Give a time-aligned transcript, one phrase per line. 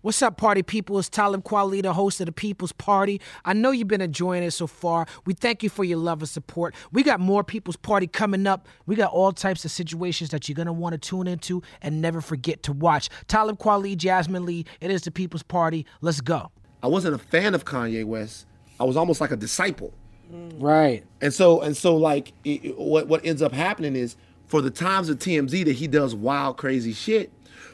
[0.00, 0.96] What's up, party people?
[1.00, 3.20] It's Talib Kweli, the host of the People's Party.
[3.44, 5.06] I know you've been enjoying it so far.
[5.26, 6.76] We thank you for your love and support.
[6.92, 8.68] We got more People's Party coming up.
[8.86, 12.00] We got all types of situations that you're going to want to tune into and
[12.00, 13.08] never forget to watch.
[13.26, 15.84] Talib Kweli, Jasmin Leigh, it is the People's Party.
[16.00, 16.52] Let's go.
[16.80, 18.46] I wasn't a fan of Kanye West.
[18.78, 19.92] I was almost like a disciple.
[20.32, 20.62] Mm.
[20.62, 21.02] Right.
[21.20, 24.14] And so and so like it, it- what what ends up happening is
[24.46, 27.32] for the times of TMZ that he does wild crazy shit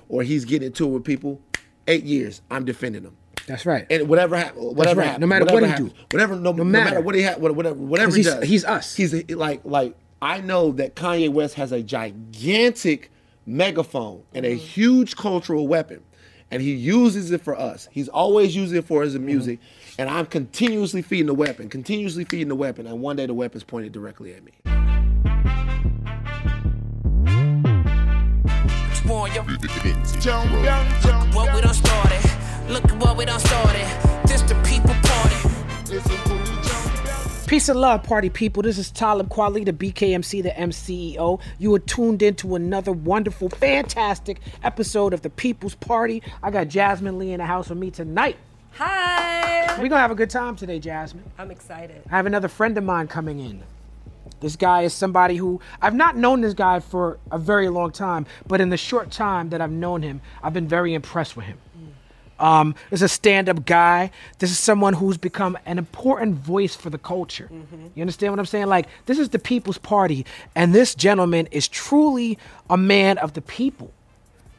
[0.09, 1.41] or he's getting into it with people,
[1.87, 3.17] 8 years I'm defending him.
[3.46, 3.87] That's right.
[3.91, 5.07] And whatever happens, whatever right.
[5.07, 5.99] happens, No matter whatever what he happens, do.
[6.13, 6.85] whatever, no, no matter.
[6.90, 7.00] matter.
[7.03, 8.95] what he ha- whatever, whatever 'Cause he he's- does, he's us.
[8.96, 13.11] He's a, like, like I know that Kanye West has a gigantic
[13.46, 14.54] megaphone and Mm-hmm.
[14.54, 16.00] a huge cultural weapon,
[16.50, 17.89] and he uses it for us.
[17.93, 19.26] He's always using it for his Mm-hmm.
[19.26, 19.59] music,
[19.98, 23.64] and I'm continuously feeding the weapon, continuously feeding the weapon, and one day the weapon's
[23.64, 24.53] pointed directly at me.
[29.07, 29.43] Warn you.
[29.43, 29.61] What
[31.54, 32.20] we done started.
[32.70, 33.86] Look at what we done started.
[34.27, 35.36] This the people party.
[37.47, 38.62] Peace and love, party people.
[38.62, 41.39] This is Talib Kweli, the BKMC, the MCEO.
[41.59, 46.23] You are tuned into another wonderful, fantastic episode of the People's Party.
[46.42, 48.39] I got Jasmin Leigh in the house with me tonight.
[48.73, 49.79] Hi.
[49.79, 51.25] We're gonna have a good time today, Jasmin.
[51.36, 52.01] I'm excited.
[52.07, 53.62] I have another friend of mine coming in.
[54.45, 58.27] This guy is somebody who I've not known this guy for a very long time,
[58.47, 61.56] but in the short time that I've known him, I've been very impressed with him.
[62.39, 64.11] Um, this is a stand-up guy.
[64.41, 67.48] This is someone who's become an important voice for the culture.
[67.95, 68.67] You understand what I'm saying?
[68.67, 72.36] Like this is the people's party, and this gentleman is truly
[72.69, 73.95] a man of the people.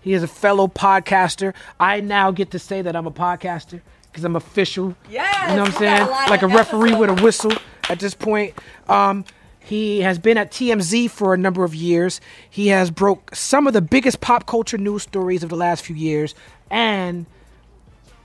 [0.01, 1.53] He is a fellow podcaster.
[1.79, 4.95] I now get to say that I'm a podcaster because I'm official.
[5.11, 6.07] Yes, you know what I'm saying?
[6.31, 7.53] Like a referee with a whistle
[7.87, 8.55] at this point.
[8.89, 9.25] Um,
[9.65, 12.21] he has been at TMZ for a number of years.
[12.49, 15.95] He has broke some of the biggest pop culture news stories of the last few
[15.95, 16.35] years,
[16.69, 17.25] and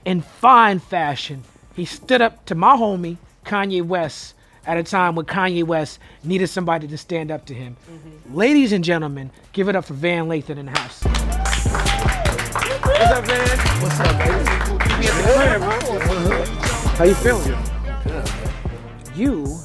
[0.05, 1.43] in fine fashion,
[1.75, 4.35] he stood up to my homie Kanye West
[4.67, 7.75] at a time when Kanye West needed somebody to stand up to him.
[7.91, 8.35] Mm-hmm.
[8.35, 11.03] Ladies and gentlemen, give it up for Van Lathan in the house.
[12.83, 13.57] What's up, Van?
[13.81, 14.51] What's up, baby?
[16.97, 17.57] How you feeling?
[18.03, 18.29] Good.
[19.15, 19.57] You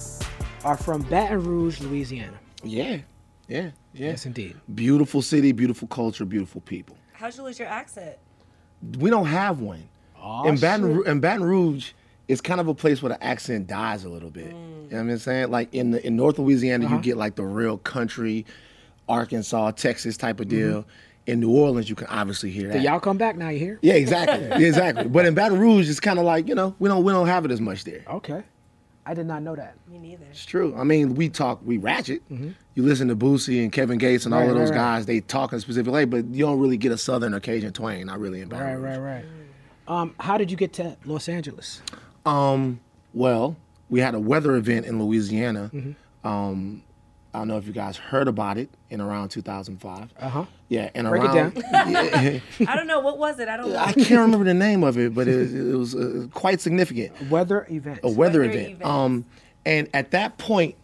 [0.67, 2.39] are from Baton Rouge, Louisiana.
[2.65, 2.99] Yeah,
[3.47, 4.09] yeah, yeah.
[4.09, 4.57] Yes, indeed.
[4.75, 6.97] Beautiful city, beautiful culture, beautiful people.
[7.13, 8.17] How'd you lose your accent?
[8.99, 9.89] We don't have one.
[10.45, 11.93] in Baton Ru- in Baton Rouge,
[12.27, 14.49] it's kind of a place where the accent dies a little bit.
[14.49, 14.91] Mm.
[14.91, 15.51] You know what I'm saying?
[15.53, 17.03] Like in the in North Louisiana, you uh-huh.
[17.03, 18.45] get like the real country,
[19.09, 20.81] Arkansas, Texas type of deal.
[20.83, 20.91] Mm-hmm.
[21.29, 22.75] In New Orleans, you can obviously hear that.
[22.75, 23.49] Did y'all come back now?
[23.49, 23.79] You here?
[23.83, 25.09] yeah, exactly, Yeah, exactly.
[25.09, 27.45] But in Baton Rouge, it's kind of like you know we don't we don't have
[27.45, 28.05] it as much there.
[28.09, 28.43] Okay.
[29.09, 29.77] I did not know that.
[29.89, 30.27] Me neither.
[30.31, 30.75] It's true.
[30.77, 32.23] I mean, we talk, we ratchet.
[32.29, 34.97] You listen to Boosie and Kevin Gates and all of those right, right.
[34.97, 35.07] guys.
[35.07, 37.73] They talk in a specific way, but you don't really get a Southern or Cajun
[37.73, 38.05] twang.
[38.07, 38.99] Not really in Baton Right, Rouge.
[38.99, 39.25] right, right.
[39.89, 41.81] Um, how did you get to Los Angeles?
[42.27, 42.81] Um,
[43.15, 43.57] well,
[43.89, 45.71] we had a weather event in Louisiana.
[45.73, 46.27] Mm-hmm.
[46.29, 46.83] Um,
[47.37, 50.01] I don't know if you guys heard about it in around 2005.
[50.19, 50.45] Uh Uh-huh.
[50.69, 51.55] Yeah, and Break it around.
[51.55, 51.63] down.
[51.93, 53.01] Yeah, I don't know.
[53.01, 53.47] What was it?
[53.49, 53.77] I don't know.
[53.79, 57.13] I can't remember the name of it, but it, it was uh, quite significant.
[57.31, 58.01] Weather event.
[58.03, 58.69] A weather, Weather event.
[58.73, 58.85] event.
[58.85, 59.25] Um,
[59.67, 60.77] and at that point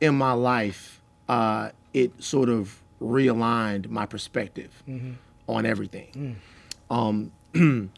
[0.00, 4.70] in my life, uh, it sort of realigned my perspective
[5.48, 6.36] on everything.
[6.90, 7.32] Um,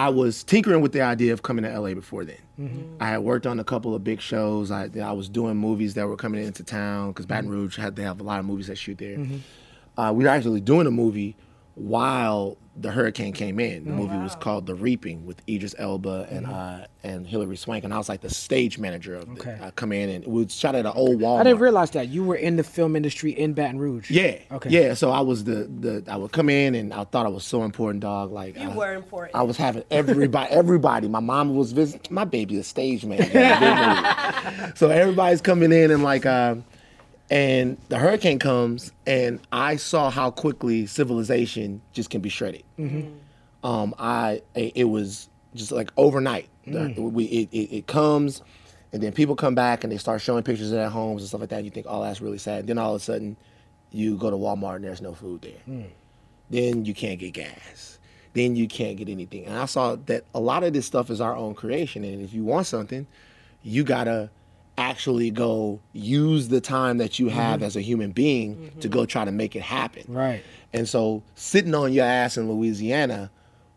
[0.00, 2.38] I was tinkering with the idea of coming to LA before then.
[2.58, 3.02] Mm-hmm.
[3.02, 4.70] I had worked on a couple of big shows.
[4.70, 7.52] I, I was doing movies that were coming into town because Baton mm-hmm.
[7.52, 9.18] Rouge had they have a lot of movies that shoot there.
[9.18, 10.00] Mm-hmm.
[10.00, 11.36] Uh, we were actually doing a movie
[11.74, 13.84] while the hurricane came in.
[13.84, 17.92] The movie was called The Reaping with Idris Elba and uh, and Hilary Swank, and
[17.94, 19.56] I was like the stage manager of Okay.
[19.58, 19.66] the.
[19.66, 21.40] I come in and we shot at an old Walmart.
[21.40, 24.10] I didn't realize that you were in the film industry in Baton Rouge.
[24.10, 24.38] Yeah.
[24.52, 24.70] Okay.
[24.70, 24.94] Yeah.
[24.94, 27.64] So I was the the I would come in and I thought I was so
[27.64, 28.32] important, dog.
[28.32, 29.36] Like You I, were important.
[29.36, 30.50] I was having everybody.
[30.52, 31.08] everybody.
[31.08, 32.12] My mom was visiting.
[32.14, 34.72] My baby a stage manager.
[34.74, 36.56] so everybody's coming in and like, uh,
[37.30, 42.64] and the hurricane comes, and I saw how quickly civilization just can be shredded.
[42.78, 43.08] Mm-hmm.
[43.64, 46.48] Um, I it was just like overnight.
[46.66, 46.96] Mm.
[46.96, 48.42] The- we, it, it, it comes,
[48.92, 51.40] and then people come back and they start showing pictures of their homes and stuff
[51.40, 51.56] like that.
[51.56, 52.66] And you think, oh, that's really sad.
[52.66, 53.36] Then all of a sudden,
[53.92, 55.60] you go to Walmart and there's no food there.
[55.68, 55.86] Mm.
[56.50, 57.98] Then you can't get gas.
[58.32, 59.44] Then you can't get anything.
[59.46, 62.04] And I saw that a lot of this stuff is our own creation.
[62.04, 63.06] And if you want something,
[63.62, 64.30] you gotta
[64.80, 67.66] actually go use the time that you have mm-hmm.
[67.66, 68.88] as a human being to mm-hmm.
[68.88, 70.04] go try to make it happen.
[70.08, 70.42] Right.
[70.72, 73.30] And so sitting on your ass in Louisiana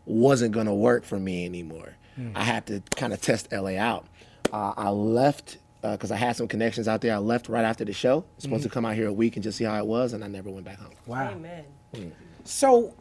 [0.06, 1.94] wasn't going to work for me anymore.
[2.18, 2.32] Mm.
[2.34, 4.06] I had to kind of test LA out.
[4.52, 7.14] Uh, I left uh, because I had some connections out there.
[7.14, 8.18] I left right after the show.
[8.18, 8.74] I was supposed to mm-hmm.
[8.74, 10.64] come out here a week and just see how it was, and I never went
[10.64, 10.92] back home.
[11.06, 11.32] Wow.
[11.32, 11.64] Amen.
[11.94, 12.12] Mm.
[12.44, 12.94] So,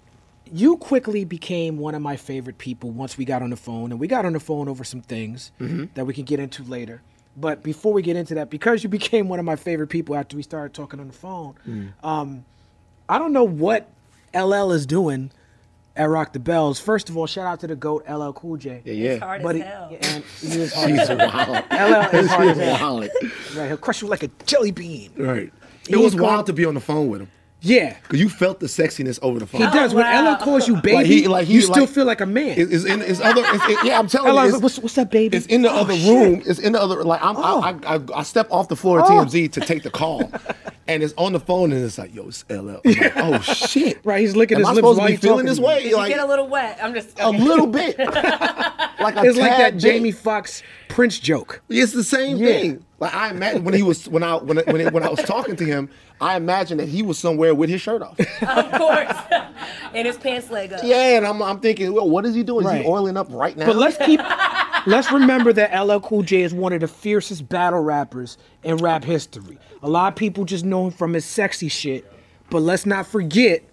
[0.51, 4.00] you quickly became one of my favorite people once we got on the phone, and
[4.00, 5.85] we got on the phone over some things Mm-hmm.
[5.94, 7.01] that we can get into later.
[7.35, 10.35] But before we get into that, because you became one of my favorite people after
[10.38, 11.94] we started talking on the phone, Mm.
[12.03, 12.45] um,
[13.09, 13.89] I don't know what
[14.33, 15.31] LL is doing
[15.95, 16.80] at Rock the Bells.
[16.80, 18.81] First of all, shout out to the GOAT LL Cool J.
[18.85, 19.18] Yeah, yeah.
[19.19, 19.89] Hard But as he, hell.
[20.01, 20.89] and he is hard.
[20.89, 21.18] He's as hell.
[21.18, 21.65] wild.
[21.71, 22.95] LL is hard as hell.
[23.00, 23.09] wild.
[23.56, 25.12] Right, he'll crush you like a jelly bean.
[25.18, 25.51] Right.
[25.88, 27.29] He It was ain't wild called- to be on the phone with him
[27.65, 29.62] Yeah, because you felt the sexiness over the phone.
[29.62, 29.94] he does.
[29.94, 30.33] When oh, wow.
[30.33, 32.60] LL calls you baby, Like he- like he- you still like- feel like a man.
[32.60, 33.42] It's, it's in it's other.
[33.45, 34.54] It's, it- yeah, I'm telling LL's you.
[34.56, 35.38] like, what's, what's up, baby?
[35.38, 36.10] it's in the Oh, other shit.
[36.10, 36.44] room.
[36.45, 37.01] It's in the other.
[37.06, 37.62] Like I'm, Oh.
[37.62, 39.12] I, I, I step off the floor of Oh.
[39.25, 40.30] TMZ to take the call,
[40.89, 42.56] and it's on the phone, and it's like, yo, it's LL.
[42.57, 44.00] I'm like, oh shit.
[44.04, 45.83] Right, he's licking Am his I lips supposed while to be feeling this way?
[45.83, 46.80] Did Like get a little wet?
[46.83, 47.18] I'm just.
[47.18, 47.98] a little bit.
[47.98, 49.80] like a It's like that bit.
[49.80, 51.62] Jamie Foxx Prince joke.
[51.69, 52.45] It's the same Yeah.
[52.48, 52.86] thing.
[53.03, 55.65] Like I imagine when he was when I when when, when I was talking to
[55.65, 55.89] him,
[56.21, 58.17] I imagined that he was somewhere with his shirt off.
[58.17, 59.17] Of course.
[59.94, 60.79] and his pants leg up.
[60.85, 62.65] Yeah, and I'm I'm thinking, well, what is he doing?
[62.65, 63.65] Is he oiling up right now?
[63.65, 64.21] But let's keep,
[64.88, 69.03] let's remember that LL Cool J is one of the fiercest battle rappers in rap
[69.03, 69.59] history.
[69.81, 72.09] A lot of people just know him from his sexy shit,
[72.50, 73.63] but let's not forget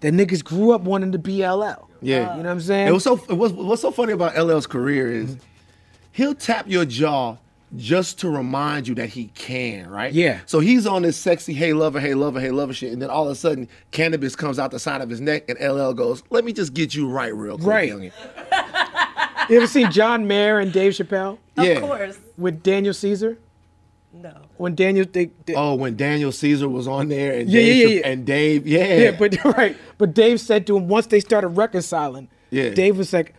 [0.00, 1.86] that niggas grew up wanting to be LL.
[2.00, 2.88] Yeah, You know what I'm saying?
[2.88, 3.20] It was so.
[3.28, 5.36] It was, what's so funny about LL's career is
[6.12, 7.36] he'll tap your jaw
[7.76, 10.12] just to remind you that he can, right?
[10.12, 10.40] Yeah.
[10.46, 13.26] So he's on this sexy "Hey lover, hey lover, hey lover" shit, and then all
[13.26, 16.44] of a sudden, Canibus comes out the side of his neck, and LL goes, "Let
[16.44, 17.90] me just get you right real quick, Right.
[17.90, 18.12] youngin."
[19.48, 21.80] You ever seen John Mayer and Dave Chappelle Of Yeah.
[21.80, 22.18] course.
[22.38, 23.36] with Daniel Caesar?
[24.12, 24.32] No.
[24.56, 27.94] When Daniel, they, they- Oh, when Daniel Caesar was on there, and Yeah, Dave, yeah,
[27.96, 28.06] yeah.
[28.08, 29.76] and Dave, yeah, Yeah, but right.
[29.98, 32.28] But Dave said to him once they started reconciling.
[32.50, 32.70] Yeah.
[32.70, 33.34] Dave was like,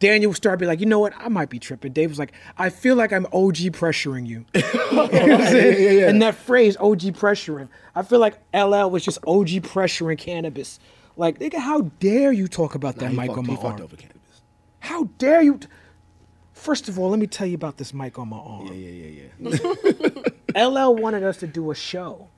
[0.00, 1.12] Daniel started being like, you know what?
[1.16, 1.92] I might be tripping.
[1.92, 4.44] Dave was like, I feel like I'm OG pressuring you.
[4.54, 4.62] You
[4.96, 6.08] know what yeah, yeah.
[6.08, 10.78] And that phrase, OG pressuring, I feel like LL was just OG pressuring Canibus.
[11.16, 13.80] Like, nigga, how dare you talk about that he mic fucked, on my arm?
[13.82, 14.40] over Canibus.
[14.80, 15.58] How dare you?
[15.58, 15.68] t-
[16.52, 18.66] First of all, let me tell you about this mic on my arm.
[18.68, 20.10] Yeah, yeah, yeah,
[20.54, 20.66] yeah.
[20.68, 22.28] LL wanted us to do a show.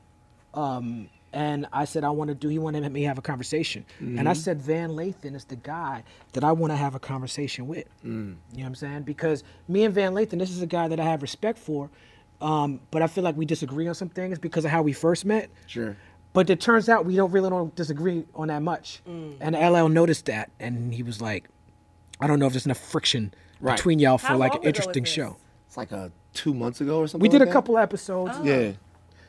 [0.55, 2.49] Um, and I said I want to do.
[2.49, 4.41] He wanted me to have a conversation, and I mm-hmm.
[4.41, 6.03] said Van Lathan is the guy
[6.33, 7.87] that I want to have a conversation with.
[8.05, 8.37] Mm.
[8.53, 9.03] You know what I'm saying?
[9.03, 11.91] Because me and Van Lathan, this is a guy that I have respect for,
[12.41, 15.25] um, but I feel like we disagree on some things because of how we first
[15.25, 15.51] met.
[15.67, 15.97] Sure.
[16.33, 20.27] But it turns out we don't really don't disagree on that much, and LL noticed
[20.27, 21.49] that, and he was like,
[22.21, 23.75] "I don't know if there's enough friction Right.
[23.77, 25.37] between y'all for How like an interesting show."
[25.67, 27.23] It's like a two months ago or something.
[27.23, 27.53] We did like a that?
[27.53, 28.39] couple episodes.
[28.43, 28.73] Yeah.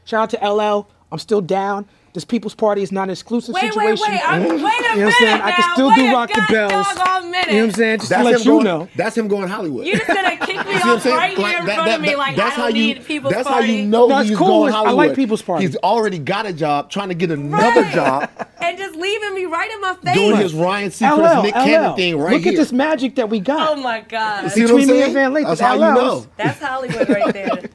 [0.04, 0.88] Shout out to LL.
[1.12, 1.86] I'm still down.
[2.14, 4.06] This People's Party is not an exclusive Wait, wait, situation.
[4.12, 4.22] wait.
[4.28, 5.42] I'm, wait a You know what I'm minute saying?
[5.42, 6.72] I can still Wait do Rock the Bells.
[6.72, 8.00] You know what I'm saying?
[8.00, 8.64] Just That's to let you going.
[8.64, 8.88] know.
[8.96, 9.86] That's him going Hollywood.
[9.86, 11.16] You're just gonna kick me You see what I'm off saying?
[11.16, 12.82] right here Like, in that- front that- of me that- like that's I don't you,
[12.96, 13.68] need people's That's party.
[13.68, 14.48] how you know No, he's cool.
[14.48, 15.16] going I like Hollywood.
[15.16, 15.66] People's Party.
[15.68, 17.94] He's already got a job trying to get another Right.
[17.94, 18.30] job
[18.60, 20.16] and just leaving me right in my face.
[20.16, 22.52] doing his Ryan Seacrest, Nick Cannon thing right Look here.
[22.54, 23.78] Look at this magic that we got.
[23.78, 24.50] Oh my god.
[24.52, 26.26] See what I'm between me and Van Lathan, That's how you know.
[26.36, 27.50] That's Hollywood right there.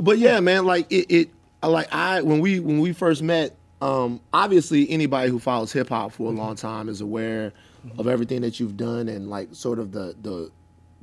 [0.00, 1.30] But yeah, man, like it,
[1.62, 5.88] it like I when we when we first met, um, obviously anybody who follows hip
[5.88, 7.52] hop for a long time is aware
[7.96, 10.50] of everything that you've done and like sort of the the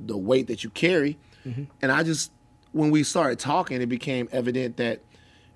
[0.00, 1.18] the weight that you carry.
[1.82, 2.32] And I just
[2.72, 5.00] when we started talking, it became evident that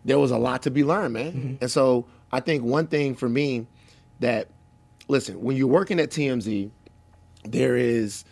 [0.05, 1.59] there was a lot to be learned, man.
[1.61, 3.67] And so I think one thing for me
[4.21, 4.49] that
[5.09, 6.71] listen, when you're working at TMZ,
[7.45, 8.25] there is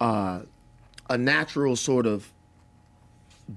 [0.00, 0.40] uh,
[1.10, 2.32] a natural sort of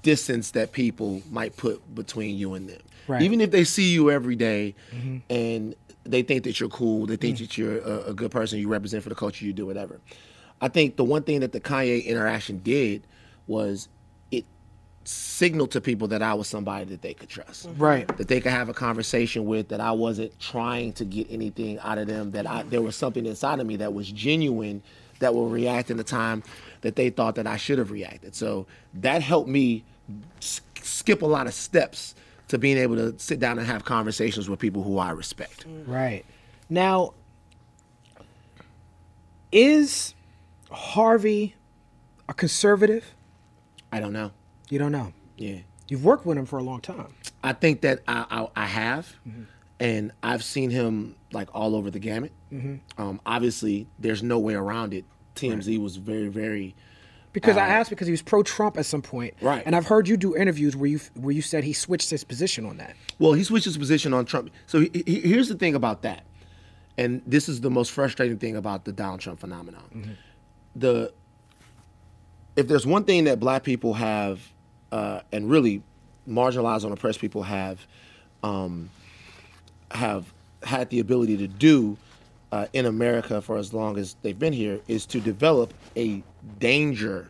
[0.02, 2.82] distance that people might put between you and them.
[3.08, 3.22] Right.
[3.22, 5.18] Even if they see you every day mm-hmm.
[5.30, 7.40] and they think that you're cool, they think mm.
[7.42, 10.00] that you're a, a good person, you represent for the culture, you do whatever.
[10.62, 13.06] I think the one thing that the Kanye interaction did
[13.48, 13.90] was
[14.32, 14.46] it
[15.04, 17.68] signaled to people that I was somebody that they could trust.
[17.68, 17.82] Mm-hmm.
[17.82, 18.18] Right.
[18.18, 21.98] That they could have a conversation with, that I wasn't trying to get anything out
[21.98, 24.82] of them, that I there was something inside of me that was genuine
[25.20, 26.44] that will react in the time
[26.86, 28.36] that they thought that I should have reacted.
[28.36, 29.84] So that helped me
[30.40, 32.14] s- skip a lot of steps
[32.48, 35.66] to being able to sit down and have conversations with people who I respect.
[35.88, 36.24] Right.
[36.70, 37.14] Now,
[39.52, 40.14] is
[40.72, 41.56] Harvey
[42.30, 43.14] a conservative?
[43.92, 44.32] I don't know.
[44.70, 45.14] You don't know.
[45.38, 45.60] Yeah.
[45.88, 47.14] You've worked with him for a long time.
[47.44, 48.26] I think that I,
[48.56, 49.16] I, I have,
[49.80, 52.32] and I've seen him like all over the gamut.
[52.98, 55.04] Um, obviously, there's no way around it.
[55.36, 56.76] TMZ was very, very.
[57.34, 59.62] Because I asked because he was pro-Trump at some point, Right.
[59.66, 62.66] And I've heard you do interviews where you where you said he switched his position
[62.66, 62.96] on that.
[63.20, 64.52] Well, he switched his position on Trump.
[64.68, 66.24] So he, he- here's the thing about that,
[66.98, 70.16] and this is the most frustrating thing about the Donald Trump phenomenon.
[70.78, 71.12] The
[72.56, 74.40] if there's one thing that Black people have,
[74.94, 75.84] uh, and really
[76.28, 77.86] marginalized and oppressed people have,
[78.44, 78.90] um,
[79.92, 81.98] have had the ability to do,
[82.52, 86.24] uh, in America for as long as they've been here is to develop a
[86.60, 87.30] danger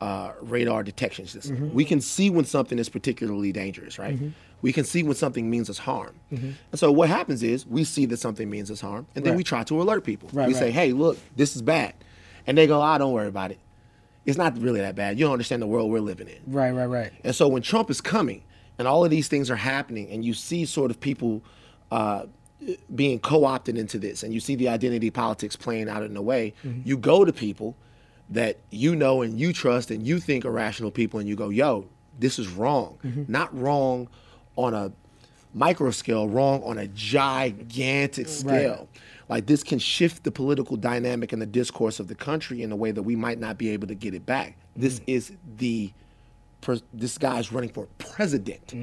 [0.00, 1.72] uh, radar detection system.
[1.72, 4.18] We can see when something is particularly dangerous, right?
[4.62, 6.14] We can see when something means us harm.
[6.30, 9.36] And so what happens is we see that something means us harm, and then Right.
[9.38, 10.28] we try to alert people.
[10.32, 11.94] Right, we say, "Hey, look, this is bad,"
[12.46, 13.58] and they go, "Ah, don't worry about it.
[14.24, 15.18] It's not really that bad.
[15.18, 17.12] You don't understand the world we're living in." Right, right, right.
[17.24, 18.42] And so when Trump is coming
[18.78, 21.42] and all of these things are happening, and you see sort of people
[21.90, 22.24] uh,
[22.94, 26.22] being co opted into this, and you see the identity politics playing out in a
[26.22, 26.80] way, mm-hmm.
[26.84, 27.76] you go to people
[28.30, 31.48] that you know and you trust and you think are rational people, and you go,
[31.48, 31.86] yo,
[32.18, 32.98] this is wrong.
[33.04, 33.24] Mm-hmm.
[33.28, 34.08] Not wrong
[34.56, 34.92] on a
[35.54, 38.88] micro scale, wrong on a gigantic scale.
[39.28, 42.76] Like this can shift the political dynamic and the discourse of the country in a
[42.76, 44.56] way that we might not be able to get it back.
[44.74, 45.10] This mm-hmm.
[45.10, 45.92] is the
[46.92, 48.74] this guy's running for president.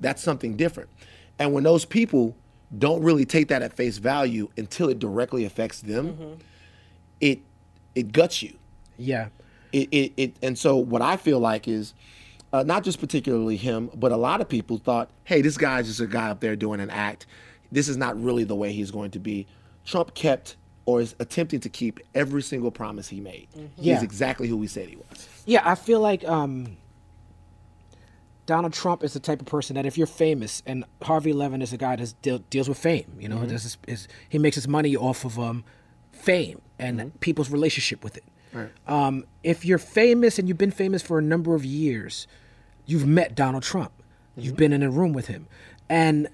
[0.00, 0.90] That's something different.
[1.38, 2.36] And when those people
[2.78, 6.38] don't really take that at face value until it directly affects them,
[7.20, 7.40] it
[7.94, 8.54] it guts you.
[8.98, 9.28] Yeah.
[9.72, 11.94] It, it, it and so what I feel like is
[12.52, 16.00] uh, not just particularly him, but a lot of people thought, hey, this guy's just
[16.00, 17.26] a guy up there doing an act.
[17.70, 19.46] This is not really the way he's going to be.
[19.84, 23.48] Trump kept or is attempting to keep every single promise he made.
[23.78, 23.94] Yeah.
[23.94, 25.28] He's exactly who he said he was.
[25.46, 26.76] Yeah, I feel like um,
[28.46, 31.72] Donald Trump is the type of person that if you're famous, and Harvey Levin is
[31.72, 33.06] a guy that deal, deals with fame.
[33.18, 35.64] You know, is, is he makes his money off of um,
[36.10, 38.24] fame and people's relationship with it.
[38.86, 42.26] Um, if you're famous and you've been famous for a number of years,
[42.84, 43.92] you've met Donald Trump.
[44.36, 45.46] You've been in a room with him,
[45.88, 46.26] and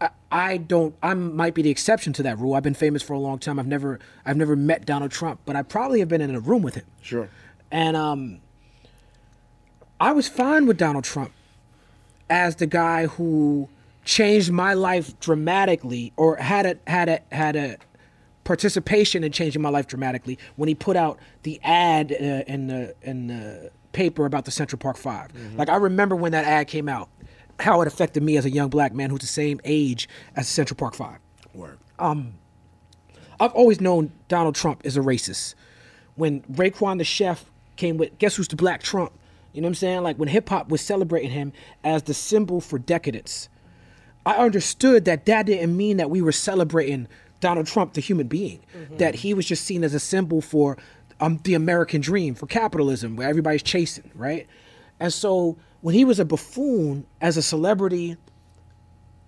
[0.00, 0.94] I, I don't.
[1.02, 2.54] I might be the exception to that rule.
[2.54, 3.58] I've been famous for a long time.
[3.58, 6.62] I've never, I've never met Donald Trump, but I probably have been in a room
[6.62, 6.84] with him.
[7.00, 7.30] Sure.
[7.70, 8.40] And um,
[9.98, 11.32] I was fine with Donald Trump
[12.30, 13.68] as the guy who
[14.04, 17.76] changed my life dramatically, or had a had a had a
[18.44, 22.94] participation in changing my life dramatically when he put out the ad uh, in the
[23.02, 26.88] in the paper about the Central Park 5 Like I remember when that ad came
[26.88, 27.08] out,
[27.60, 30.52] how it affected me as a young black man who's the same age as the
[30.52, 31.18] Central Park Five.
[31.54, 31.78] Word.
[31.98, 32.34] Um,
[33.40, 35.54] I've always known Donald Trump is a racist.
[36.14, 39.12] When Raekwon the chef came with Guess Who's the Black Trump,
[39.52, 40.02] you know what I'm saying?
[40.02, 41.52] Like when hip hop was celebrating him
[41.84, 43.48] as the symbol for decadence,
[44.26, 47.08] I understood that that didn't mean that we were celebrating
[47.40, 48.60] Donald Trump, the human being,
[48.98, 50.76] that he was just seen as a symbol for
[51.20, 54.46] um, the American dream, for capitalism, where everybody's chasing, right?
[55.00, 58.16] And so when he was a buffoon as a celebrity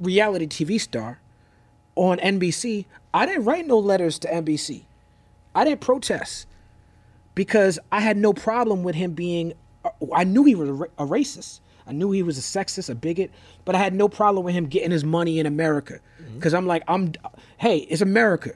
[0.00, 1.20] reality TV star
[1.94, 4.82] on NBC, I didn't write no letters to NBC.
[5.54, 6.46] I didn't protest
[7.34, 9.54] because I had no problem with him being.
[10.14, 11.60] I knew he was a, a racist.
[11.86, 13.30] I knew he was a sexist, a bigot,
[13.64, 16.00] but I had no problem with him getting his money in America
[16.34, 17.12] because I'm like, I'm,
[17.58, 18.50] hey, it's America.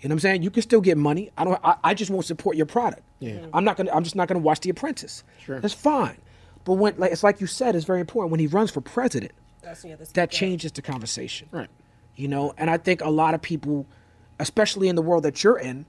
[0.00, 0.42] You know what I'm saying?
[0.42, 1.30] You can still get money.
[1.38, 1.58] I don't.
[1.64, 3.02] I, I just won't support your product.
[3.20, 3.46] Yeah.
[3.54, 3.90] I'm not gonna.
[3.90, 5.24] I'm just not gonna watch The Apprentice.
[5.42, 5.60] Sure.
[5.60, 6.18] That's fine.
[6.64, 9.32] But when, like, it's like you said, it's very important when he runs for president
[9.62, 11.48] That's when you have to speak that changes the conversation.
[11.50, 11.68] Right.
[12.16, 13.86] You know, and I think a lot of people,
[14.38, 15.86] especially in the world that you're in,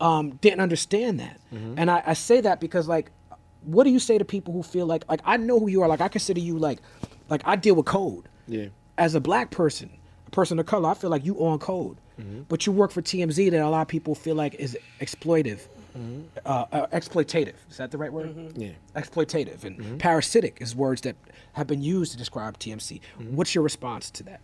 [0.00, 1.40] um, didn't understand that.
[1.50, 3.10] And I, I say that because like,
[3.62, 5.88] what do you say to people who feel like like I know who you are?
[5.88, 6.80] Like I consider you like,
[7.28, 8.28] like I deal with code.
[8.46, 8.66] Yeah.
[8.98, 9.90] As a black person,
[10.26, 11.98] a person of color, I feel like you on code.
[12.20, 12.42] Mm-hmm.
[12.48, 15.66] But you work for TMZ that a lot of people feel like is exploitive.
[15.96, 16.22] Mm-hmm.
[16.44, 17.54] Uh, uh, exploitative.
[17.68, 18.36] Is that the right word?
[18.36, 18.60] Mm-hmm.
[18.60, 18.70] Yeah.
[18.94, 21.16] Exploitative and parasitic is words that
[21.54, 23.00] have been used to describe TMZ.
[23.30, 24.40] What's your response to that?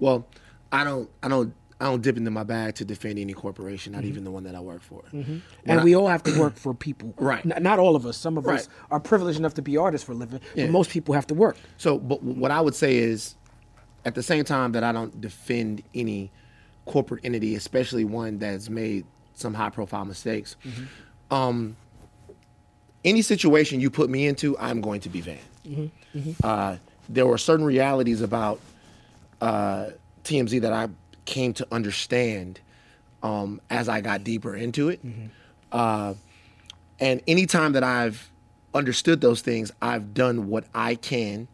[0.00, 0.26] Well,
[0.72, 4.04] I don't, I don't, I don't dip into my bag to defend any corporation, not
[4.04, 5.02] even the one that I work for.
[5.12, 7.14] When and I- we all have to work for people.
[7.20, 7.44] Right.
[7.46, 8.16] N- not all of us.
[8.16, 10.66] Some of us are privileged enough to be artists for a living, Yeah.
[10.66, 11.56] but most people have to work.
[11.76, 13.36] So, but what I would say is,
[14.04, 16.32] at the same time that I don't defend any
[16.86, 19.04] corporate entity, especially one that's made
[19.34, 20.56] some high-profile mistakes,
[21.30, 21.76] um,
[23.04, 25.90] any situation you put me into, I'm going to be van.
[26.42, 26.76] Uh,
[27.08, 28.60] there were certain realities about
[29.40, 29.90] uh,
[30.24, 30.88] TMZ that I
[31.28, 32.58] came to understand
[33.22, 35.00] um, as I got deeper into it.
[35.70, 36.14] Uh,
[36.98, 38.30] and anytime that I've
[38.74, 41.46] understood those things, I've done what I can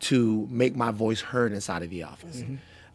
[0.00, 2.42] to make my voice heard inside of the office.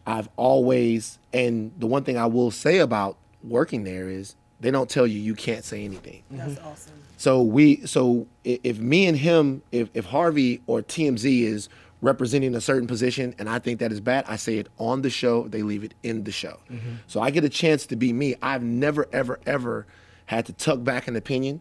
[0.06, 4.88] I've always, and the one thing I will say about working there is they don't
[4.90, 6.22] tell you you can't say anything.
[6.30, 6.92] That's awesome.
[7.16, 11.68] So we, so i- if me and him, if, if Harvey or TMZ is
[12.00, 15.10] representing a certain position and I think that is bad, I say it on the
[15.10, 15.48] show.
[15.48, 16.58] They leave it in the show.
[17.06, 18.36] So I get a chance to be me.
[18.40, 19.86] I've never, ever, ever
[20.26, 21.60] had to tuck back an opinion.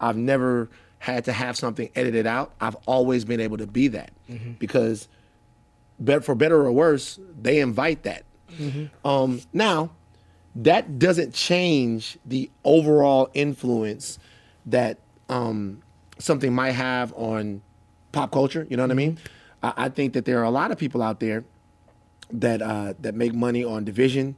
[0.00, 0.68] I've never
[0.98, 2.52] had to have something edited out.
[2.60, 4.10] I've always been able to be that
[4.58, 5.06] because,
[6.00, 8.24] bet for better or worse, they invite that.
[9.04, 9.90] Um, now,
[10.56, 14.18] that doesn't change the overall influence
[14.66, 15.82] that um,
[16.18, 17.62] something might have on
[18.10, 18.66] pop culture.
[18.68, 19.18] You know what I mean?
[19.62, 21.44] I, I think that there are a lot of people out there
[22.30, 24.36] that uh, that make money on division,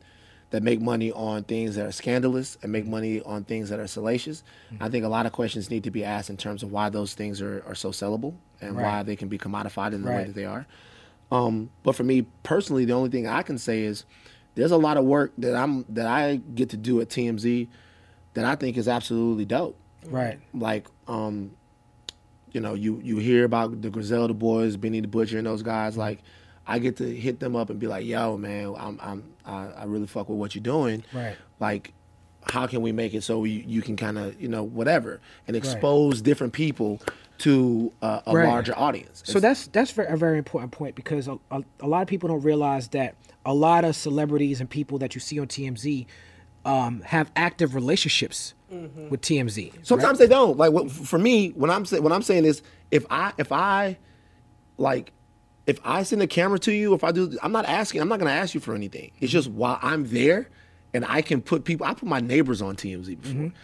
[0.51, 3.87] that make money on things that are scandalous, and make money on things that are
[3.87, 4.43] salacious.
[4.81, 7.15] I think a lot of questions need to be asked in terms of why those
[7.15, 10.35] things are, are so sellable and why they can be commodified in the way that
[10.35, 10.67] they are.
[11.33, 14.05] Um, but for me personally, the only thing I can say is
[14.55, 17.69] there's a lot of work that I'm that I get to do at TMZ
[18.35, 19.77] that I think is absolutely dope.
[20.07, 20.39] Right.
[20.55, 21.53] Like, um,
[22.53, 25.97] you know, you you hear about the Griselda boys, Benny the Butcher, and those guys.
[25.97, 26.21] Like,
[26.67, 29.85] I get to hit them up and be like, "Yo, man, I'm I'm I, I
[29.85, 31.03] really fuck with what you're doing.
[31.13, 31.37] Right.
[31.59, 31.93] Like,
[32.45, 35.57] how can we make it so you, you can kind of you know whatever and
[35.57, 37.01] expose different people
[37.39, 38.47] to uh, a Right.
[38.49, 39.23] larger audience.
[39.27, 42.43] So that's that's a very important point because a, a, a lot of people don't
[42.43, 43.15] realize that
[43.47, 46.07] a lot of celebrities and people that you see on TMZ
[46.67, 49.09] um, have active relationships Mm-hmm.
[49.09, 49.85] with TMZ.
[49.85, 50.57] Sometimes they don't.
[50.57, 52.63] Like what, for me, when I'm saying when I'm saying is
[52.93, 53.99] if I if I
[54.77, 55.13] like
[55.67, 58.01] if I send a camera to you, if I do, I'm not asking.
[58.01, 59.11] I'm not gonna ask you for anything.
[59.21, 60.49] It's just while I'm there,
[60.95, 61.87] and I can put people.
[61.87, 63.35] I put my neighbors on TMZ before.
[63.35, 63.57] Mm-hmm.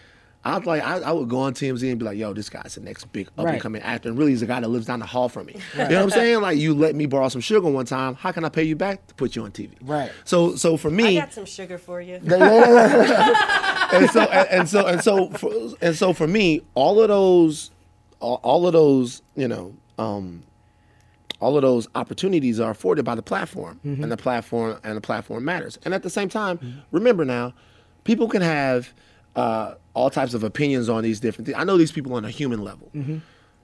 [0.55, 2.81] I'd like I, I would go on TMZ and be like, "Yo, this guy's the
[2.81, 3.61] next big up and Right.
[3.61, 5.79] coming actor, and really he's the guy that lives down the hall from me." You
[5.81, 6.41] know what I'm saying?
[6.41, 8.15] Like, you let me borrow some sugar one time.
[8.15, 9.71] How can I pay you back to put you on TV?
[9.83, 10.13] Right.
[10.25, 12.21] So, so for me, I got some sugar for you.
[12.23, 17.71] and so and, and so and so for, and so for me, all of those,
[18.21, 20.43] all, all of those, you know, um,
[21.41, 25.45] all of those opportunities are afforded by the platform, and the platform and the platform
[25.45, 25.79] matters.
[25.85, 27.53] And at the same time, remember now,
[28.05, 28.93] people can have
[29.37, 31.59] uh, all types of opinions on these different things.
[31.59, 32.91] I know these people on a human level.
[32.95, 33.19] Mm-hmm.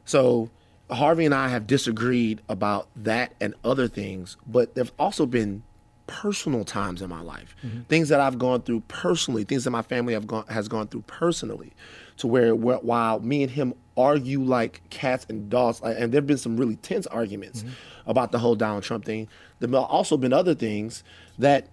[0.05, 0.51] So
[0.91, 5.63] Harvey and I have disagreed about that and other things, but there've also been
[6.07, 7.83] personal times in my life, mm-hmm.
[7.83, 11.05] things that I've gone through personally, things that my family have gone has gone through
[11.07, 11.73] personally,
[12.19, 16.39] to where, where while me and him argue like cats and dogs, and there've been
[16.39, 18.11] some really tense arguments mm-hmm.
[18.11, 19.29] about the whole Donald Trump thing.
[19.61, 21.05] There've also been other things
[21.39, 21.69] that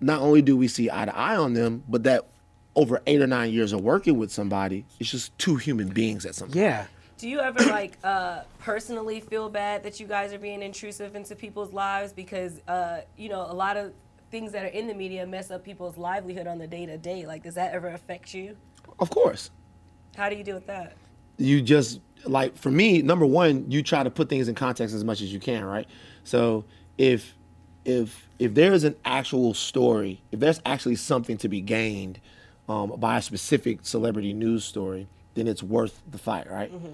[0.00, 2.26] not only do we see eye to eye on them, but that
[2.74, 6.34] over eight or nine years of working with somebody, it's just two human beings at
[6.34, 6.56] some point.
[6.56, 6.86] Yeah.
[7.18, 11.36] Do you ever like uh, personally feel bad that you guys are being intrusive into
[11.36, 13.92] people's lives because uh, you know a lot of
[14.30, 17.26] things that are in the media mess up people's livelihood on the day to day?
[17.26, 18.56] Like, does that ever affect you?
[18.98, 19.50] Of course.
[20.16, 20.96] How do you deal with that?
[21.40, 25.02] you just like for me number one you try to put things in context as
[25.02, 25.88] much as you can right
[26.22, 26.64] so
[26.98, 27.34] if
[27.84, 32.20] if if there is an actual story if there's actually something to be gained
[32.70, 36.92] um, by a specific celebrity news story then it's worth the fight right mm-hmm.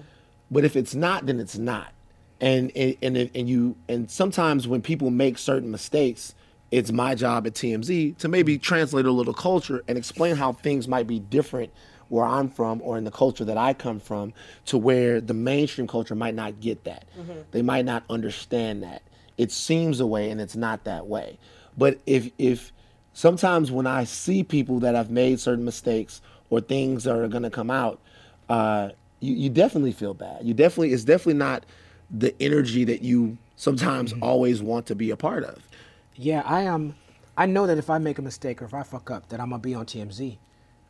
[0.49, 1.93] but if it's not then it's not
[2.41, 6.33] and and and, and you and sometimes when people make certain mistakes
[6.71, 8.61] it's my job at TMZ to maybe mm-hmm.
[8.61, 11.71] translate a little culture and explain how things might be different
[12.09, 14.33] where I'm from or in the culture that I come from
[14.65, 17.05] to where the mainstream culture might not get that.
[17.17, 17.39] Mm-hmm.
[17.51, 19.01] They might not understand that.
[19.37, 21.37] It seems a way and it's not that way.
[21.77, 22.71] But if if
[23.17, 27.49] sometimes when I see people that have made certain mistakes or things that are gonna
[27.49, 27.99] come out,
[28.47, 28.89] uh,
[29.21, 30.45] you, you definitely feel bad.
[30.45, 31.65] You definitely it's definitely not
[32.11, 34.21] the energy that you sometimes mm-hmm.
[34.21, 35.67] always want to be a part of.
[36.15, 36.93] Yeah, I am.
[37.35, 39.49] I know that if I make a mistake or if I fuck up, that I'm
[39.49, 40.37] gonna be on TMZ.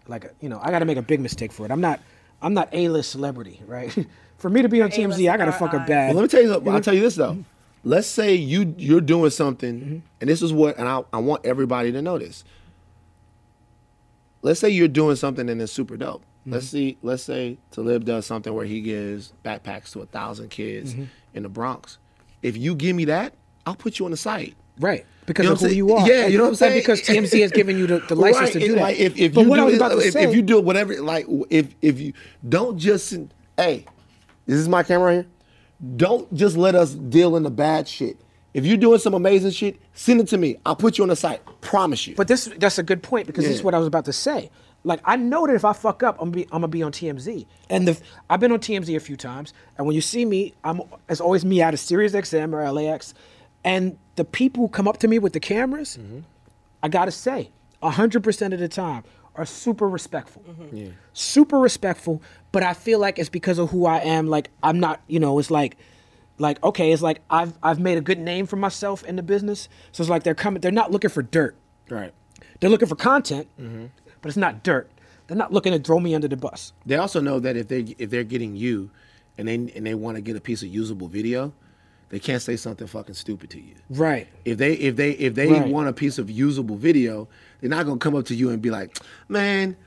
[0.10, 1.72] Like, uh, you know, I got to make a big mistake for it.
[1.72, 2.02] I'm not.
[2.42, 3.92] I'm not A-list celebrity, right?
[4.38, 5.88] for me to be on A-list TMZ, I got to in our fuck up eyes.
[5.88, 6.08] bad.
[6.08, 6.72] Well, let me tell you.
[6.72, 7.38] I'll tell you this though.
[7.84, 9.98] Let's say you you're doing something, Mm-hmm.
[10.22, 12.44] and this is what, and I I want everybody to know this.
[14.42, 16.22] Let's say you're doing something and it's super dope.
[16.42, 16.54] Mm-hmm.
[16.54, 16.98] Let's see.
[17.02, 21.04] Let's say Talib does something where he gives backpacks to a thousand kids Mm-hmm.
[21.34, 21.98] in the Bronx.
[22.42, 23.34] If you give me that,
[23.66, 24.56] I'll put you on the site.
[24.80, 25.06] Right.
[25.26, 26.08] Because You know of who you are.
[26.08, 26.80] Yeah, you know what I'm saying?
[26.80, 28.82] because TMZ has given you the, the license right, to do and that.
[28.82, 30.36] Like if, if but you what do I was it- about to if, say, if
[30.36, 32.14] you do whatever, like if if you
[32.48, 33.14] don't just
[33.58, 33.86] hey,
[34.46, 35.26] this is my camera right here.
[35.96, 38.20] Don't just let us deal in the bad shit.
[38.54, 40.58] If you're doing some amazing shit, send it to me.
[40.66, 41.42] I'll put you on the site.
[41.62, 42.16] Promise you.
[42.16, 44.50] But this that's a good point because this is what I was about to say.
[44.84, 46.92] Like I know that if I fuck up, I'm gonna be, I'm gonna be on
[46.92, 50.54] TMZ, and the, I've been on TMZ a few times, and when you see me,
[50.64, 53.14] I'm it's always me out of Sirius XM or LAX,
[53.64, 56.20] and the people who come up to me with the cameras, mm-hmm.
[56.82, 57.52] I gotta say,
[57.84, 59.04] hundred percent of the time
[59.36, 60.92] are super respectful, mm-hmm.
[61.14, 62.22] super respectful.
[62.58, 64.26] But I feel like it's because of who I am.
[64.26, 65.78] Like I'm not, you know, it's like
[66.40, 69.70] like okay, it's like I've I've made a good name for myself in the business.
[69.92, 71.56] So it's like they're coming, they're not looking for dirt.
[71.88, 72.12] right.
[72.60, 73.86] They're looking for content, Mm-hmm.
[74.24, 74.90] but it's not dirt.
[75.28, 76.74] They're not looking to throw me under the bus.
[76.84, 78.90] They also know that if they if they're getting you,
[79.38, 81.54] and they and they want to get a piece of usable video,
[82.10, 83.76] they can't say something fucking stupid to you.
[83.92, 84.28] Right.
[84.46, 85.68] If they if they if they Right.
[85.72, 87.28] want a piece of usable video,
[87.62, 89.78] they're not gonna come up to you and be like, man.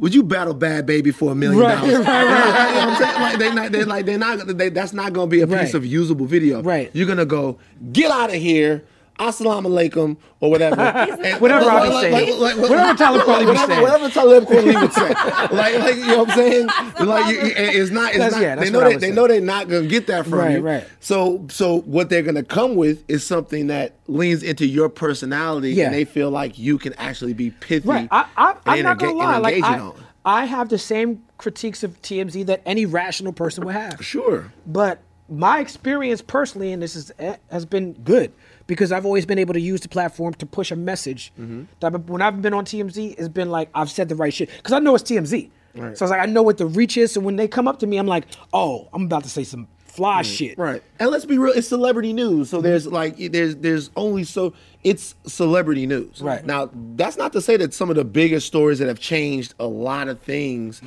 [0.00, 1.98] Would you battle Bhad Bhabie for a million Right, dollars?
[2.06, 2.68] right, right.
[2.68, 3.20] You know what I'm saying?
[3.22, 4.46] Like they not, they're like they're not.
[4.58, 5.74] They, that's not gonna be a piece Right.
[5.74, 6.62] of usable video.
[6.62, 6.90] Right.
[6.94, 7.58] You're gonna go
[7.92, 8.82] get out of here.
[9.20, 10.80] Assalamu alaikum or whatever.
[10.80, 12.12] And- Whatever I be like- saying.
[12.40, 13.82] like- like- like- Whatever Talib Kweli whatever- saying.
[13.82, 15.08] Whatever Talib Kweli would say.
[15.56, 16.66] Like, like you know what I'm saying?
[17.00, 18.08] Like you, it's not.
[18.10, 20.38] It's That's- not yeah, they know they, they know they're not gonna get that from
[20.38, 20.60] Right, you.
[20.60, 20.84] right.
[21.00, 25.86] So so what they're gonna come with is something that leans into your personality, Yeah.
[25.86, 27.86] and they feel like you can actually be pithy.
[27.88, 28.08] Right.
[28.10, 29.34] I, I, I'm not gonna lie.
[29.34, 29.94] and Like I, on.
[30.24, 34.04] I have the same critiques of TMZ that any rational person would have.
[34.04, 34.52] Sure.
[34.66, 38.32] But my experience personally, and this is eh, has been good
[38.70, 41.32] because I've always been able to use the platform to push a message.
[41.40, 41.64] Mm-hmm.
[41.80, 44.72] That when I've been on TMZ, it's been like I've said the right shit because
[44.72, 45.50] I know it's TMZ.
[45.74, 45.98] Right.
[45.98, 47.10] So it's like I know what the reach is.
[47.10, 49.66] So when they come up to me, I'm like, oh, I'm about to say some
[49.86, 50.56] fly shit.
[50.56, 50.84] Right.
[51.00, 52.48] And let's be real, it's celebrity news.
[52.48, 54.54] So there's like there's there's only so
[54.84, 56.22] it's celebrity news.
[56.22, 56.46] Right.
[56.46, 59.66] Now, that's not to say that some of the biggest stories that have changed a
[59.66, 60.80] lot of things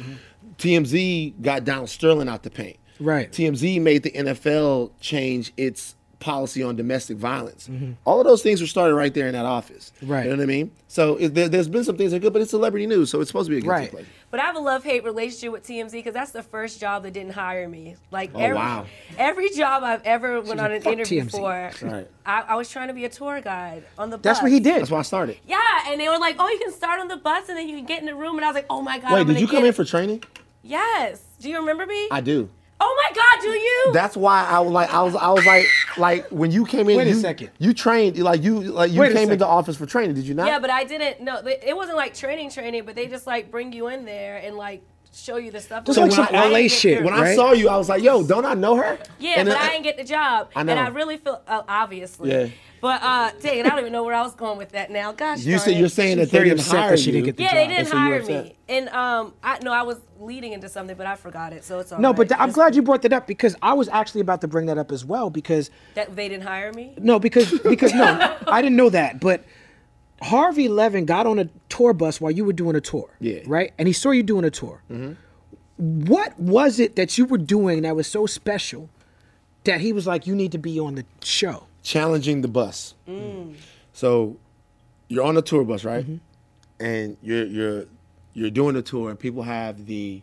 [0.58, 2.78] TMZ got Donald Sterling out the paint.
[3.02, 3.30] Right.
[3.30, 7.68] TMZ made the NFL change its policy on domestic violence.
[7.68, 7.92] Mm-hmm.
[8.06, 9.92] All of those things were started right there in that office.
[10.02, 10.24] Right.
[10.24, 10.72] You know what I mean?
[10.88, 13.20] So it, there, there's been some things that are good, but it's celebrity news, so
[13.20, 13.92] it's supposed to be a good Right.
[13.92, 14.06] place.
[14.32, 17.12] But I have a love hate relationship with TMZ because that's the first job that
[17.12, 17.98] didn't hire me.
[18.10, 18.86] Like Oh, every wow.
[19.18, 21.32] every job I've ever went on an interview TMZ.
[21.32, 22.08] for, Right.
[22.26, 24.24] I, I was trying to be a tour guide on the bus.
[24.24, 24.80] That's what he did.
[24.82, 25.38] That's why I started.
[25.48, 27.76] Yeah, and they were like, "Oh, you can start on the bus and then you
[27.76, 29.34] can get in the room." And I was like, "Oh my god!" Wait, I'm did
[29.34, 30.24] gonna you come get- in for training?
[30.64, 31.22] Yes.
[31.42, 32.08] Do you remember me?
[32.10, 32.50] I do.
[32.86, 33.92] Oh my god, do you?
[33.94, 35.66] That's why I was like, I was, I was like,
[35.98, 37.52] like when you came in, Wait a you, second.
[37.60, 40.34] you trained, like you, like you Wait a came into office for training, did you
[40.34, 40.48] not?
[40.48, 41.22] yeah, but I didn't.
[41.22, 44.56] No, it wasn't like training, training, but they just like bring you in there and
[44.58, 45.86] like show you the stuff.
[45.86, 47.06] Just But like when some I- I LA didn't shit, through.
[47.06, 48.98] when I saw you, I was like, yo, don't I know her?
[49.20, 50.72] Yeah, And but then- I didn't get the job, I and.
[50.72, 52.32] I really feel uh, obviously.
[52.32, 52.48] Yeah.
[52.84, 55.14] But uh, dang, I don't even know where I was going with that now.
[55.14, 55.80] Gosh, You darn said it.
[55.80, 57.12] you're saying that they very didn't upset hire that she you.
[57.14, 57.56] didn't get the Yeah, job.
[57.56, 58.44] they didn't And so you hire upset.
[58.46, 61.80] me, and um, I no, I was leading into something, but I forgot it, so
[61.80, 62.18] it's all No, right.
[62.18, 64.66] but th- I'm glad you brought that up because I was actually about to bring
[64.66, 66.94] that up as well because that they didn't hire me.
[66.98, 69.22] No, because because no, I didn't know that.
[69.22, 69.46] But
[70.22, 73.10] Harvey Levin got on a tour bus while you were doing a tour.
[73.22, 73.40] Yeah.
[73.48, 74.82] Right, and he saw you doing a tour.
[75.78, 78.90] What was it that you were doing that was so special
[79.64, 81.68] that he was like, you need to be on the show?
[81.84, 82.96] Challenging the bus.
[83.08, 83.56] Mm.
[83.92, 84.38] So
[85.10, 86.04] you're on a tour bus, right?
[86.04, 86.84] Mm-hmm.
[86.84, 87.86] And you're you're
[88.34, 90.22] you're doing the tour, and people have the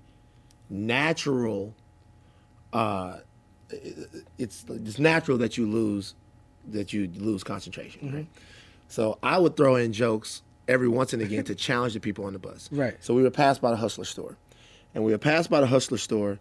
[0.69, 1.75] natural.
[2.73, 3.19] Uh,
[4.39, 6.15] it's it's natural that you lose
[6.69, 8.13] that you lose concentration.
[8.13, 8.25] Right?
[8.25, 8.45] Mm-hmm.
[8.89, 12.33] So I would throw in jokes every once and again to challenge the people on
[12.33, 12.69] the bus.
[12.73, 12.97] Right.
[13.01, 14.37] So we were passed by the hustler store,
[14.95, 16.41] and we were passed by the hustler store,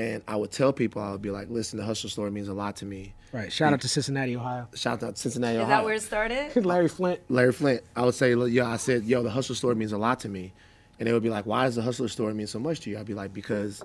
[0.00, 2.54] and I would tell people I would be like, "Listen, the hustler store means a
[2.54, 3.52] lot to me." Right.
[3.52, 4.66] Shout out to Cincinnati, Ohio.
[4.74, 5.72] Shout out to Cincinnati, Is Ohio.
[5.72, 6.64] Is that where it started?
[6.66, 7.20] Larry Flynt.
[7.28, 10.18] Larry Flynt, I would say, yo, I said, yo, the hustler store means a lot
[10.20, 10.52] to me.
[10.98, 12.98] And they would be like, why does the hustler store mean so much to you?
[12.98, 13.84] I'd be like, because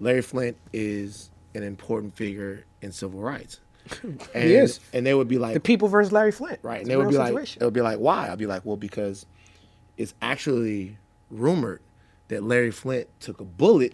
[0.00, 3.60] Larry Flynt is an important figure in civil rights.
[4.02, 4.80] And, is.
[4.92, 6.58] And they would be like, The people versus Larry Flynt.
[6.62, 6.80] right.
[6.80, 8.28] It's And they would real be like, it would be like, why?
[8.28, 9.24] I'd be like, well, because
[9.96, 10.98] it's actually
[11.30, 11.80] rumored
[12.28, 13.92] that Larry Flynt took a bullet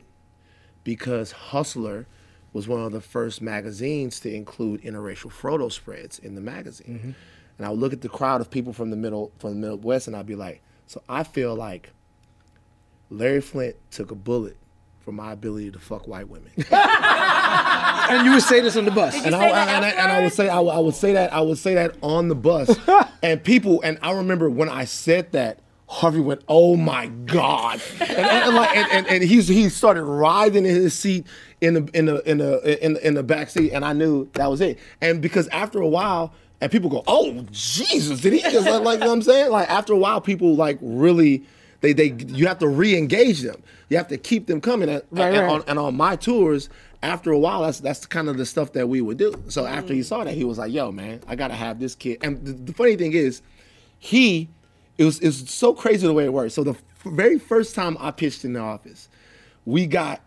[0.85, 2.07] because Hustler
[2.53, 6.99] was one of the first magazines to include interracial photo spreads in the magazine.
[6.99, 7.11] Mm-hmm.
[7.59, 10.07] And I would look at the crowd of people from the middle from the Midwest
[10.07, 11.91] and I'd be like, so I feel like
[13.11, 14.57] Larry Flynt took a bullet
[15.01, 16.51] for my ability to fuck white women.
[16.71, 19.15] and you would say this on the bus.
[19.15, 21.33] And you I, and, I, and I would say I would, I would say that
[21.33, 22.79] I would say that on the bus,
[23.23, 25.61] and people and I remember when I said that
[25.91, 30.05] Harvey went, "Oh my god!" and, and, and like and, and, and he's he started
[30.05, 31.27] writhing in his seat
[31.61, 34.31] in the in the in the in the, in the back seat, and I knew
[34.35, 34.79] that was it.
[35.01, 38.95] And because after a while, and people go, "Oh Jesus, did he?" Just like, like
[38.95, 39.51] you know what I'm saying?
[39.51, 41.45] Like after a while, people like really.
[41.83, 43.63] They, they you have to re-engage them.
[43.89, 44.91] You have to keep them coming.
[44.91, 45.51] And, Right, and right.
[45.51, 46.69] on, and on my tours,
[47.03, 49.33] after a while, that's that's kind of the stuff that we would do.
[49.49, 50.05] So after he mm.
[50.05, 52.75] saw that, he was like, "Yo, man, I gotta have this kid." And the, the
[52.75, 53.41] funny thing is,
[53.99, 54.51] he
[55.01, 56.53] it was it was so crazy the way it worked.
[56.53, 59.09] So the very first time I pitched in the office,
[59.65, 60.21] we got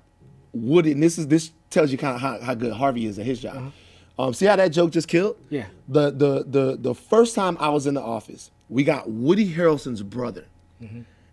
[0.52, 3.26] Woody, and this is this tells you kind of how, how good Harvey is at
[3.26, 3.72] his job.
[4.18, 5.38] Um, see how that joke just killed?
[5.52, 5.68] Yeah.
[5.88, 10.02] The the the the first time I was in the office, we got Woody Harrelson's
[10.02, 10.46] brother,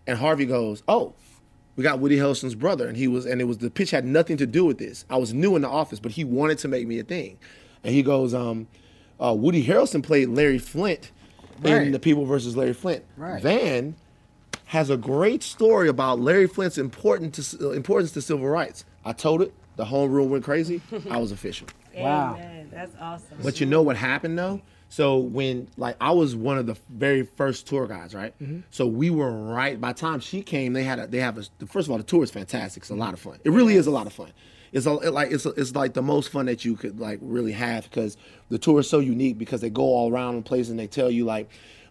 [0.07, 1.15] and Harvey goes, "Oh,
[1.77, 4.37] we got Woody Harrelson's brother," and he was, and it was the pitch had nothing
[4.37, 5.07] to do with this.
[5.09, 7.39] I was new in the office, but he wanted to make me a thing,
[7.83, 8.69] and he goes, um,
[9.19, 11.11] uh, "Woody Harrelson played Larry Flynt
[11.63, 11.83] Right.
[11.83, 13.43] in The People versus Larry Flynt." Right.
[13.43, 13.95] Van
[14.67, 18.85] has a great story about Larry Flynt's important to, uh, importance to civil rights.
[19.05, 19.53] I told it.
[19.77, 20.83] The homeroom went crazy.
[21.11, 21.67] I was official.
[21.97, 22.37] Wow.
[22.37, 22.69] Amen.
[22.71, 23.39] That's awesome.
[23.43, 24.61] But you know what happened though?
[24.91, 28.33] So when like I was one of the very first tour guides, right?
[28.41, 28.61] Mm-hmm.
[28.71, 31.43] So we were right by the time she came, they had a they have a
[31.67, 32.85] first of all the tour is fantastic.
[32.85, 33.39] It's a lot of fun.
[33.45, 34.31] It really is a lot of fun.
[34.73, 37.53] It's a, it like it's it's like the most fun that you could like really
[37.53, 38.17] have because
[38.49, 41.11] the tour is so unique because they go all around the place and they tell
[41.11, 41.49] you like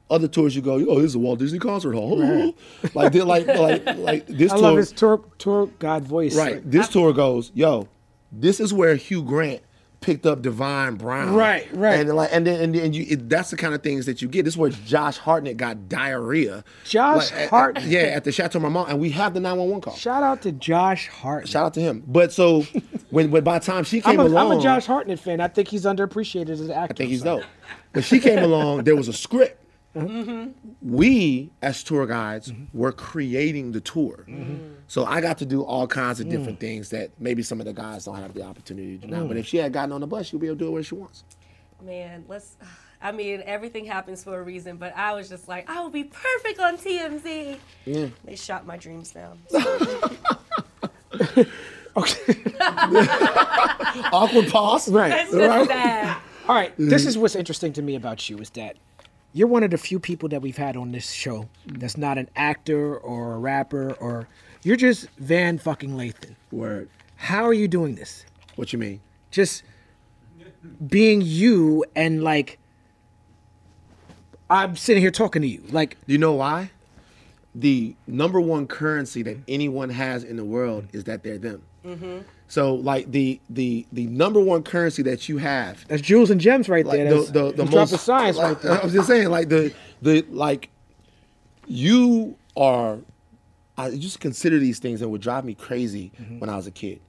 [0.09, 2.55] other tours you go, oh, this is a Walt Disney concert hall.
[2.93, 6.35] like they're like like like this I tour love his tour tour guide voice.
[6.35, 6.61] Right.
[6.69, 7.87] This tour goes, yo,
[8.31, 9.61] this is where Hugh Grant
[10.01, 11.35] picked up Divine Brown.
[11.35, 11.99] Right, right.
[11.99, 14.27] And like, and then and, then you, it, that's the kind of things that you
[14.27, 14.45] get.
[14.45, 16.63] This is where Josh Hartnett got diarrhea.
[16.85, 17.85] Josh at- at- Hartnett.
[17.85, 19.95] yeah, at the Chateau Marmont, and we have the 911 call.
[19.95, 21.49] Shout out to Josh Hartnett.
[21.49, 22.03] Shout out to him.
[22.07, 22.61] But so
[23.09, 25.41] when, when by the time she came I'm a, along, I'm a Josh Hartnett fan.
[25.41, 26.93] I think he's underappreciated as an actor.
[26.93, 27.37] I think he's so.
[27.37, 27.45] dope.
[27.93, 29.57] When she came along, there was a script.
[29.95, 30.49] Mm-hmm.
[30.81, 34.25] We, as tour guides, were creating the tour.
[34.87, 36.31] So I got to do all kinds of Mm.
[36.31, 39.25] different things that maybe some of the guys don't have the opportunity to do now.
[39.25, 40.83] But if she had gotten on the bus, she'd be able to do it where
[40.83, 41.23] she wants.
[41.83, 42.55] Man, let's.
[43.01, 46.03] I mean, everything happens for a reason, but I was just like, I will be
[46.03, 47.57] perfect on TMZ.
[47.85, 48.07] Yeah.
[48.25, 49.39] They shot my dreams down.
[51.97, 52.35] Okay.
[54.13, 54.89] Awkward pause.
[54.89, 55.11] right.
[55.21, 56.17] It's just sad.
[56.47, 56.71] All right.
[56.77, 58.77] This is what's interesting to me about you is that
[59.33, 62.29] you're one of the few people that we've had on this show that's not an
[62.35, 64.27] actor or a rapper or
[64.63, 66.35] you're just Van fucking Lathan.
[66.51, 66.89] Word.
[67.15, 68.25] How are you doing this?
[68.55, 69.01] What you mean?
[69.31, 69.63] Just
[70.85, 72.59] being you and like
[74.49, 75.63] I'm sitting here talking to you.
[75.69, 76.71] Like Do you know why?
[77.55, 81.63] The number one currency that anyone has in the world is that they're them.
[81.85, 82.19] Mm-hmm.
[82.49, 86.67] So like the the the number one currency that you have that's jewels and gems
[86.67, 87.09] right like there.
[87.09, 88.81] the That's, the, the you drop most of science like, right there.
[88.81, 90.69] I was just saying, like the the like
[91.67, 92.99] you are.
[93.77, 96.39] I just consider these things that would drive me crazy Mm-hmm.
[96.39, 96.99] when I was a kid.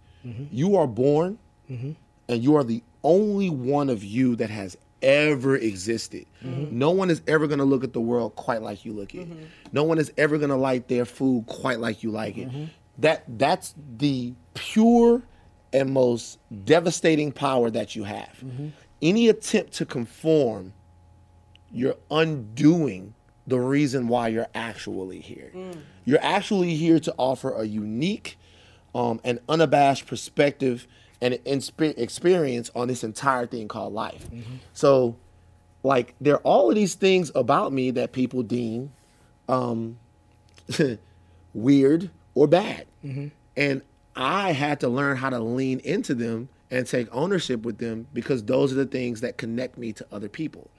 [0.53, 1.97] You are born, and
[2.29, 6.27] you are the only one of you that has ever existed.
[6.45, 6.79] Mm-hmm.
[6.79, 9.23] No one is ever going to look at the world quite like you look at.
[9.23, 9.29] it.
[9.73, 12.51] No one is ever going to like their food quite like you like it.
[13.01, 13.03] Mm-hmm.
[13.03, 15.23] That that's the pure
[15.73, 18.43] and most devastating power that you have.
[18.45, 18.69] Mm-hmm.
[19.03, 20.75] Any attempt to conform,
[21.71, 23.15] you're undoing
[23.47, 25.51] the reason why you're actually here.
[26.05, 28.39] You're actually here to offer a unique
[28.95, 30.87] um, and unabashed perspective
[31.21, 34.27] and experience on this entire thing called life.
[34.73, 35.17] So,
[35.83, 38.93] like, there are all of these things about me that people deem
[39.49, 39.99] um,
[41.55, 42.87] weird or bad.
[43.57, 43.83] And
[44.17, 48.45] I had to learn how to lean into them and take ownership with them because
[48.45, 50.71] those are the things that connect me to other people.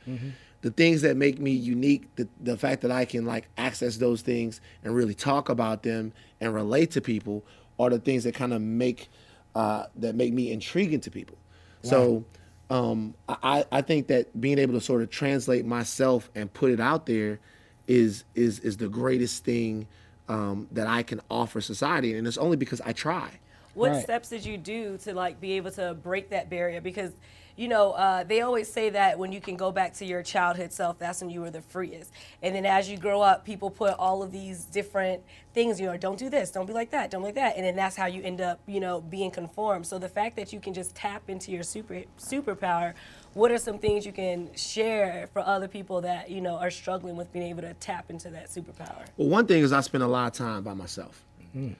[0.61, 4.21] The things that make me unique, the, the fact that I can like access those
[4.21, 7.43] things and really talk about them and relate to people
[7.79, 9.09] are the things that kind of make
[9.55, 11.37] uh, that make me intriguing to people.
[11.81, 12.23] So
[12.69, 16.79] um, I, I think that being able to sort of translate myself and put it
[16.79, 17.39] out there
[17.87, 19.87] is is is the greatest thing
[20.29, 23.39] um, that I can offer society, and it's only because I try.
[23.73, 24.03] What Right.
[24.03, 26.81] steps did you do to like be able to break that barrier?
[26.81, 27.11] Because
[27.55, 30.73] you know uh, they always say that when you can go back to your childhood
[30.73, 32.11] self, that's when you were the freest.
[32.41, 35.79] And then as you grow up, people put all of these different things.
[35.79, 37.95] You know, don't do this, don't be like that, don't like that, and then that's
[37.95, 39.87] how you end up, you know, being conformed.
[39.87, 42.93] So the fact that you can just tap into your super superpower.
[43.33, 47.15] What are some things you can share for other people that you know are struggling
[47.15, 49.05] with being able to tap into that superpower?
[49.17, 51.71] Well, one thing is I spend a lot of time by myself, hmm.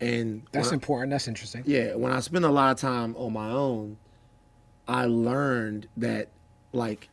[0.00, 1.10] and That's when I- important.
[1.10, 1.64] That's interesting.
[1.66, 3.98] yeah, when I spend a lot of time on my own,
[4.88, 6.28] I learned that
[6.72, 7.08] like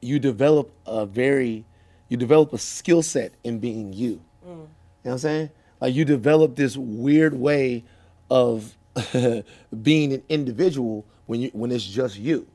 [0.00, 1.64] you develop a very
[2.08, 4.20] you develop a skill set in being you.
[4.44, 4.48] Mm.
[4.48, 4.66] You know
[5.02, 5.50] what I'm saying?
[5.80, 7.84] Like you develop this weird way
[8.28, 8.76] of
[9.82, 12.48] being an individual when you when it's just you.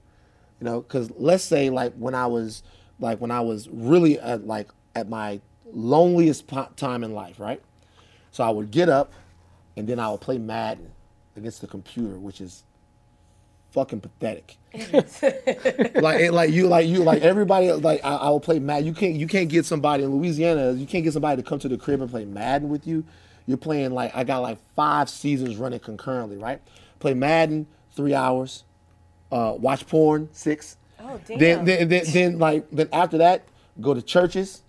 [0.59, 2.63] You know, because let's say like when I was
[2.99, 5.39] like when I was really at like at my
[5.71, 7.61] loneliest time in life, right?
[8.31, 9.13] So I would get up
[9.77, 10.91] and then I would play Madden
[11.37, 12.63] against the computer, which is
[13.71, 14.57] fucking pathetic.
[14.73, 18.85] like it- like you like you like everybody like I, I will play Madden.
[18.85, 20.73] You can't you can't get somebody in Louisiana.
[20.73, 23.03] You can't get somebody to come to the crib and play Madden with you.
[23.45, 26.61] You're playing like I got like five seasons running concurrently, right?
[26.99, 28.63] Play Madden three hours,
[29.31, 30.77] uh, watch porn six.
[31.01, 31.37] Oh, damn.
[31.39, 33.43] Then then then, then like then after that
[33.81, 34.61] go to churches.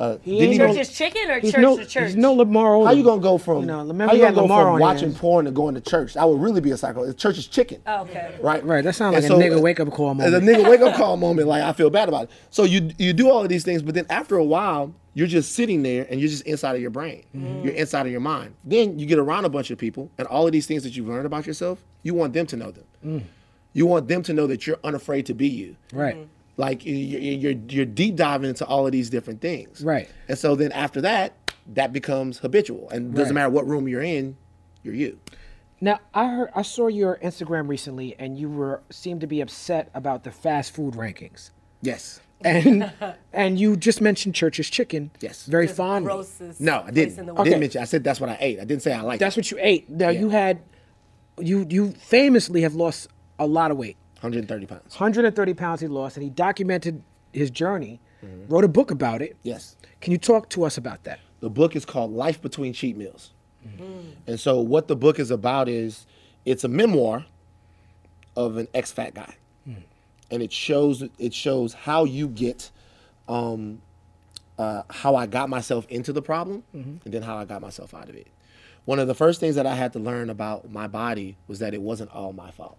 [0.00, 2.06] Uh, He ain't you no- go- chicken or He's church no, to church?
[2.08, 2.84] he's no Lamar Odom.
[2.86, 4.80] how you gonna go from You know, remember how you gonna go Lamar from on
[4.80, 6.14] watching his- porn to going to church?
[6.14, 7.10] That would really be a psycho.
[7.14, 7.80] Church is chicken.
[7.84, 8.36] Oh, okay.
[8.40, 8.64] Right.
[8.64, 10.44] Right, that sounds And like a nigga wake up call As a moment.
[10.64, 12.30] nigga wake up call moment, like I feel bad about it.
[12.50, 15.50] So you you do all of these things, but then after a while, you're just
[15.52, 17.24] sitting there and you're just inside of your brain.
[17.64, 18.54] You're inside of your mind.
[18.64, 21.08] Then you get around a bunch of people, and all of these things that you've
[21.08, 23.24] learned about yourself, you want them to know them.
[23.78, 25.76] You want them to know that you're unafraid to be you.
[25.92, 26.16] Right.
[26.16, 26.24] Mm-hmm.
[26.56, 29.82] Like you- you- you're you're deep diving into all of these different things.
[29.82, 30.08] Right.
[30.28, 31.34] And so then after that,
[31.74, 33.42] that becomes habitual, and doesn't Right.
[33.42, 34.36] matter what room you're in,
[34.82, 35.18] you're you.
[35.80, 39.90] Now I heard I saw your Instagram recently, and you were seemed to be upset
[39.94, 42.18] about the fast food rankings, Yes.
[42.40, 42.90] and
[43.32, 45.12] and you just mentioned Church's Chicken.
[45.20, 45.46] Yes.
[45.46, 46.10] Very Just fondly.
[46.12, 47.18] grossest No, I place didn't.
[47.20, 47.44] in the I world.
[47.44, 47.80] didn't mention.
[47.82, 48.58] I said that's what I ate.
[48.58, 49.20] I didn't say I liked.
[49.20, 49.38] That's it.
[49.40, 49.88] what you ate.
[49.88, 50.20] Now Yeah.
[50.22, 50.58] you had,
[51.40, 53.06] you you famously have lost
[53.38, 53.96] a lot of weight.
[54.20, 54.94] 130 pounds.
[54.94, 58.52] 130 pounds he lost, and he documented his journey, mm-hmm.
[58.52, 59.36] wrote a book about it.
[59.42, 59.76] Yes.
[60.00, 61.20] Can you talk to us about that?
[61.40, 63.32] The book is called Life Between Cheat Meals.
[63.66, 63.82] Mm-hmm.
[63.82, 64.12] Mm.
[64.26, 66.06] And so what the book is about is
[66.44, 67.26] it's a memoir
[68.36, 69.36] of an ex-fat guy.
[69.68, 69.82] Mm.
[70.30, 72.70] And it shows it shows how you get
[73.28, 73.80] um,
[74.58, 76.96] uh, how I got myself into the problem mm-hmm.
[77.04, 78.26] and then how I got myself out of it.
[78.84, 81.74] One of the first things that I had to learn about my body was that
[81.74, 82.78] it wasn't all my fault.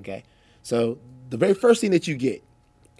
[0.00, 0.24] Okay?
[0.62, 0.98] So
[1.30, 2.42] the very first thing that you get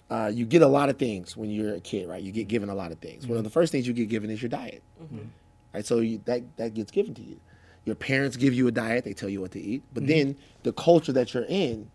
[0.09, 2.21] uh, you get a lot of things when you're a kid, right?
[2.21, 3.25] You get given a lot of things.
[3.25, 5.27] One of the first things you get given is your diet, mm-hmm.
[5.73, 5.83] right?
[5.85, 7.39] So you, that that gets given to you.
[7.85, 9.83] Your parents give you a diet; they tell you what to eat.
[9.93, 10.11] But mm-hmm.
[10.11, 11.89] then the culture that you're in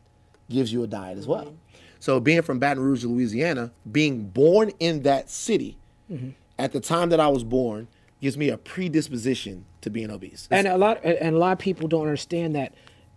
[0.48, 1.46] gives you a diet as well.
[1.46, 1.54] Mm-hmm.
[2.00, 5.76] So being from Baton Rouge, Louisiana, being born in that city
[6.58, 7.88] at the time that I was born
[8.20, 10.48] gives me a predisposition to being obese.
[10.50, 12.74] And a lot and a lot of people don't understand that,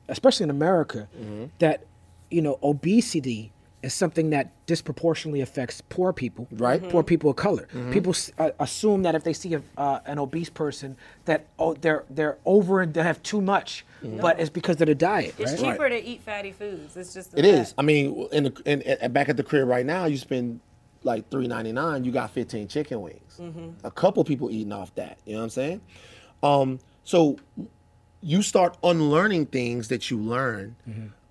[0.07, 1.45] especially in America, Mm-hmm.
[1.59, 1.85] that
[2.31, 3.51] you know obesity
[3.83, 6.79] is something that disproportionately affects poor people, Right.
[6.81, 6.89] Mm-hmm.
[6.91, 7.67] Poor people of color.
[7.91, 11.73] People s- uh, assume that if they see a, uh, an obese person, that oh
[11.73, 15.51] they're they're over and they have too much, but it's because of the diet, It's
[15.61, 15.71] right?
[15.73, 16.95] cheaper to eat fatty foods.
[16.95, 17.37] It's just.
[17.37, 17.73] It is.
[17.77, 20.61] I mean, in the in, in, back at the crib right now, you spend
[21.03, 22.05] like three ninety nine.
[22.05, 23.41] You got fifteen chicken wings.
[23.83, 25.17] A couple people eating off that.
[25.25, 25.81] You know what I'm saying?
[26.41, 27.37] Um, so
[28.23, 30.75] you start unlearning things that you learn,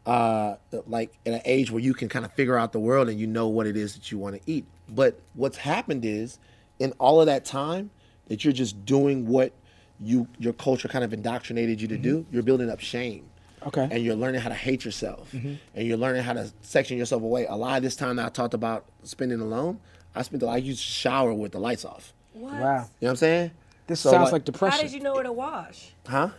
[0.07, 3.19] uh, like in an age where you can kind of figure out the world and
[3.19, 4.67] you know what it is that you want to eat.
[4.89, 6.39] But what's happened is,
[6.79, 7.91] in all of that time,
[8.29, 9.53] that you're just doing what
[10.01, 12.27] you your culture kind of indoctrinated you to do.
[12.33, 13.27] You're building up shame
[13.65, 13.89] Okay.
[13.91, 15.55] and you're learning how to hate yourself Mm-hmm.
[15.77, 18.29] and you're learning how to section yourself away a lot of this time that i
[18.29, 19.79] talked about spending alone
[20.17, 22.55] i spent the i used to shower with the lights off What?
[22.55, 22.59] Wow.
[22.59, 23.51] you know what i'm saying
[23.87, 25.93] This So, sounds like- like How did you know where to wash?
[26.09, 26.31] huh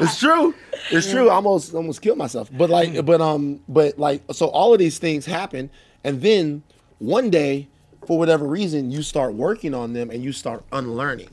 [0.00, 0.54] it's true.
[0.90, 1.28] It's true.
[1.30, 2.48] I almost almost killed myself.
[2.52, 5.70] But like but um but like so all of these things happen
[6.02, 6.62] and then
[6.98, 7.68] one day
[8.06, 11.28] for whatever reason you start working on them and you start unlearning.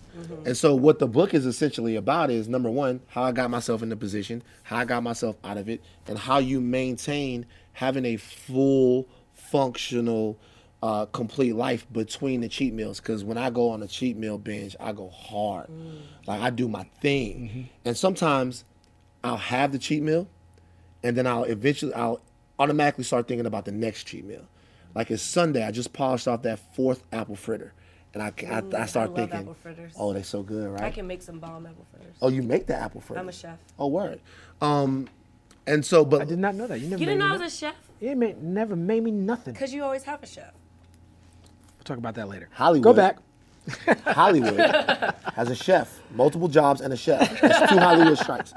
[0.45, 3.81] And so what the book is essentially about is number one how i got myself
[3.81, 8.05] in the position how i got myself out of it and how you maintain having
[8.05, 10.37] a full functional
[10.83, 14.37] uh, complete life between the cheat meals because when i go on a cheat meal
[14.39, 15.67] binge i go hard
[16.25, 18.63] like i do my thing and sometimes
[19.23, 20.27] i'll have the cheat meal
[21.03, 22.21] and then I'll eventually I'll
[22.59, 24.45] automatically start thinking about the next cheat meal.
[24.93, 27.73] Like it's Sunday, I just polished off that fourth apple fritter,
[28.13, 29.93] and I I, I start love thinking, apple fritters.
[29.97, 30.83] oh, they're so good, right?
[30.83, 32.15] I can make some bomb apple fritters.
[32.21, 33.19] oh, you make the apple fritter?
[33.19, 33.57] I'm a chef.
[33.79, 34.21] Oh, word.
[34.61, 35.07] Um,
[35.65, 36.79] and so, but I did not know that.
[36.79, 37.75] You never You made didn't know I was a chef?
[37.99, 39.53] no- You made, never made me nothing.
[39.53, 40.53] Because you always have a chef.
[41.81, 42.47] We'll talk about that later.
[42.51, 42.83] Hollywood.
[42.83, 43.17] Go back.
[44.05, 44.59] Hollywood
[45.33, 47.41] has a chef, multiple jobs and a chef.
[47.41, 48.53] That's two Hollywood strikes.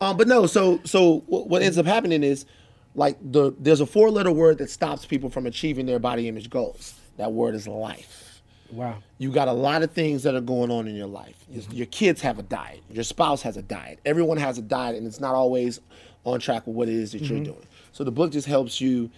[0.00, 2.46] Um, but no, so so what, ends up happening is
[2.94, 6.48] like the there's a four letter word that stops people from achieving their body image
[6.48, 6.94] goals.
[7.18, 8.42] That word is life.
[8.70, 8.98] Wow.
[9.18, 11.36] You got a lot of things that are going on in your life.
[11.50, 12.80] Your- Your kids have a diet.
[12.90, 14.00] Your spouse has a diet.
[14.06, 15.78] Everyone has a diet, and it's not always
[16.24, 17.66] on track with what it is that you're doing.
[17.92, 19.10] So the book just helps you.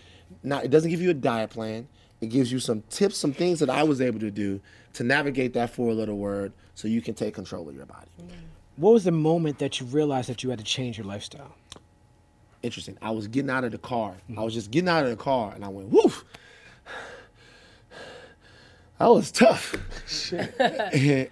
[0.43, 1.87] Not it doesn't give you a diet plan.
[2.25, 4.61] It gives you some tips, some things that I was able to do
[4.95, 8.09] to navigate that four-letter word, so you can take control of your body.
[8.77, 11.55] What was the moment that you realized that you had to change your lifestyle?
[12.63, 12.97] Interesting.
[13.03, 14.13] I was getting out of the car.
[14.13, 14.43] I mm-hmm.
[14.43, 16.25] was just getting out of the car, and I went, "Woof."
[18.99, 19.75] That was tough.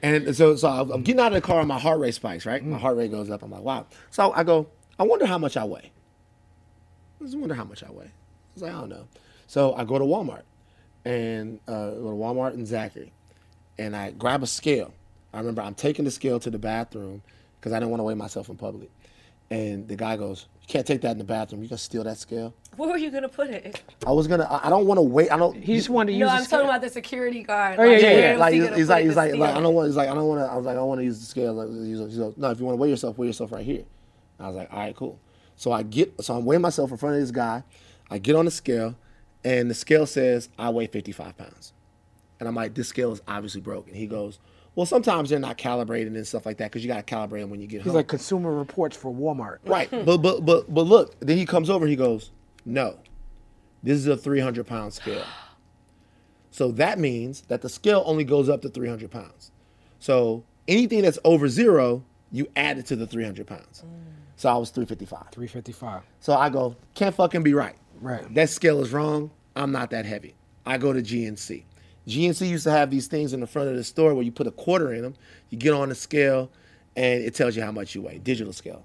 [0.02, 2.44] and so, so I'm I'm getting out of the car, and my heart rate spikes.
[2.44, 2.80] Right, my mm.
[2.80, 3.42] heart rate goes up.
[3.42, 4.66] I'm like, "Wow." So I go,
[4.98, 5.90] "I wonder how much I weigh."
[7.20, 8.06] I just wonder how much I weigh.
[8.06, 9.06] I was like, "I don't know."
[9.46, 10.42] So I go to Walmart,
[11.04, 13.12] and uh, go to Walmart and Zachary,
[13.78, 14.92] and I grab a scale.
[15.32, 17.22] I remember I'm taking the scale to the bathroom
[17.58, 18.90] because I didn't want to weigh myself in public.
[19.50, 21.62] And the guy goes, "You can't take that in the bathroom.
[21.62, 23.82] You can steal that scale." Where were you going to put it?
[24.06, 24.44] I was gonna.
[24.44, 25.30] I I don't want to wait.
[25.30, 25.54] I don't.
[25.56, 26.26] He just wanted to use.
[26.26, 26.34] No, use.
[26.34, 27.78] I'm the talking about the security guard.
[27.78, 28.38] Oh, yeah, yeah, where yeah.
[28.38, 29.62] like he's, gonna he's put like he's like, like I steal?
[29.62, 29.86] don't want.
[29.88, 30.46] He's like I don't want to.
[30.46, 31.52] I was like I don't want to use the scale.
[31.52, 33.64] Like, he's like, he's like, no, if you want to weigh yourself, weigh yourself right
[33.64, 33.84] here.
[34.40, 35.20] I was like, all right, cool.
[35.56, 36.24] So I get.
[36.24, 37.62] So I'm weighing myself in front of this guy.
[38.10, 38.94] I get on the scale,
[39.44, 41.72] and the scale says I weigh 55 pounds,
[42.40, 43.94] and I'm like, this scale is obviously broken.
[43.94, 44.38] He goes,
[44.74, 47.50] Well, sometimes they're not calibrated and stuff like that because you got to calibrate them
[47.50, 47.90] when you get He's home.
[47.92, 49.58] He's like consumer reports for Walmart.
[49.64, 51.18] right, but but but but look.
[51.20, 51.86] Then he comes over.
[51.86, 52.30] He goes,
[52.64, 52.98] "No,
[53.82, 55.24] this is a 300 pound scale."
[56.54, 59.50] So that means that the scale only goes up to 300 pounds.
[60.00, 63.82] So anything that's over zero, you add it to the 300 pounds.
[63.86, 64.12] Mm.
[64.36, 65.30] So I was 355.
[65.30, 66.02] 355.
[66.20, 67.76] So I go, can't fucking be right.
[68.02, 68.34] Right.
[68.34, 69.30] That scale is wrong.
[69.54, 70.34] I'm not that heavy.
[70.66, 71.62] I go to GNC.
[72.08, 74.48] GNC used to have these things in the front of the store where you put
[74.48, 75.14] a quarter in them,
[75.50, 76.50] you get on the scale,
[76.96, 78.84] and it tells you how much you weigh, digital scale.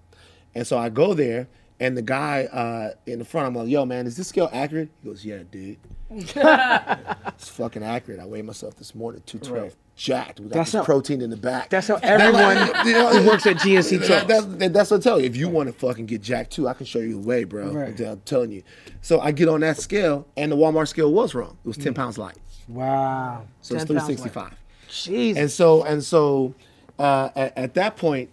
[0.54, 1.48] And so I go there,
[1.80, 4.90] and the guy uh, in the front, I'm like, yo, man, is this scale accurate?
[5.04, 5.78] He goes, yeah, dude.
[6.10, 8.20] it's fucking accurate.
[8.20, 9.64] I weighed myself this morning, 212.
[9.64, 9.76] Right.
[9.96, 10.40] Jacked.
[10.40, 11.70] We got That's this how- protein in the back.
[11.70, 14.46] That's how everyone You know, who works at GNC that, talks.
[14.46, 15.26] that's, that's what I tell you.
[15.26, 17.72] If you want to fucking get jacked too, I can show you the way, bro.
[17.72, 18.00] Right.
[18.00, 18.62] I'm telling you.
[19.02, 21.58] So I get on that scale, and the Walmart scale was wrong.
[21.64, 21.84] It was Mm.
[21.86, 22.38] 10 pounds light.
[22.68, 23.46] Wow.
[23.62, 24.36] So it's 365.
[24.36, 24.54] light.
[24.90, 25.42] Jesus.
[25.42, 26.54] And so and so
[27.00, 28.30] uh, at, at that point,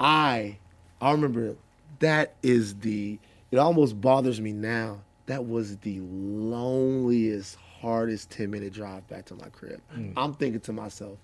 [0.00, 0.58] I
[1.00, 1.54] I remember
[2.00, 3.18] that is the
[3.50, 5.00] it almost bothers me now.
[5.26, 9.80] That was the loneliest, hardest 10 minute drive back to my crib.
[9.94, 10.12] Mm.
[10.16, 11.18] I'm thinking to myself,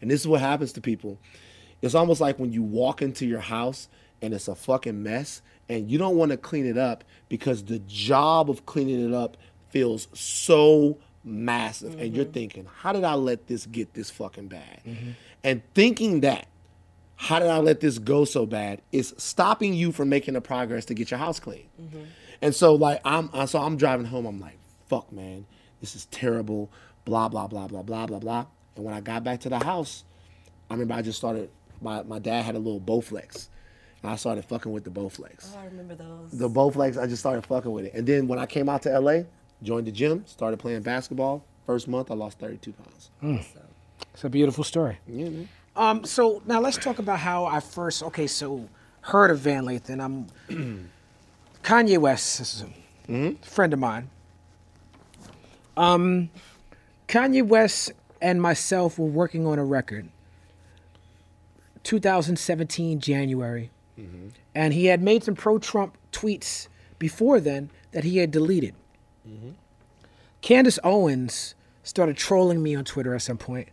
[0.00, 1.18] and this is what happens to people.
[1.82, 3.88] It's almost like when you walk into your house
[4.22, 7.78] and it's a fucking mess and you don't want to clean it up because the
[7.80, 9.36] job of cleaning it up
[9.68, 12.32] feels so massive and you're mm-hmm.
[12.32, 14.80] thinking, how did I let this get this fucking bad?
[14.86, 15.10] Mm-hmm.
[15.44, 16.46] And thinking that,
[17.16, 20.84] how did I let this go so bad is stopping you from making the progress
[20.86, 21.66] to get your house clean.
[21.80, 22.02] Mm-hmm.
[22.42, 24.58] And so like I'm I- so I'm driving home, I'm like,
[24.88, 25.46] fuck man,
[25.80, 26.70] this is terrible,
[27.04, 28.46] blah, blah, blah, blah, blah, blah, blah.
[28.76, 30.04] And when I got back to the house,
[30.70, 31.50] I remember I just started
[31.80, 33.48] my, my dad had a little Bowflex.
[34.02, 35.52] And I started fucking with the Bowflex.
[35.54, 36.30] Oh, I remember those.
[36.32, 37.94] The Bowflex, I just started fucking with it.
[37.94, 39.22] And then when I came out to LA,
[39.62, 41.44] joined the gym, started playing basketball.
[41.64, 43.10] First month I lost 32 pounds.
[44.14, 44.98] It's a beautiful story.
[45.06, 45.48] Yeah, man.
[45.76, 48.68] Um, so now let's talk about how I first okay, so
[49.02, 50.00] heard of Van Lathan.
[50.02, 50.90] I'm
[51.62, 52.64] Kanye West, this is
[53.08, 54.08] a friend of mine.
[55.76, 56.30] Um,
[57.08, 60.08] Kanye West and myself were working on a record.
[61.82, 63.70] 2017 January,
[64.54, 66.66] and he had made some pro-Trump tweets
[66.98, 68.74] before then that he had deleted.
[70.40, 71.54] Candace Owens
[71.84, 73.68] started trolling me on Twitter at some point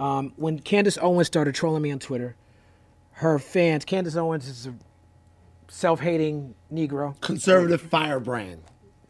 [0.00, 2.34] um, when Candace Owens started trolling me on Twitter,
[3.12, 4.74] her fans, Candace Owens is a
[5.68, 8.62] self-hating Negro, Conservative firebrand.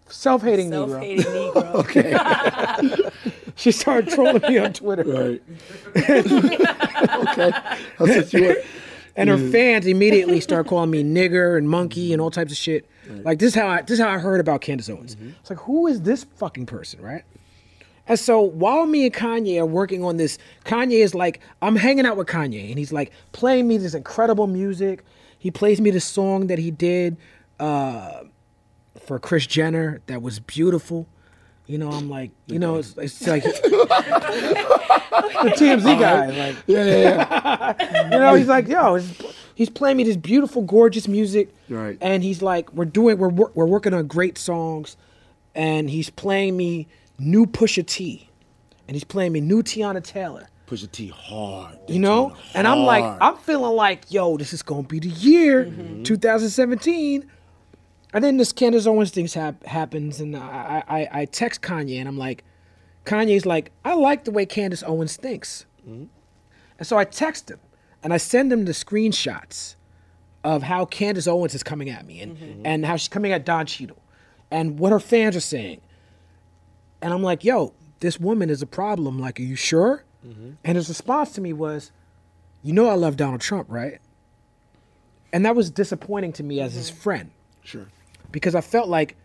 [0.08, 0.90] self-hating Negro.
[0.90, 1.74] Self-hating Negro.
[1.80, 3.10] Okay.
[3.56, 5.42] she started trolling me on Twitter, Right.
[5.96, 7.50] okay.
[7.98, 8.56] That's what you were.
[9.16, 12.88] and her fans immediately start calling me nigger and monkey and all types of shit.
[13.08, 15.16] Like this is how I this is how I heard about Candace Owens.
[15.40, 17.22] It's like who is this fucking person, right?
[18.10, 22.04] And so while me and Kanye are working on this, Kanye is like, I'm hanging
[22.04, 25.04] out with Kanye, and he's like playing me this incredible music.
[25.38, 27.18] He plays me the song that he did
[27.60, 28.22] uh,
[28.98, 31.06] for Kris Jenner that was beautiful.
[31.68, 33.50] You know, I'm like, you know, it's, it's like the
[35.56, 36.96] TMZ guy, like, Yeah, yeah,
[37.78, 38.02] yeah.
[38.10, 39.22] you know, he's like, yo, he's,
[39.54, 41.96] he's playing me this beautiful, gorgeous music, Right.
[42.00, 44.96] And he's like, we're doing, we're we're working on great songs,
[45.54, 46.88] and he's playing me
[47.20, 48.28] new Pusha T,
[48.88, 51.78] and he's playing me new Teyana Taylor, Pusha T hard.
[51.88, 55.66] you know, and I'm like, I'm feeling like, yo, this is gonna be the year,
[55.66, 56.02] mm-hmm.
[56.02, 57.30] 2017.
[58.12, 62.08] And then this Candace Owens thing hap- happens, and I, I I text Kanye, and
[62.08, 62.42] I'm like,
[63.04, 65.66] Kanye's like, I like the way Candace Owens thinks.
[65.82, 66.04] Mm-hmm.
[66.78, 67.60] And so I text him
[68.02, 69.76] and I send him the screenshots
[70.42, 72.62] of how Candace Owens is coming at me and, mm-hmm.
[72.64, 74.02] and how she's coming at Don Cheadle
[74.50, 75.80] and what her fans are saying.
[77.02, 79.18] And I'm like, yo, this woman is a problem.
[79.18, 80.04] Like, are you sure?
[80.26, 80.52] Mm-hmm.
[80.64, 81.92] And his response to me was,
[82.62, 83.98] you know, I love Donald Trump, right?
[85.32, 87.00] And that was disappointing to me as his mm-hmm.
[87.00, 87.30] friend
[87.62, 87.86] Sure.
[88.32, 89.16] because I felt like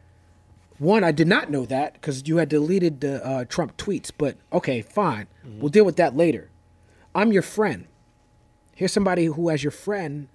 [0.78, 4.12] one, I did not know that because you had deleted the uh, Trump tweets.
[4.16, 5.60] But okay, fine, mm-hmm.
[5.60, 6.50] we'll deal with that later.
[7.14, 7.88] I'm your friend.
[8.76, 10.28] Here's somebody who, as your friend,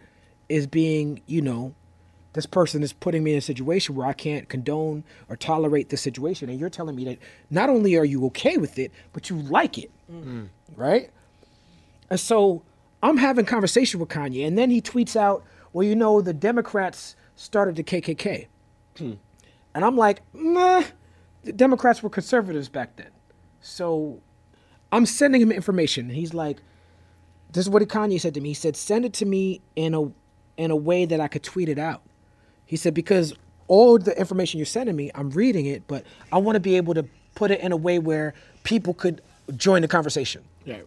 [0.49, 1.75] is being, you know,
[2.33, 5.97] this person is putting me in a situation where I can't condone or tolerate the
[5.97, 7.19] situation, and you're telling me that
[7.51, 10.49] not only are you okay with it, but you like it, mm.
[10.77, 11.11] right?
[12.09, 12.63] And so
[13.03, 17.17] I'm having conversation with Kanye, and then he tweets out, "Well, you know, the Democrats
[17.35, 18.47] started the KKK,"
[18.97, 19.13] hmm.
[19.75, 20.85] and I'm like, "Nah,
[21.43, 23.11] the Democrats were conservatives back then."
[23.61, 24.21] So
[24.93, 26.63] I'm sending him information, and he's like,
[27.53, 28.51] "This is what Kanye said to me.
[28.51, 30.13] He said, send it to me in a
[30.57, 32.03] in a way that I could tweet it out."
[32.71, 33.35] He said, "Because
[33.67, 36.95] all the information you're sending me, I'm reading it, but I want to be able
[36.95, 37.05] to
[37.35, 39.21] put it in a way where people could
[39.57, 40.83] join the conversation." Yeah.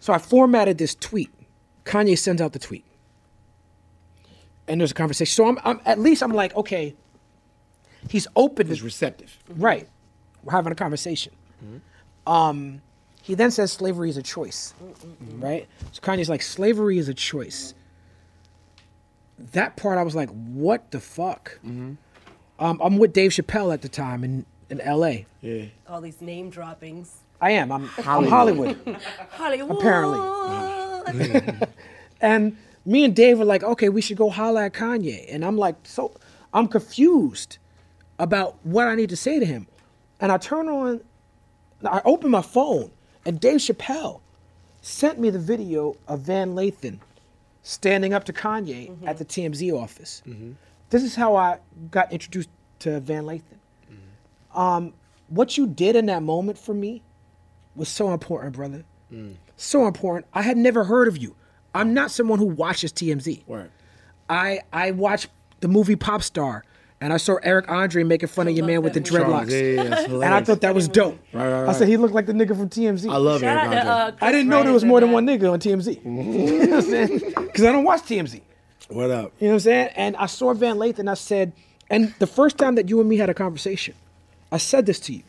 [0.00, 1.30] So I formatted this tweet.
[1.84, 2.84] Kanye sends out the tweet.
[4.66, 5.32] And there's a conversation.
[5.32, 6.96] So I'm, I'm at least I'm like, okay,
[8.08, 9.38] he's open He's receptive.
[9.48, 9.88] Right.
[10.42, 11.32] We're having a conversation.
[12.26, 12.82] Um,
[13.22, 14.74] he then says slavery is a choice.
[15.38, 15.68] Right?
[15.92, 17.74] So Kanye's like, slavery is a choice.
[19.52, 21.58] That part, I was like, what the fuck?
[21.64, 21.98] Um,
[22.58, 25.24] I'm with Dave Chappelle at the time in, in LA.
[25.40, 25.64] Yeah.
[25.88, 27.16] All these name droppings.
[27.40, 27.72] I am.
[27.72, 28.76] I'm I'm Hollywood.
[28.76, 28.98] Hollywood.
[29.30, 29.78] Hollywood.
[29.78, 31.68] Apparently.
[32.20, 35.24] and me and Dave were like, okay, we should go holla at Kanye.
[35.32, 36.12] And I'm like, so
[36.52, 37.56] I'm confused
[38.18, 39.66] about what I need to say to him.
[40.20, 41.00] And I turn on,
[41.82, 42.90] I open my phone,
[43.24, 44.20] and Dave Chappelle
[44.82, 46.98] sent me the video of Van Lathan
[47.62, 49.08] standing up to Kanye mm-hmm.
[49.08, 50.22] at the TMZ office.
[50.26, 50.52] Mm-hmm.
[50.90, 51.58] This is how I
[51.90, 52.48] got introduced
[52.80, 53.58] to Van Lathan.
[53.90, 54.58] Mm-hmm.
[54.58, 54.92] Um,
[55.28, 57.02] what you did in that moment for me
[57.76, 58.84] was so important, brother.
[59.12, 59.36] Mm.
[59.56, 60.26] So important.
[60.34, 61.36] I had never heard of you.
[61.74, 63.46] I'm not someone who watches TMZ.
[63.46, 63.70] Word.
[64.28, 65.28] I I watched
[65.60, 66.62] the movie Popstar,
[67.00, 69.50] and I saw Eric Andre making fun of your man with the dreadlocks.
[69.50, 71.18] Yeah, yeah, And I thought that was dope.
[71.32, 73.10] Right, right, I said he looked like the nigga from TMZ.
[73.10, 74.16] I love Shout Eric out to Andre.
[74.20, 76.04] uh, I didn't know there was more than one nigga on TMZ.
[76.04, 77.18] you know what I'm saying?
[77.36, 78.40] Because I don't watch TMZ.
[78.88, 79.32] what up?
[79.40, 79.88] You know what I'm saying?
[79.96, 81.10] And I saw Van Lathan.
[81.10, 81.52] I said,
[81.88, 83.94] and the first time that you and me had a conversation,
[84.52, 85.22] I said this to you.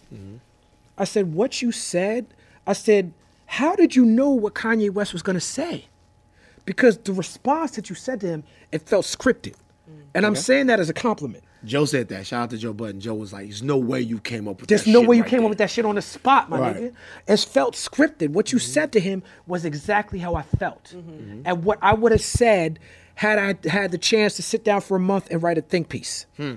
[0.97, 2.27] I said, what you said,
[2.67, 3.13] I said,
[3.45, 5.85] how did you know what Kanye West was going to say?
[6.65, 9.55] Because the response that you said to him, it felt scripted.
[10.13, 11.43] And I'm saying that as a compliment.
[11.63, 12.25] Joe said that.
[12.25, 12.99] Shout out to Joe Budden.
[12.99, 15.15] Joe was like, "There's no way you came up with There's that no shit way
[15.17, 16.75] you right came there." up with that shit on the spot, my Right.
[16.75, 16.93] nigga.
[17.27, 18.29] It's felt scripted.
[18.29, 18.71] What you mm-hmm.
[18.71, 20.93] said to him was exactly how I felt.
[20.95, 21.11] Mm-hmm.
[21.11, 21.41] Mm-hmm.
[21.45, 22.79] And what I would have said
[23.15, 25.89] had I had the chance to sit down for a month and write a think
[25.89, 26.25] piece.
[26.37, 26.55] Hmm.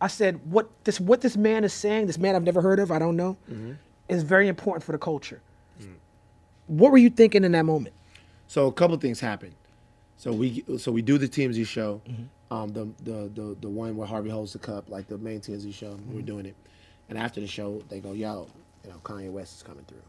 [0.00, 2.90] I said, what this what this man is saying, this man I've never heard of,
[2.90, 3.36] I don't know,
[4.08, 5.40] is very important for the culture.
[5.78, 5.92] Hmm.
[6.66, 7.94] What were you thinking in that moment?
[8.46, 9.54] So a couple things happened.
[10.16, 12.22] So we so we do the TMZ show, Mm-hmm.
[12.54, 15.72] Um, the, the the the one where Harvey holds the cup, like the main TMZ
[15.74, 15.90] show.
[15.92, 16.14] Mm-hmm.
[16.14, 16.54] We're doing it,
[17.08, 18.46] and after the show, they go, "Yo,
[18.84, 20.02] you know, Kanye West is coming through,"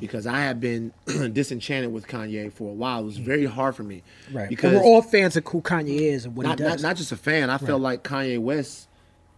[0.00, 0.92] because I have been
[1.32, 3.00] disenchanted with Kanye for a while.
[3.00, 4.48] It was very hard for me, Right.
[4.48, 6.82] Because and we're all fans of who Kanye is and what not, he not does.
[6.82, 7.50] not just a fan.
[7.50, 8.88] I felt like Kanye West.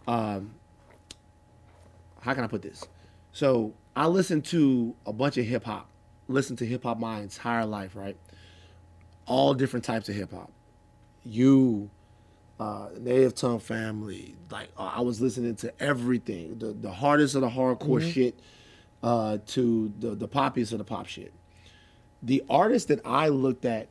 [0.07, 0.51] Um,
[2.21, 2.83] how can I put this?
[3.33, 5.89] So I listened to a bunch of hip hop.
[6.27, 8.17] Listened to hip hop my entire life, right?
[9.25, 10.51] All different types of hip hop.
[11.23, 11.89] You,
[12.59, 14.35] uh, Native Tongue Family.
[14.49, 16.57] Like uh, I was listening to everything.
[16.59, 18.39] The the hardest of the hardcore shit,
[19.03, 21.33] uh, to the the poppiest of the pop shit.
[22.23, 23.87] The artist that I looked at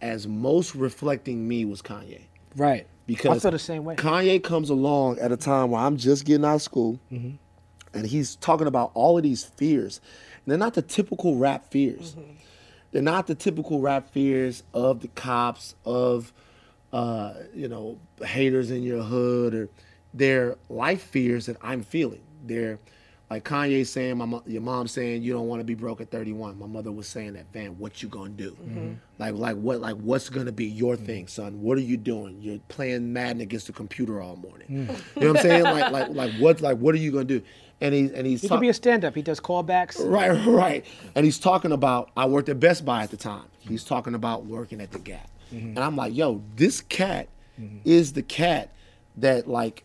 [0.00, 2.22] as most reflecting me was Kanye
[2.56, 2.86] right.
[3.06, 3.94] because I feel the same way.
[3.96, 7.36] Kanye comes along at a time where I'm just getting out of school, Mm-hmm.
[7.96, 10.00] and he's talking about all of these fears.
[10.44, 12.14] And they're not the typical rap fears.
[12.16, 12.32] Mm-hmm.
[12.90, 16.32] They're not the typical rap fears of the cops, of
[16.92, 19.68] uh, you know haters in your hood, or
[20.14, 22.22] they're life fears that I'm feeling.
[22.44, 22.78] They're
[23.30, 26.10] like Kanye saying, "My mo- your mom saying you don't want to be broke at
[26.10, 28.50] 31." My mother was saying that, "Van, what you gonna do?
[28.50, 28.92] Mm-hmm.
[29.18, 29.80] Like, like what?
[29.80, 31.62] Like, what's gonna be your thing, son?
[31.62, 32.42] What are you doing?
[32.42, 34.68] You're playing Madden against the computer all morning.
[34.68, 35.16] Mm.
[35.16, 35.64] You know what I'm saying?
[35.64, 36.60] Like, like, like what?
[36.60, 37.42] Like, what are you gonna do?"
[37.80, 39.14] And he's and he's He talk- could be a stand-up.
[39.14, 39.96] He does callbacks.
[40.06, 40.84] Right, right.
[41.14, 43.46] And he's talking about I worked at Best Buy at the time.
[43.60, 45.28] He's talking about working at the Gap.
[45.52, 47.28] And I'm like, yo, this cat
[47.84, 48.72] is the cat
[49.16, 49.84] that like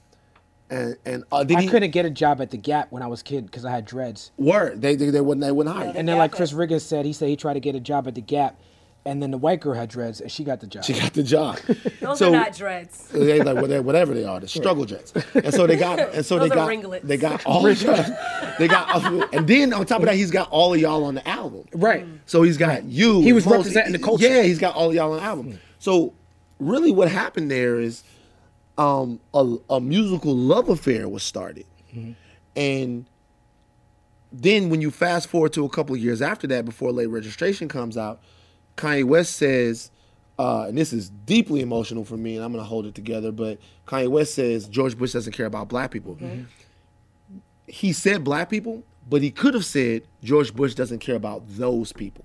[0.70, 3.08] and and uh, did I he couldn't get a job at the Gap when I
[3.08, 4.32] was a kid because I had dreads.
[4.38, 4.82] word.
[4.82, 5.94] They they, they wouldn't they wouldn't hire you.
[5.96, 8.16] And then, like Chris Riggins said, he said he tried to get a job at
[8.16, 8.60] the Gap,
[9.08, 10.84] and then the white girl had dreads, and she got the job.
[10.84, 11.58] She got the job.
[12.02, 13.08] Those So- are not dreads.
[13.14, 15.14] they like whatever, whatever they are, the struggle dreads.
[15.34, 17.06] And so they got, and so Those they are got, ringlets.
[17.08, 20.80] they got all, they got, and then on top of that, he's got all of
[20.80, 21.66] y'all on the album.
[21.74, 22.06] Right.
[22.26, 23.22] So he's got you.
[23.22, 24.28] He was Mos- representing the culture.
[24.28, 25.60] Yeah, he's got all of y'all on the album.
[25.80, 26.14] So
[26.60, 28.04] really, what happened there is,
[28.78, 31.66] um, a, a musical love affair was started,
[32.56, 33.06] and
[34.32, 37.68] then when you fast forward to a couple of years after that, before late registration
[37.70, 38.20] comes out,
[38.78, 39.92] Kanye West says,
[40.40, 43.32] uh, and this is deeply emotional for me, and I'm gonna hold it together.
[43.32, 43.58] But
[43.88, 46.18] Kanye West says George Bush doesn't care about black people.
[47.66, 51.92] He said black people, but he could have said George Bush doesn't care about those
[51.92, 52.24] people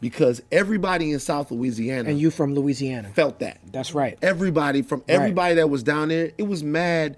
[0.00, 3.10] because everybody in South Louisiana And you from Louisiana.
[3.14, 3.60] felt that.
[3.70, 4.18] That's right.
[4.22, 7.16] Everybody from everybody that was down there, it was mad.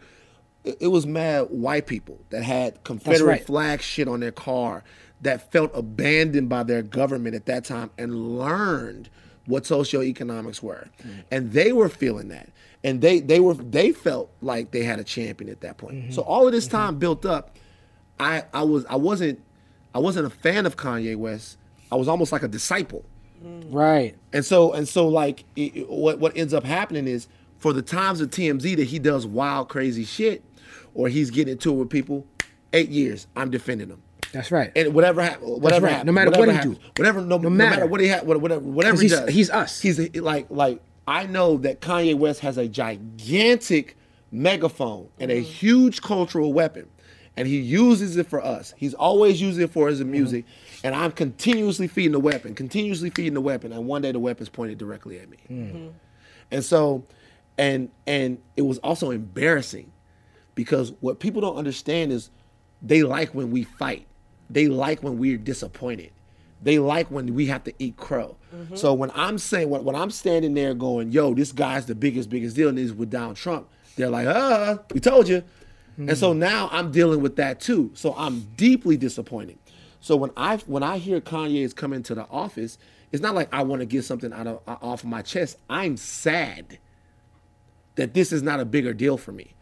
[0.64, 3.46] It it was mad white people that had Confederate right.
[3.46, 4.82] flag shit on their car,
[5.22, 9.08] that felt abandoned by their government at that time, and learned
[9.46, 11.20] what socioeconomics were, mm-hmm.
[11.30, 12.50] and they were feeling that,
[12.84, 15.94] and they they were they felt like they had a champion at that point.
[15.94, 16.12] Mm-hmm.
[16.12, 16.76] So all of this mm-hmm.
[16.76, 17.56] time built up,
[18.18, 19.42] I I was I wasn't
[19.94, 21.58] I wasn't a fan of Kanye West
[21.90, 23.04] I was almost like a disciple.
[23.44, 23.72] Mm.
[23.72, 24.16] Right.
[24.32, 27.82] And so and so like it, it- what what ends up happening is for the
[27.82, 30.42] times of TMZ that he does wild crazy shit
[30.94, 32.26] or he's getting into it with people,
[32.72, 34.02] eight years I'm defending him.
[34.32, 34.70] That's right.
[34.76, 35.92] And whatever happens, whatever right.
[35.92, 36.84] happens, No matter whatever what he happens, do.
[36.96, 37.70] whatever, no, no matter.
[37.76, 37.86] matter.
[37.86, 39.80] what he ha- whatever, whatever 'Cause he he's- does, he's us.
[39.80, 43.96] He's like, like I know that Kanye West has a gigantic
[44.32, 45.38] megaphone and Mm-hmm.
[45.40, 46.86] a huge cultural weapon,
[47.36, 48.74] and he uses it for us.
[48.76, 50.10] He's always using it for his Mm-hmm.
[50.10, 50.44] music,
[50.82, 54.48] and I'm continuously feeding the weapon, continuously feeding the weapon, and one day the weapon's
[54.48, 55.38] pointed directly at me.
[55.50, 55.86] Mm-hmm.
[56.50, 57.04] And so,
[57.58, 59.92] and and it was also embarrassing
[60.54, 62.30] because what people don't understand is
[62.82, 64.06] they like when we fight.
[64.50, 66.10] They like when we're disappointed.
[66.62, 68.36] They like when we have to eat crow.
[68.74, 72.30] So when I'm saying when, when I'm standing there going, "Yo, this guy's the biggest
[72.30, 75.42] biggest deal," and this is with Donald Trump, they're like, "Uh, we told you."
[75.98, 77.90] And so now I'm dealing with that too.
[77.94, 79.58] So I'm deeply disappointed.
[80.00, 82.78] So when I when I hear Kanye is coming to the office,
[83.12, 85.58] it's not like I want to get something out of off of my chest.
[85.68, 86.78] I'm sad
[87.96, 89.54] that this is not a bigger deal for me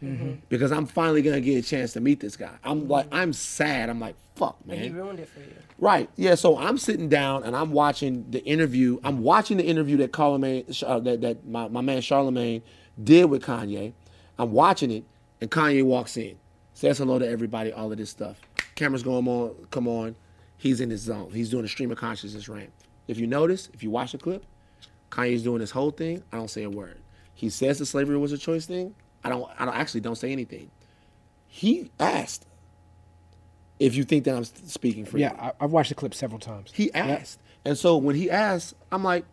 [0.48, 2.50] because I'm finally gonna get a chance to meet this guy.
[2.64, 3.88] I'm like, I'm sad.
[3.88, 4.96] I'm like, fuck, But he man.
[4.98, 5.46] ruined it for you.
[5.78, 6.08] Right?
[6.16, 6.34] Yeah.
[6.34, 8.98] So I'm sitting down and I'm watching the interview.
[9.04, 12.62] I'm watching the interview that Charlemagne, uh, that that my, my man Charlemagne
[13.02, 13.92] did with Kanye.
[14.38, 15.04] I'm watching it,
[15.40, 16.36] and Kanye walks in,
[16.74, 18.40] says hello to everybody, all of this stuff.
[18.74, 20.16] Cameras going on, come on.
[20.58, 21.30] He's in his zone.
[21.32, 22.72] He's doing a stream of consciousness rant.
[23.06, 24.44] If you notice, if you watch the clip,
[25.12, 26.22] Kanye's doing this whole thing.
[26.32, 26.98] I don't say a word.
[27.34, 28.94] He says that slavery was a choice thing.
[29.22, 29.50] I don't.
[29.58, 30.70] I don't actually don't say anything.
[31.46, 32.46] He asked
[33.78, 35.24] if you think that I'm speaking for you.
[35.24, 36.70] Yeah, I, I've watched the clip several times.
[36.72, 37.40] He asked.
[37.64, 39.24] And so when he asked, I'm like,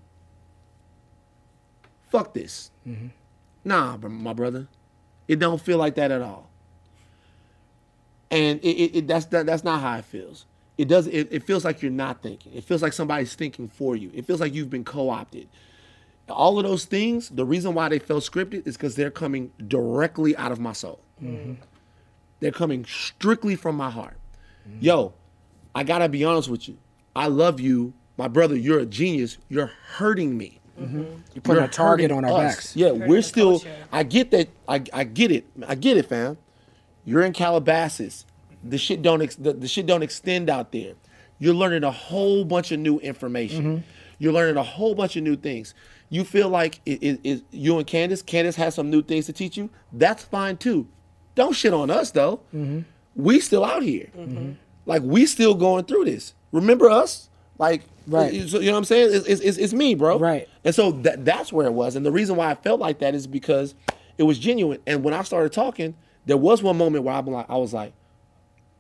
[2.10, 2.72] fuck this.
[2.88, 3.08] Mm-hmm.
[3.64, 4.68] Nah, my brother.
[5.28, 6.50] It don't feel like that at all.
[8.30, 10.46] And it, it, it, that's that, that's not how it feels.
[10.78, 12.54] It does it, it feels like you're not thinking.
[12.54, 14.10] It feels like somebody's thinking for you.
[14.14, 15.48] It feels like you've been co-opted.
[16.30, 20.36] All of those things, the reason why they felt scripted is because they're coming directly
[20.38, 21.02] out of my soul.
[22.40, 24.18] They're coming strictly from my heart.
[24.80, 25.14] Yo,
[25.76, 26.78] I gotta be honest with you.
[27.16, 28.56] I love you, my brother.
[28.56, 29.38] You're a genius.
[29.50, 30.60] You're hurting me.
[30.78, 32.56] You're putting You're a target on our us.
[32.56, 32.76] backs.
[32.76, 33.60] Yeah, we're still.
[33.60, 33.76] culture.
[33.92, 34.50] I get that.
[34.68, 35.46] I, I get it.
[35.68, 36.38] I get it, fam.
[37.06, 38.26] You're in Calabasas.
[38.64, 40.94] The shit don't ex, the, the shit don't extend out there.
[41.40, 43.64] You're learning a whole bunch of new information.
[43.64, 43.82] Mm-hmm.
[44.20, 45.74] You're learning a whole bunch of new things.
[46.12, 49.34] You feel like it, it, it, you and Candace, Candace has some new things to
[49.34, 49.70] teach you.
[49.94, 50.88] That's fine too.
[51.36, 52.42] Don't shit on us though.
[52.54, 52.82] Mm-hmm.
[53.16, 54.10] We still out here.
[54.86, 56.34] Like we still going through this.
[56.52, 57.30] Remember us?
[57.58, 58.34] Like Right.
[58.34, 59.10] you know what I'm saying?
[59.14, 60.20] It's, it's, it's, it's me, bro.
[60.20, 60.50] Right.
[60.66, 61.96] And so that that's where it was.
[61.96, 63.74] And the reason why I felt like that is because
[64.18, 64.80] it was genuine.
[64.86, 65.96] And when I started talking,
[66.26, 67.94] there was one moment where I'm like, I was like,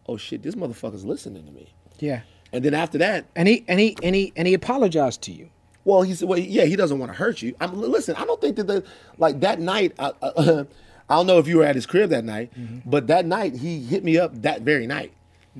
[0.07, 1.73] oh shit, this motherfucker's listening to me.
[1.99, 2.21] Yeah.
[2.51, 5.49] And then after that, And he and he and he and he apologized to you.
[5.83, 7.55] Well, he said, well, yeah, he doesn't want to hurt you.
[7.59, 8.15] I'm listen.
[8.15, 8.83] I don't think that the
[9.17, 9.93] like that night.
[9.99, 10.65] I, I,
[11.09, 12.89] I don't know if you were at his crib that night, Mm-hmm.
[12.89, 15.11] but that night he hit me up that very night,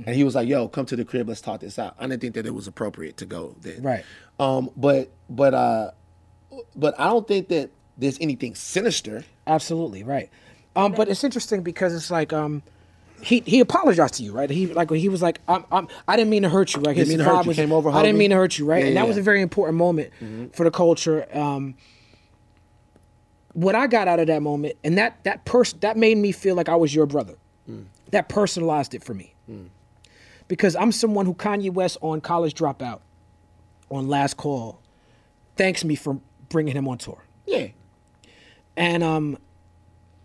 [0.05, 1.28] and he was like, "Yo, come to the crib.
[1.28, 3.82] Let's talk this out." I didn't think that it was appropriate to go then.
[3.82, 4.05] Right.
[4.39, 4.69] Um.
[4.78, 5.91] But but uh,
[6.76, 9.24] but I don't think that there's anything sinister.
[9.47, 10.30] Absolutely right.
[10.76, 12.63] Um, but it's interesting because it's like um,
[13.24, 14.49] he he apologized to you, right?
[14.49, 16.95] He like when he was like, I'm, I'm I didn't mean to hurt you, right?
[16.95, 17.47] His mean to hurt vibe you.
[17.49, 18.82] was, Came over, I didn't mean to hurt you, right?
[18.82, 20.11] Yeah, and that yeah, was a very important moment
[20.53, 21.28] for the culture.
[21.38, 21.76] Um,
[23.53, 26.55] what I got out of that moment, and that that person that made me feel
[26.55, 27.36] like I was your brother.
[28.11, 29.34] That personalized it for me,
[30.49, 32.99] because I'm someone who Kanye West on College Dropout,
[33.89, 34.82] on Last Call,
[35.55, 36.19] thanks me for
[36.49, 37.24] bringing him on tour.
[37.45, 37.67] Yeah.
[38.76, 39.38] And um,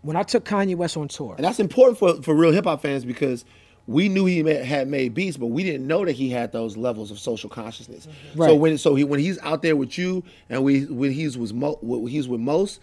[0.07, 2.81] when I took Kanye West on tour, And that's important for, for real hip hop
[2.81, 3.45] fans because
[3.85, 7.11] we knew he had made beats, but we didn't know that he had those levels
[7.11, 8.03] of social consciousness.
[8.03, 8.51] So Right.
[8.59, 11.77] when so he when he's out there with you and we when he's was mo,
[11.81, 12.81] when he's with most,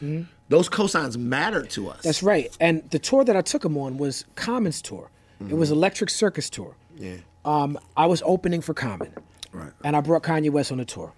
[0.49, 2.03] those cosigns matter to us.
[2.03, 2.55] That's right.
[2.61, 5.11] And the tour that I took him on was Common's tour.
[5.41, 6.75] It was Electric Circus tour.
[6.97, 7.17] Yeah.
[7.45, 9.13] Um, I was opening for Common,
[9.53, 9.73] Right.
[9.85, 11.13] and I brought Kanye West on the tour.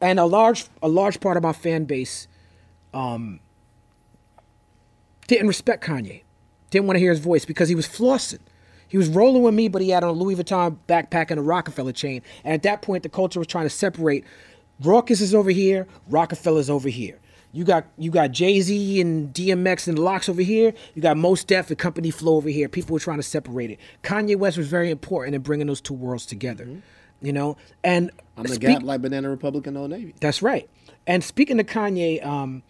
[0.00, 2.28] And a large, a large part of my fan base,
[2.94, 3.40] um,
[5.28, 6.22] didn't respect Kanye,
[6.70, 8.40] didn't want to hear his voice because he was flossing.
[8.88, 11.42] He was rolling with me, but he had on a Louis Vuitton backpack and a
[11.42, 12.22] Rockefeller chain.
[12.42, 14.24] And at that point, the culture was trying to separate.
[14.82, 17.18] Rawkus is over here, Rockefeller's over here.
[17.52, 20.74] You got you got Jay Z and DMX and the LOX over here.
[20.94, 22.68] You got Mos Def and Company Flow over here.
[22.68, 23.78] People were trying to separate it.
[24.02, 26.68] Kanye West was very important in bringing those two worlds together.
[27.22, 30.14] You know, and I'm the speak- gap like Banana Republic and Old Navy.
[30.20, 30.68] that's right.
[31.06, 32.62] And speaking to Kanye, um,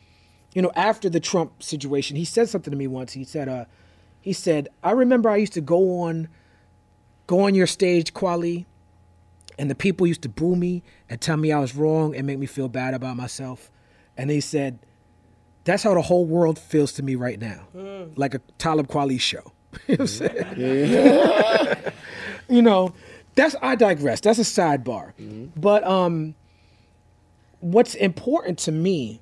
[0.58, 3.12] you know, after the Trump situation, he said something to me once.
[3.12, 3.66] He said, uh,
[4.20, 6.26] he said, I remember I used to go on,
[7.28, 8.66] go on your stage, Kweli,
[9.56, 12.40] and the people used to boo me and tell me I was wrong and make
[12.40, 13.70] me feel bad about myself.
[14.16, 14.80] And he said,
[15.62, 17.68] "That's how the whole world feels to me right now,
[18.16, 19.52] like a Talib Kweli show."
[19.86, 21.94] you know what
[22.48, 22.94] you know,
[23.36, 24.20] that's I digress.
[24.22, 25.12] That's a sidebar.
[25.54, 26.34] But um,
[27.60, 29.20] what's important to me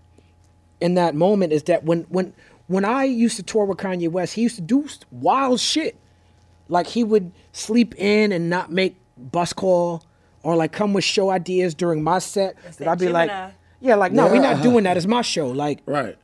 [0.81, 2.33] in that moment is that when when
[2.67, 5.97] when I used to tour with Kanye West, he used to do wild shit.
[6.69, 10.05] Like he would sleep in and not make bus call,
[10.43, 12.57] or like come with show ideas during my set.
[12.63, 13.31] That that I'd be like,
[13.81, 14.97] yeah, like no, we're not doing that.
[14.97, 15.49] It's my show.
[15.49, 16.17] Like Right.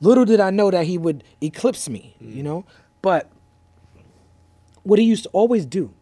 [0.00, 2.44] little did I know that he would eclipse me, you mm.
[2.44, 2.64] know?
[3.02, 3.28] But
[4.84, 5.92] what he used to always do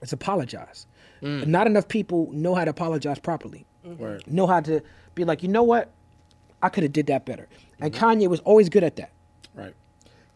[0.00, 0.86] is apologize.
[1.22, 3.64] And not enough people know how to apologize properly.
[3.84, 4.26] Right.
[4.26, 4.82] Know how to
[5.14, 5.92] be like, you know what?
[6.62, 7.48] I could have did that better.
[7.80, 8.04] And mm-hmm.
[8.04, 9.10] Kanye was always good at that.
[9.54, 9.74] Right.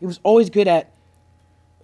[0.01, 0.93] He was always good at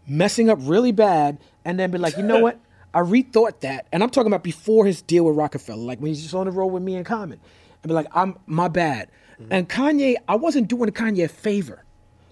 [0.07, 2.59] messing up really bad and then be like, you know what?
[2.93, 3.87] I rethought that.
[3.93, 6.53] And I'm talking about before his deal with Rockefeller, like when he's just on the
[6.53, 7.41] road with me and Common.
[7.83, 9.09] And be like, I'm my bad.
[9.41, 9.53] Mm-hmm.
[9.53, 11.85] And Kanye, I wasn't doing Kanye a favor.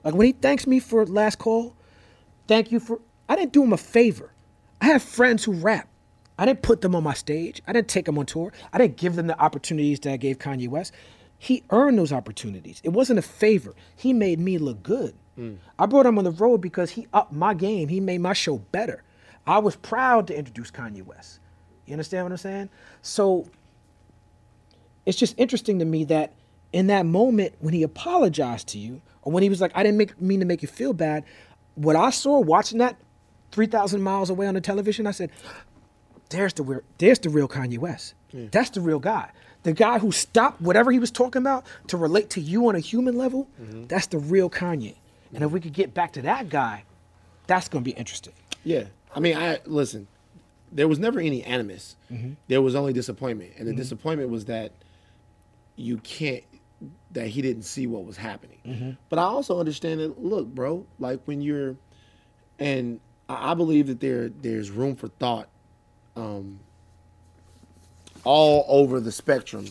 [0.04, 1.74] Like when he thanks me for last call,
[2.46, 4.32] thank you for I didn't do him a favor.
[4.80, 5.88] I have friends who rap.
[6.38, 7.61] I didn't put them on my stage.
[7.66, 8.52] I didn't take them on tour.
[8.72, 10.92] I didn't give them the opportunities that I gave Kanye West.
[11.43, 12.82] He earned those opportunities.
[12.84, 13.74] It wasn't a favor.
[13.97, 15.14] He made me look good.
[15.78, 17.88] I brought him on the road because he upped my game.
[17.88, 19.03] He made my show better.
[19.47, 21.41] I was proud to introduce Kanye West.
[21.86, 22.68] You understand what I'm saying?
[23.01, 23.49] So
[25.07, 26.34] it's just interesting to me that
[26.74, 29.97] in that moment when he apologized to you, or when he was like, I didn't
[29.97, 31.24] make, mean to make you feel bad,
[31.74, 32.97] what I saw watching that
[33.53, 35.30] 3,000 miles away on the television, I said,
[36.28, 38.12] there's the there's the real Kanye West.
[38.53, 39.30] That's the real guy.
[39.62, 42.80] The guy who stopped whatever he was talking about to relate to you on a
[42.80, 43.48] human level.
[43.61, 43.86] Mm-hmm.
[43.86, 44.94] That's the real Kanye.
[45.32, 45.44] And mm-hmm.
[45.44, 46.84] if we could get back to that guy,
[47.46, 48.32] that's gonna be interesting.
[48.64, 48.84] Yeah.
[49.14, 50.06] I mean, I listen.
[50.72, 51.96] There was never any animus.
[52.12, 52.34] Mm-hmm.
[52.46, 54.72] There was only disappointment, and the disappointment was that
[55.74, 56.44] you can't
[57.11, 58.58] that he didn't see what was happening.
[59.08, 60.22] But I also understand that.
[60.22, 61.76] Look, bro, like when you're,
[62.58, 65.48] and I I believe that there there's room for thought,
[66.16, 66.61] um,
[68.24, 69.66] all over the spectrum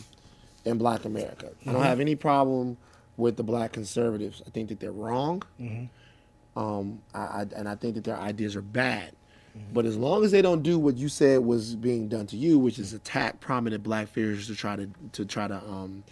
[0.64, 1.50] in Black America.
[1.66, 2.76] I don't have any problem
[3.16, 4.42] with the Black conservatives.
[4.46, 5.42] I think that they're wrong.
[6.56, 9.12] Um, I, I, and I think that their ideas are bad.
[9.72, 12.56] But as long as they don't do what you said was being done to you,
[12.58, 16.04] which is attack prominent black figures to try to to try to um,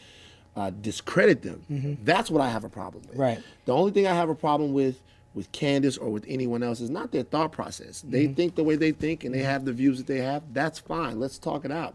[0.57, 3.17] uh, discredit them, that's what I have a problem with.
[3.17, 3.39] Right.
[3.65, 5.01] The only thing I have a problem with
[5.35, 8.03] with Candace or with anyone else is not their thought process.
[8.07, 10.43] They think the way they think and they have the views that they have.
[10.53, 11.21] That's fine.
[11.21, 11.95] Let's talk it out.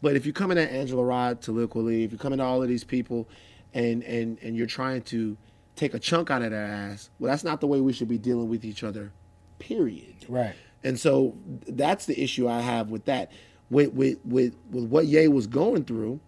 [0.00, 2.68] But if you're coming at Angela Rod, Talib Kweli, if you're coming to all of
[2.68, 3.28] these people,
[3.74, 5.36] and and and you're trying to
[5.76, 8.18] take a chunk out of their ass, well, that's not the way we should be
[8.18, 9.12] dealing with each other.
[9.58, 10.26] Period.
[10.28, 10.54] Right.
[10.84, 11.36] And so
[11.66, 13.32] that's the issue I have with that.
[13.70, 16.20] With with with, with what Ye was going through,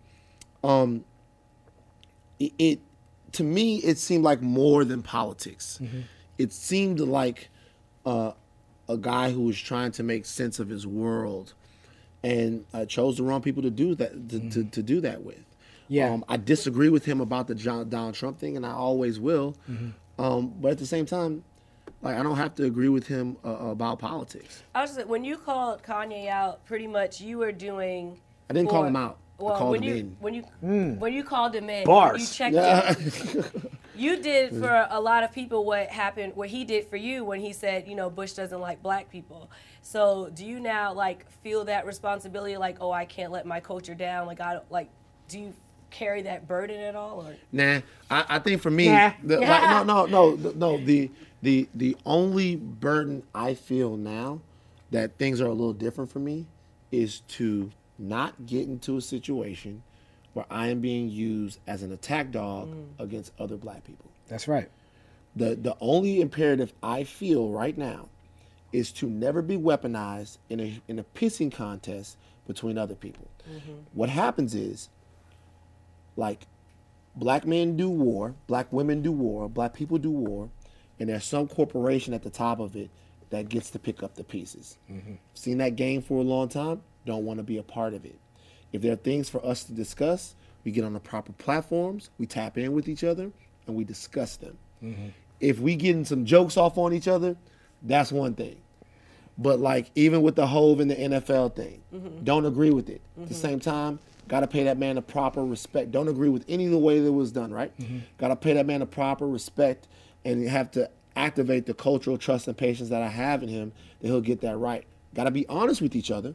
[0.63, 1.05] um,
[2.39, 2.81] it, it
[3.33, 5.81] to me it seemed like more than politics.
[6.37, 7.49] It seemed like
[8.05, 8.33] uh,
[8.89, 11.55] a guy who was trying to make sense of his world,
[12.23, 15.45] and uh, chose the wrong people to do that to, to, to do that with.
[15.89, 16.11] Yeah.
[16.13, 19.57] Um, I disagree with him about the John, Donald Trump thing, and I always will.
[20.19, 21.43] Um, but at the same time,
[22.03, 24.63] like I don't have to agree with him uh, about politics.
[24.75, 28.21] I was just when you called Kanye out, pretty much you were doing.
[28.49, 29.19] I didn't call him out.
[29.39, 30.17] I Well, called when him you in.
[30.21, 30.43] when you
[30.99, 32.21] when you called him in, Bars.
[32.21, 32.95] you checked Yeah.
[32.95, 33.53] him.
[33.97, 37.39] You did for a lot of people what happened, what he did for you when
[37.41, 39.51] he said, you know, Bush doesn't like black people.
[39.83, 43.95] So do you now like feel that responsibility, like, oh, I can't let my culture
[43.95, 44.27] down?
[44.27, 44.89] Like, I don't like.
[45.29, 45.55] Do you
[45.91, 47.27] carry that burden at all?
[47.27, 49.13] Or Nah, I, I think for me, Nah.
[49.23, 50.85] the, like, no, no, no, no, no.
[50.85, 51.11] The
[51.43, 54.41] the the only burden I feel now
[54.91, 56.47] that things are a little different for me
[56.91, 59.83] is to not get into a situation
[60.33, 62.87] where I am being used as an attack dog mm.
[62.99, 64.11] against other black people.
[64.29, 64.69] That's right.
[65.37, 68.09] The the only imperative I feel right now
[68.73, 72.17] is to never be weaponized in a in a pissing contest
[72.47, 73.29] between other people.
[73.49, 73.73] Mm-hmm.
[73.95, 74.89] What happens is
[76.17, 76.47] like
[77.17, 80.51] black men do war, black women do war, black people do war,
[80.99, 82.91] and there's some corporation at the top of it
[83.31, 84.77] that gets to pick up the pieces.
[84.91, 85.15] Mm-hmm.
[85.35, 88.19] Seen that game for a long time, don't want to be a part of it.
[88.73, 92.27] If there are things for us to discuss, we get on the proper platforms, we
[92.27, 93.31] tap in with each other,
[93.67, 94.59] and we discuss them.
[94.83, 95.09] Mm-hmm.
[95.41, 97.37] If we getting some jokes off on each other,
[97.83, 98.57] that's one thing.
[99.39, 102.25] But like even with the Hove and the NFL thing, mm-hmm.
[102.25, 103.01] don't agree with it.
[103.17, 103.41] At the mm-hmm.
[103.41, 105.91] same time, gotta pay that man the proper respect.
[105.91, 107.77] Don't agree with any of the way that it was done, right?
[107.79, 107.99] Mm-hmm.
[108.19, 109.89] Gotta pay that man the proper respect
[110.25, 114.09] and have to activate the cultural trust and patience that I have in him that
[114.09, 114.85] he'll get that right.
[115.15, 116.35] Gotta be honest with each other,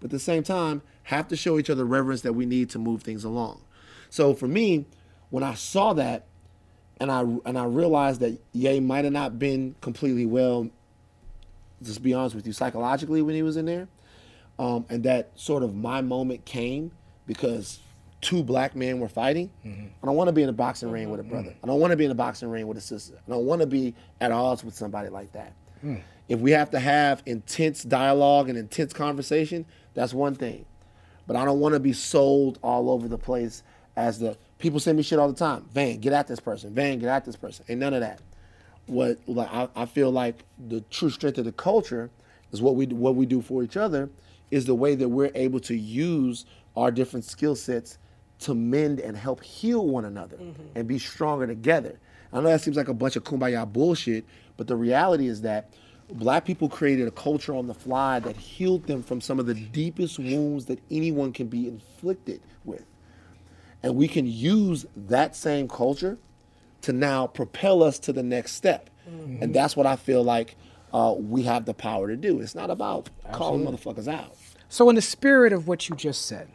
[0.00, 2.78] but at the same time have to show each other reverence that we need to
[2.78, 3.60] move things along.
[4.10, 4.86] So for me,
[5.30, 6.26] when I saw that,
[6.98, 10.70] and I and I realized that Ye might have not been completely well,
[11.82, 13.88] just be honest with you, psychologically when he was in there,
[14.58, 16.90] um, and that sort of my moment came
[17.26, 17.80] because
[18.20, 19.50] two black men were fighting.
[19.64, 19.86] Mm-hmm.
[20.02, 21.32] I don't want to be in a boxing ring with a mm-hmm.
[21.32, 21.54] brother.
[21.62, 23.14] I don't want to be in a boxing ring with a sister.
[23.26, 25.52] I don't want to be at odds with somebody like that.
[25.84, 26.00] Mm.
[26.28, 29.64] If we have to have intense dialogue and intense conversation,
[29.94, 30.64] that's one thing.
[31.26, 33.62] But I don't want to be sold all over the place
[33.96, 35.68] as the people send me shit all the time.
[35.72, 36.74] Van, get at this person.
[36.74, 37.64] Van, get at this person.
[37.68, 38.20] Ain't none of that.
[38.86, 42.10] What like I, I feel like the true strength of the culture
[42.52, 44.10] is what we what we do for each other
[44.50, 47.98] is the way that we're able to use our different skill sets
[48.38, 50.62] to mend and help heal one another mm-hmm.
[50.74, 51.98] and be stronger together.
[52.32, 54.24] I know that seems like a bunch of kumbaya bullshit,
[54.56, 55.70] but the reality is that
[56.12, 59.54] black people created a culture on the fly that healed them from some of the
[59.54, 62.84] deepest wounds that anyone can be inflicted with.
[63.82, 66.18] And we can use that same culture
[66.86, 68.90] to now propel us to the next step.
[69.06, 70.56] And that's what I feel like
[70.92, 72.40] uh, we have the power to do.
[72.40, 74.34] It's not about calling motherfuckers out.
[74.68, 76.48] So, in the spirit of what you just said,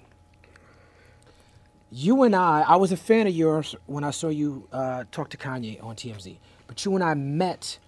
[1.92, 5.30] you and I, I was a fan of yours when I saw you uh, talk
[5.30, 7.80] to Kanye on TMZ, but you and I met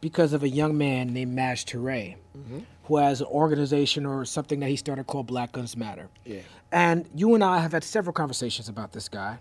[0.00, 2.16] because of a young man named Maj Toure,
[2.84, 6.08] who has an organization or something that he started called Black Guns Matter.
[6.24, 6.40] Yeah.
[6.72, 9.38] And you and I have had several conversations about this guy.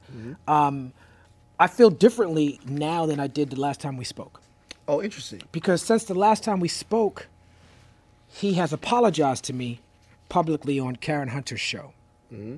[0.48, 0.94] Um,
[1.60, 4.42] I feel differently now than I did the last time we spoke
[4.88, 5.42] Oh, interesting.
[5.52, 7.28] because since the last time we spoke,
[8.28, 9.80] he has apologized to me
[10.30, 11.94] publicly on Karen Hunter's show.
[12.30, 12.56] Hmm.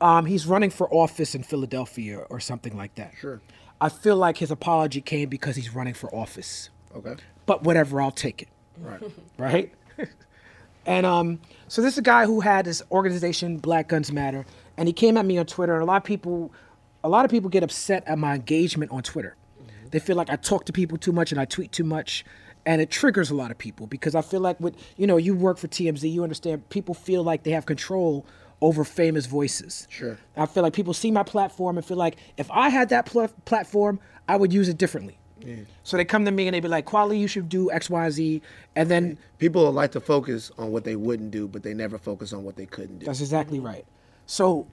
[0.00, 3.12] Um, he's running for office in Philadelphia or something like that.
[3.20, 3.40] Sure.
[3.80, 6.70] I feel like his apology came because he's running for office.
[6.96, 7.14] Okay.
[7.46, 8.48] But whatever, I'll take it.
[8.78, 9.00] Right.
[9.38, 9.72] Right?
[10.86, 14.44] and um, so this is a guy who had this organization, Black Guns Matter,
[14.76, 15.74] and he came at me on Twitter.
[15.74, 16.52] And a lot of people,
[17.04, 19.36] a lot of people get upset at my engagement on Twitter.
[19.90, 22.24] They feel like I talk to people too much and I tweet too much,
[22.66, 25.36] and it triggers a lot of people because I feel like with you know you
[25.36, 28.26] work for TMZ, you understand people feel like they have control
[28.60, 29.86] over famous voices.
[29.90, 30.18] Sure.
[30.36, 33.28] I feel like people see my platform and feel like if I had that pl-
[33.44, 35.18] platform, I would use it differently.
[35.40, 35.56] Yeah.
[35.82, 38.10] So they come to me and they be like, "Kweli, you should do X, Y,
[38.10, 38.42] Z,"
[38.74, 42.32] and then People like to focus on what they wouldn't do, but they never focus
[42.32, 43.06] on what they couldn't do.
[43.06, 43.84] That's exactly right.
[44.26, 44.66] So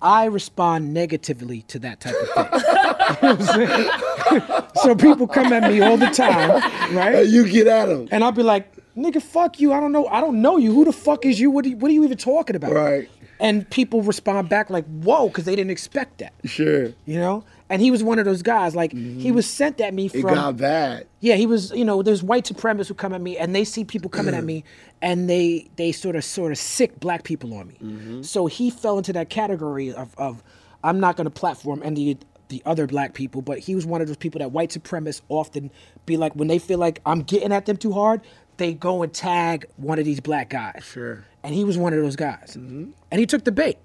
[0.00, 2.60] I respond negatively to that type of thing.
[3.08, 4.64] You know what I'm saying?
[4.82, 6.50] so people come at me all the time,
[6.94, 7.26] right?
[7.26, 8.08] you get at them.
[8.10, 9.72] And I'll be like, nigga, fuck you.
[9.72, 10.06] I don't know.
[10.06, 10.74] I don't know you.
[10.74, 11.50] Who the fuck is you?
[11.50, 12.72] What are you, what are you even talking about?
[12.72, 13.08] Right.
[13.40, 16.32] And people respond back like, whoa, because they didn't expect that.
[16.44, 16.92] Sure.
[17.06, 17.44] You know?
[17.70, 18.74] And he was one of those guys.
[18.74, 19.34] Like he mm-hmm.
[19.34, 21.06] was sent at me It from got bad.
[21.20, 21.70] yeah, he was.
[21.72, 24.44] You know, there's white supremacists who come at me, and they see people coming at
[24.44, 24.64] me,
[25.02, 27.78] and they they sort of sort of sick black people on me.
[27.82, 28.22] Mm-hmm.
[28.22, 30.42] So he fell into that category of of
[30.82, 34.06] I'm not going to platform any the other black people, but he was one of
[34.06, 35.70] those people that white supremacists often
[36.06, 38.22] be like when they feel like I'm getting at them too hard,
[38.56, 40.82] they go and tag one of these black guys.
[40.84, 41.24] Sure.
[41.42, 42.90] And he was one of those guys, mm-hmm.
[43.10, 43.78] and he took the bait.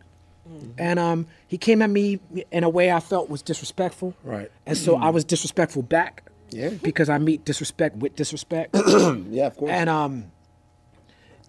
[0.77, 2.19] And um, he came at me
[2.51, 4.13] in a way I felt was disrespectful.
[4.23, 4.51] Right.
[4.65, 6.29] And so I was disrespectful back.
[6.49, 6.69] Yeah.
[6.69, 8.75] Because I meet disrespect with disrespect.
[9.29, 9.71] Yeah, of course.
[9.71, 10.25] and um,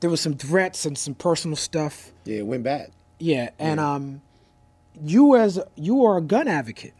[0.00, 2.12] there was some threats and some personal stuff.
[2.24, 2.90] yeah, it went bad.
[3.18, 3.50] Yeah.
[3.58, 4.22] And um,
[5.04, 6.94] you as you are a gun advocate,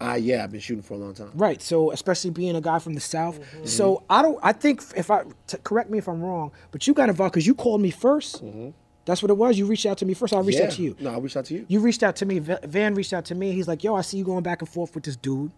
[0.00, 1.32] Ah, yeah, I've been shooting for a long time.
[1.34, 1.60] right?
[1.60, 3.40] So especially being a guy from the south.
[3.64, 4.38] So I don't.
[4.44, 7.46] I think if I t- correct me if I'm wrong, but you got involved because
[7.48, 8.72] you called me 1st
[9.08, 9.58] That's what it was.
[9.58, 10.34] You reached out to me first.
[10.34, 10.66] I reached yeah.
[10.66, 10.94] out to you.
[11.00, 11.64] No, I reached out to you.
[11.66, 12.40] You reached out to me.
[12.40, 13.52] Van reached out to me.
[13.52, 15.50] He's like, "Yo, I see you going back and forth with this dude.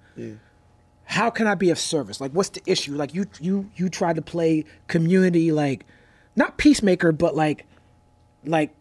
[1.03, 2.21] How can I be of service?
[2.21, 2.95] Like, what's the issue?
[2.95, 5.85] Like, you you you tried to play community, like,
[6.37, 7.67] not peacemaker, but like,
[8.45, 8.73] like,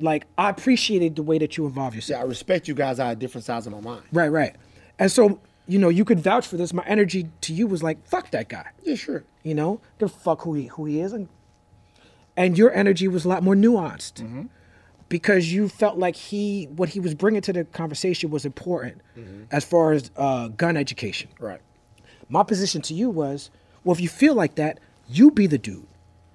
[0.00, 2.20] like I appreciated the way that you involve yourself.
[2.20, 4.04] Yeah, I respect you guys out of different sides of my mind.
[4.10, 4.56] Right, right.
[4.98, 6.72] And so, you know, you could vouch for this.
[6.72, 9.22] My energy to you was like, "Fuck that guy." Yeah, sure.
[9.42, 11.28] You know, give fuck who he who he is, and
[12.36, 14.48] and your energy was a lot more nuanced
[15.08, 19.00] because you felt like he what he was bringing to the conversation was important
[19.50, 21.30] as far as uh, gun education.
[21.38, 21.60] Right.
[22.28, 23.50] My position to you was,
[23.84, 25.86] well, if you feel like that, you be the dude.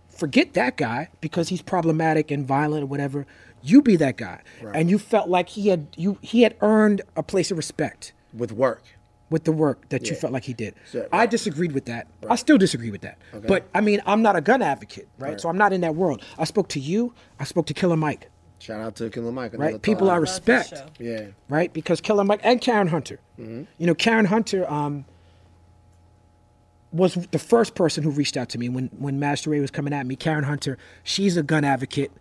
[0.09, 3.25] Forget that guy because he's problematic and violent or whatever.
[3.61, 4.41] You be that guy,
[4.73, 8.51] and you felt like he had you he had earned a place of respect With
[8.51, 8.83] work.
[9.29, 10.73] With the work that you felt like he did.
[10.91, 12.07] So- I disagreed with that.
[12.29, 13.17] I still disagree with that.
[13.47, 15.29] But I mean, I'm not a gun advocate, right?
[15.31, 15.41] Right.
[15.41, 16.23] So I'm not in that world.
[16.37, 17.13] I spoke to you.
[17.39, 18.29] I spoke to Killer Mike,
[18.61, 19.53] Shout out to Killer Mike.
[19.57, 19.81] right?
[19.81, 20.13] People thought.
[20.15, 20.73] I respect.
[20.99, 21.27] Yeah.
[21.47, 21.71] right?
[21.71, 23.19] Because Killer Mike and Karen Hunter.
[23.39, 23.63] Mm-hmm.
[23.77, 24.69] You know, Karen Hunter.
[24.69, 25.05] Um,
[26.91, 29.93] was the first person who reached out to me when when Master Ray was coming
[29.93, 30.15] at me.
[30.15, 32.11] Karen Hunter, she's a gun advocate,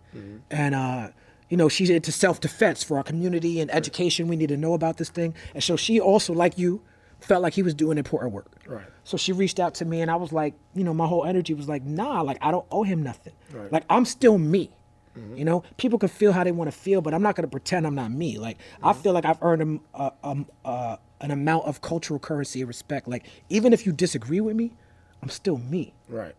[0.51, 1.09] and uh,
[1.49, 4.27] you know she's into self defense for our community and education.
[4.27, 6.81] We need to know about this thing, and so she also, like you,
[7.19, 8.51] felt like he was doing important work.
[8.67, 8.85] Right.
[9.03, 11.53] So she reached out to me, and I was like, you know, my whole energy
[11.53, 13.33] was like, nah, like I don't owe him nothing.
[13.51, 13.71] Right.
[13.71, 14.71] Like I'm still me.
[15.17, 15.37] Mm-hmm.
[15.37, 17.51] You know, people can feel how they want to feel, but I'm not going to
[17.51, 18.37] pretend I'm not me.
[18.37, 22.61] Like I feel like I've earned a, a, a, a, an amount of cultural currency
[22.61, 23.07] and respect.
[23.07, 24.71] Like even if you disagree with me,
[25.21, 25.93] I'm still me.
[26.07, 26.35] Right.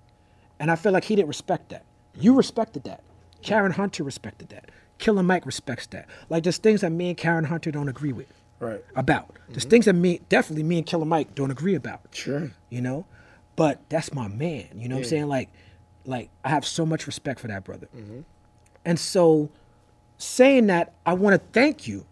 [0.58, 1.84] And I feel like he didn't respect that.
[2.14, 3.02] You respected that.
[3.42, 4.70] Karen Hunter respected that.
[4.98, 6.06] Killer Mike respects that.
[6.28, 8.84] Like there's things that me and Karen Hunter don't agree with Right.
[8.94, 9.36] about.
[9.48, 9.70] There's mm-hmm.
[9.70, 12.02] things that me definitely me and Killer Mike don't agree about.
[12.12, 12.52] Sure.
[12.68, 13.06] You know?
[13.56, 14.68] But that's my man.
[14.76, 15.28] You know what I'm saying?
[15.28, 15.48] Like
[16.04, 17.88] like I have so much respect for that brother.
[17.96, 18.20] Mm-hmm.
[18.84, 19.50] And so
[20.18, 22.06] saying that, I want to thank you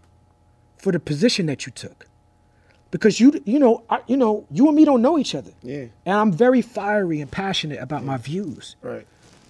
[0.79, 2.07] for the position that you took.
[2.91, 5.53] Because you you know, I, you know, you and me don't know each other.
[5.63, 5.87] Yeah.
[6.07, 8.23] And I'm very fiery and passionate about my mm.
[8.23, 8.77] views.
[8.81, 9.07] Right.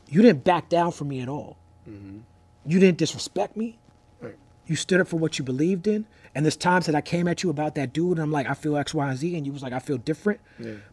[0.09, 1.57] You didn't back down from me at all.
[1.89, 2.19] Mm-hmm.
[2.67, 3.79] You didn't disrespect me.
[4.21, 4.35] Right.
[4.67, 6.07] You stood up for what you believed in.
[6.35, 8.55] And there's times that I came at you about that dude, and I'm like, I
[8.55, 10.41] feel X, Y, and Z, and you was like, I feel different.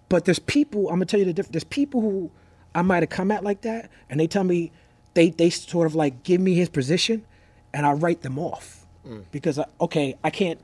[0.10, 1.54] But there's people, I'm gonna tell you the difference.
[1.54, 2.32] There's people who
[2.74, 4.72] I might have come at like that, and they tell me
[5.14, 7.26] they they sort of like give me his position,
[7.74, 9.24] and I write them off mm.
[9.32, 10.60] because I, okay, I can't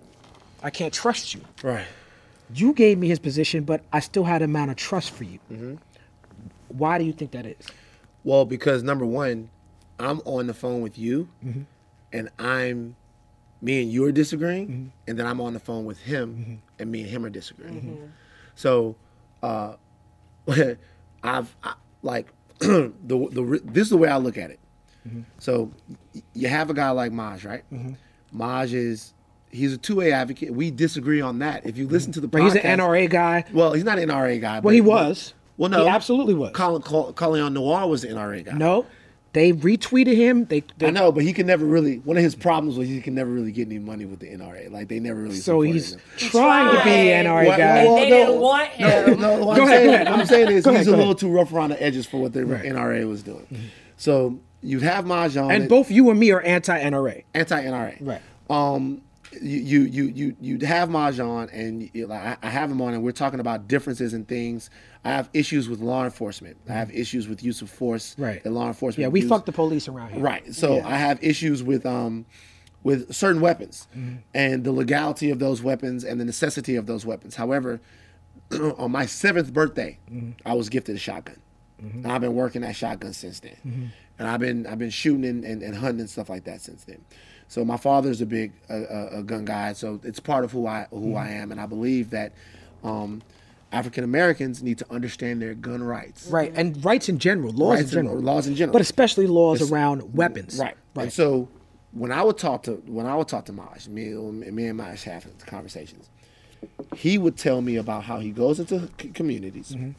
[0.63, 1.41] I can't trust you.
[1.63, 1.85] Right.
[2.53, 5.39] You gave me his position, but I still had an amount of trust for you.
[5.51, 5.75] Mm-hmm.
[6.67, 7.65] Why do you think that is?
[8.23, 9.49] Well, because number one,
[9.99, 11.61] I'm on the phone with you, Mm-hmm.
[12.13, 12.95] and I'm
[13.61, 14.87] me and you are disagreeing, Mm-hmm.
[15.07, 18.11] and then I'm on the phone with him, and me and him are disagreeing.
[18.55, 18.95] So,
[19.43, 19.73] uh,
[21.23, 22.27] I've I, like
[22.59, 24.59] the the this is the way I look at it.
[25.07, 25.21] Mm-hmm.
[25.39, 25.71] So,
[26.33, 27.63] you have a guy like Maj, right?
[28.31, 29.13] Maj is
[29.51, 30.51] he's a two way advocate.
[30.53, 31.65] We disagree on that.
[31.65, 33.45] If you listen to the But he's an NRA guy.
[33.53, 34.59] Well, he's not an NRA guy.
[34.59, 35.33] Well, he was.
[35.57, 36.51] Well, no, He absolutely was.
[36.53, 38.53] Colin Col- Colion Noir was the NRA guy.
[38.53, 38.85] No,
[39.33, 40.45] they retweeted him.
[40.45, 41.99] They, they I know, but he can never really.
[41.99, 44.69] One of his problems was he can never really get any money with the NRA.
[44.69, 45.35] Like they never really.
[45.35, 46.01] so he's him.
[46.17, 47.83] trying to be an NRA What- guy.
[47.85, 49.19] well, they didn't want him.
[49.21, 51.03] No, what Go I'm ahead, saying, what I'm saying is Go he's ahead, a little
[51.11, 51.17] ahead.
[51.19, 53.47] too rough around the edges for what the NRA was doing.
[53.97, 57.23] So you'd have Mahjong and both you and me are anti-NRA.
[57.33, 57.97] anti NRA.
[58.01, 58.21] Right.
[58.49, 59.01] Um,
[59.41, 62.93] you you you you you'd have Mahjong and you, like I, I have him on,
[62.93, 64.69] and we're talking about differences in things.
[65.03, 66.57] I have issues with law enforcement.
[66.69, 68.15] I have issues with use of force.
[68.19, 68.43] Right.
[68.43, 69.01] That law enforcement.
[69.01, 69.29] Yeah, we use.
[69.29, 70.21] fuck the police around here.
[70.21, 70.53] Right.
[70.53, 70.87] So Yeah.
[70.87, 72.25] I have issues with um
[72.83, 74.15] with certain weapons Mm-hmm.
[74.33, 77.35] and the legality of those weapons and the necessity of those weapons.
[77.35, 77.79] However,
[78.77, 80.31] on my seventh birthday, Mm-hmm.
[80.47, 81.37] I was gifted a shotgun.
[81.79, 83.55] And I've been working that shotgun since then.
[83.65, 83.85] Mm-hmm.
[84.19, 86.83] And I've been I've been shooting and, and, and hunting and stuff like that since
[86.83, 87.03] then.
[87.47, 90.67] So my father's a big uh, uh, a gun guy, so it's part of who
[90.67, 91.41] I who I Mm-hmm.
[91.41, 92.33] am, and I believe that
[92.83, 93.23] um,
[93.71, 96.27] African Americans need to understand their gun rights.
[96.27, 98.73] Right, and rights in general, laws Rights in and- general, laws in general.
[98.73, 100.57] but especially laws It's- around weapons.
[100.59, 100.75] Right.
[100.95, 101.03] right.
[101.03, 101.47] And so
[101.93, 105.03] when I would talk to when I would talk to Maj, me, me and Maj
[105.03, 106.09] have conversations.
[106.95, 109.91] He would tell me about how he goes into c- communities Mm-hmm.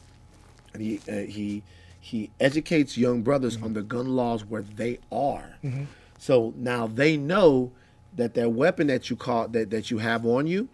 [0.73, 1.63] and he uh, he
[1.99, 5.55] he educates young brothers on the gun laws where they are.
[5.63, 5.83] Mm-hmm.
[6.19, 7.71] So now they know
[8.15, 10.69] that that weapon that you call that that you have on you,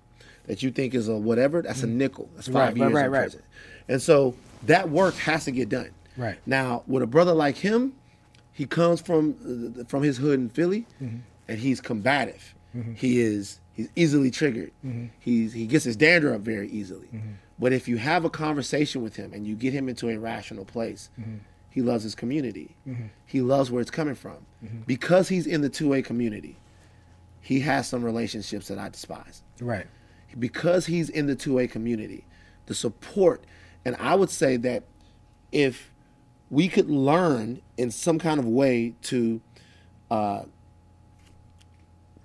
[0.50, 1.92] that you think is a whatever, that's a mm.
[1.92, 2.28] nickel.
[2.36, 2.82] That's five Mm-hmm.
[2.82, 3.22] Right, years right, in right.
[3.22, 3.42] prison.
[3.88, 5.92] And so that work has to get done.
[6.18, 6.38] Right.
[6.46, 7.94] Now, with a brother like him,
[8.52, 11.18] he comes from from his hood in Philly, Mm-hmm.
[11.48, 12.56] and he's combative.
[12.76, 12.94] Mm-hmm.
[12.96, 14.72] He is he's easily triggered.
[14.86, 15.06] Mm-hmm.
[15.20, 17.08] He's he gets his dander up very easily.
[17.08, 17.34] Mm-hmm.
[17.60, 20.66] But if you have a conversation with him and you get him into a rational
[20.66, 21.10] place,
[21.70, 22.76] he loves his community.
[23.26, 24.38] He loves where it's coming from.
[24.88, 26.56] Because he's in the two A community,
[27.42, 29.86] he has some relationships that I despise right.
[30.38, 32.26] Because he's in the 2A community,
[32.66, 33.44] the support,
[33.86, 34.84] and I would say that
[35.52, 35.92] if
[36.50, 39.42] we could learn in some kind of way to
[40.12, 40.44] uh,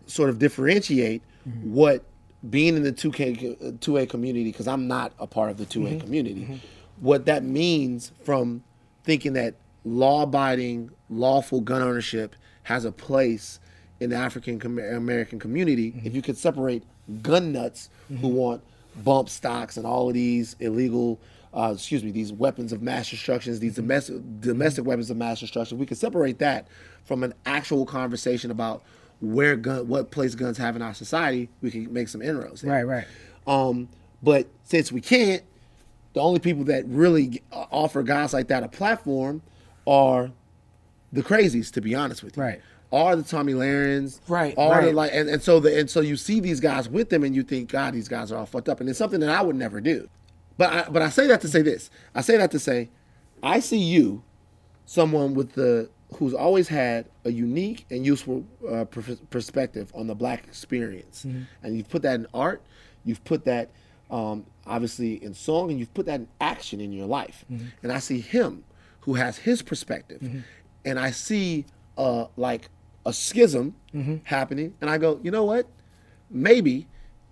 [0.07, 1.73] sort of differentiate mm-hmm.
[1.73, 2.05] what
[2.51, 5.99] being in the 2K, 2A community, because I'm not a part of the 2A mm-hmm.
[6.01, 6.57] community, mm-hmm.
[7.01, 8.63] what that means from
[9.05, 12.35] thinking that law abiding, lawful gun ownership
[12.65, 13.61] has a place
[14.01, 16.83] in the African com- American community, if you could separate
[17.23, 17.91] gun nuts
[18.21, 18.63] who want
[19.03, 21.21] bump stocks and all of these illegal,
[21.53, 25.79] uh, excuse me, these weapons of mass destruction, these domestic domestic weapons of mass destruction,
[25.79, 26.69] we could separate that
[27.05, 28.83] from an actual conversation about
[29.21, 31.49] where gun, what place guns have in our society.
[31.63, 32.63] We can make some inroads.
[32.63, 32.73] there.
[32.73, 33.07] Right, right.
[33.47, 33.89] Um,
[34.23, 35.43] but since we can't,
[36.15, 39.43] the only people that really offer guys like that a platform
[39.87, 40.31] are
[41.13, 42.43] the crazies, to be honest with you.
[42.43, 42.61] Right.
[42.95, 44.19] Are the Tomi Lahren.
[44.29, 47.11] Right, Are the like and, and so the and so you see these guys with
[47.11, 48.81] them and you think, God, these guys are all fucked up.
[48.81, 50.09] And it's something that I would never do.
[50.57, 51.91] But I, but I say that to say this.
[52.15, 52.91] I say that to say,
[53.43, 54.23] I see you,
[54.87, 60.15] someone with the who's always had a unique and useful uh, per- perspective on the
[60.15, 62.63] black experience, and you've put that in art.
[63.05, 63.71] You've put that
[64.11, 67.45] um, obviously in song, and you've put that in action in your life.
[67.83, 68.63] And I see him
[69.01, 70.45] who has his perspective,
[70.85, 71.65] and I see
[71.99, 72.69] uh, like
[73.07, 74.17] a schism mm-hmm.
[74.25, 75.67] happening, and I go, you know what?
[76.31, 76.89] Maybe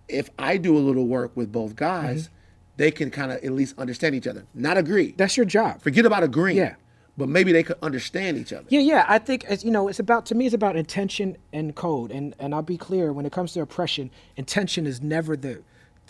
[0.08, 2.34] if I do a little work with both guys, mm-hmm.
[2.76, 4.46] they can kind of at least understand each other.
[4.54, 5.14] Not agree.
[5.16, 5.82] That's your job.
[5.82, 6.58] Forget about agreeing.
[6.58, 6.74] Yeah.
[7.16, 8.64] But maybe they could understand each other.
[8.70, 9.04] Yeah, yeah.
[9.06, 10.46] I think as you know, it's about to me.
[10.46, 12.10] It's about intention and code.
[12.10, 15.62] And and I'll be clear when it comes to oppression, intention is never the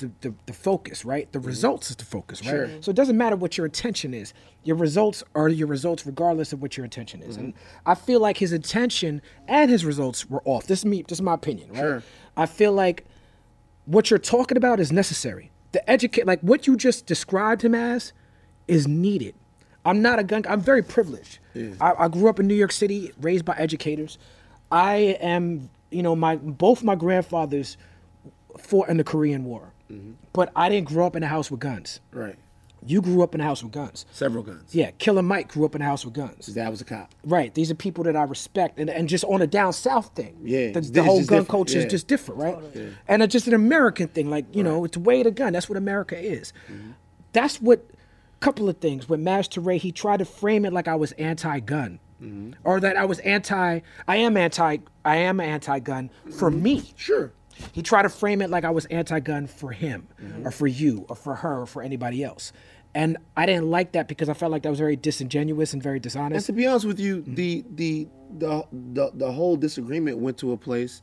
[0.03, 1.31] the, the, the focus, right?
[1.33, 1.49] The mm-hmm.
[1.49, 2.85] results is the focus, right?
[2.85, 4.35] So it doesn't matter what your intention is.
[4.65, 7.37] Your results are your results, regardless of what your intention is.
[7.37, 7.91] And mm-hmm.
[7.91, 10.67] I feel like his intention and his results were off.
[10.67, 11.03] This is me.
[11.03, 11.79] This is my opinion, right?
[11.79, 12.03] Sure.
[12.37, 13.07] I feel like
[13.87, 15.51] what you're talking about is necessary.
[15.73, 18.13] The educate, like what you just described him as,
[18.69, 19.35] is needed.
[19.85, 20.45] I'm not a gun.
[20.49, 21.39] I'm very privileged.
[21.81, 24.19] I, I grew up in New York City, raised by educators.
[24.71, 27.77] I am, you know, my both my grandfathers
[28.59, 29.72] fought in the Korean War,
[30.33, 32.01] but I didn't grow up in a house with guns.
[32.13, 32.37] Right.
[32.85, 34.07] You grew up in a house with guns.
[34.11, 34.75] Several guns.
[34.75, 36.47] Yeah, Killer Mike grew up in a house with guns.
[36.47, 37.15] His dad was a cop.
[37.25, 37.55] Right.
[37.55, 40.37] These are people that I respect, and, and just on a down south thing.
[40.43, 41.85] Yeah, The, the whole gun different, culture yeah.
[41.85, 42.59] is just different, right?
[43.07, 44.31] And it's just an American thing.
[44.31, 45.53] Like you know, it's way to gun.
[45.53, 46.53] That's what America is.
[46.71, 46.91] Mm-hmm.
[47.33, 47.85] That's what.
[48.41, 52.01] Couple of things with Maj Toure, he tried to frame it like I was anti-gun,
[52.21, 52.53] Mm-hmm.
[52.65, 53.81] or that I was anti.
[54.09, 54.79] I am anti.
[55.05, 56.63] I am anti-gun for Mm-hmm.
[56.63, 56.83] me.
[56.97, 57.31] Sure.
[57.73, 60.47] He tried to frame it like I was anti-gun for him, Mm-hmm.
[60.47, 62.53] or for you, or for her, or for anybody else.
[62.95, 65.99] And I didn't like that because I felt like that was very disingenuous and very
[65.99, 66.49] dishonest.
[66.49, 67.35] And to be honest with you, Mm-hmm.
[67.35, 68.09] the, the
[68.39, 71.01] the the the whole disagreement went to a place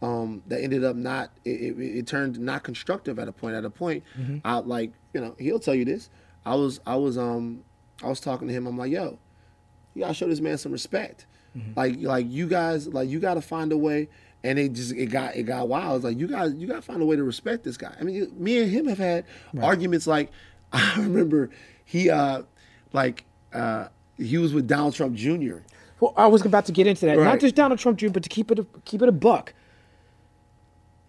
[0.00, 1.30] um, that ended up not.
[1.44, 3.56] It, it, it turned not constructive at a point.
[3.56, 4.38] At a point, Mm-hmm.
[4.44, 6.08] I like you know he'll tell you this.
[6.46, 7.62] I was I was um
[8.02, 8.66] I was talking to him.
[8.66, 9.18] I'm like, yo,
[9.94, 11.26] you gotta show this man some respect.
[11.56, 11.72] Mm-hmm.
[11.76, 14.08] Like like you guys like you gotta find a way.
[14.44, 15.96] And it just it got it got wild.
[15.96, 17.94] It's like you guys you gotta find a way to respect this guy.
[18.00, 19.24] I mean, me and him have had
[19.60, 20.06] arguments.
[20.06, 20.30] Like
[20.72, 21.50] I remember
[21.84, 22.42] he uh
[22.92, 25.58] like uh he was with Donald Trump Jr.
[26.00, 27.16] Well, I was about to get into that.
[27.16, 29.52] Not just Donald Trump Jr., but to keep it a, keep it a buck.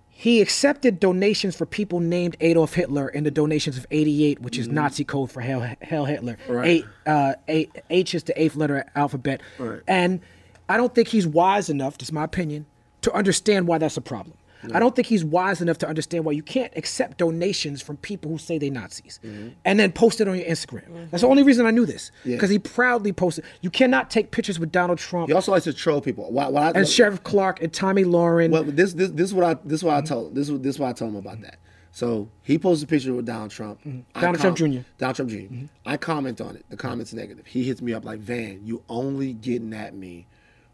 [0.10, 4.68] He accepted donations for people named Adolf Hitler in the donations of 88, which is
[4.68, 6.38] Nazi code for Hell, Hell Hitler.
[6.44, 6.52] Mm-hmm.
[6.52, 6.68] Right.
[6.68, 9.40] Eight, uh, eight, H is the eighth letter alphabet.
[9.58, 9.80] Right.
[9.88, 10.20] And
[10.68, 12.66] I don't think he's wise enough, just my opinion,
[13.02, 14.38] to understand why that's a problem.
[14.74, 18.30] I don't think he's wise enough to understand why you can't accept donations from people
[18.30, 19.50] who say they Nazis mm-hmm.
[19.64, 21.10] and then post it on your Instagram.
[21.10, 22.36] That's the only reason I knew this Yeah.
[22.36, 23.46] because he proudly posted.
[23.62, 26.32] You cannot take pictures with Donald Trump He also likes to troll people.
[26.32, 28.52] Why, why, and Sheriff Clarke and Tomi Lahren.
[28.52, 30.08] Well, this this this is what I this is what I mm-hmm.
[30.08, 31.60] told this is this is what I told him about that.
[31.92, 33.80] So he posted a picture with Donald Trump.
[33.84, 34.20] Mm-hmm.
[34.20, 34.80] Donald Trump Jr.
[34.98, 35.66] Donald Trump junior mm-hmm.
[35.86, 36.66] I comment on it.
[36.70, 37.48] The comment's negative.
[37.48, 40.28] He hits me up like, "Van, you only getting at me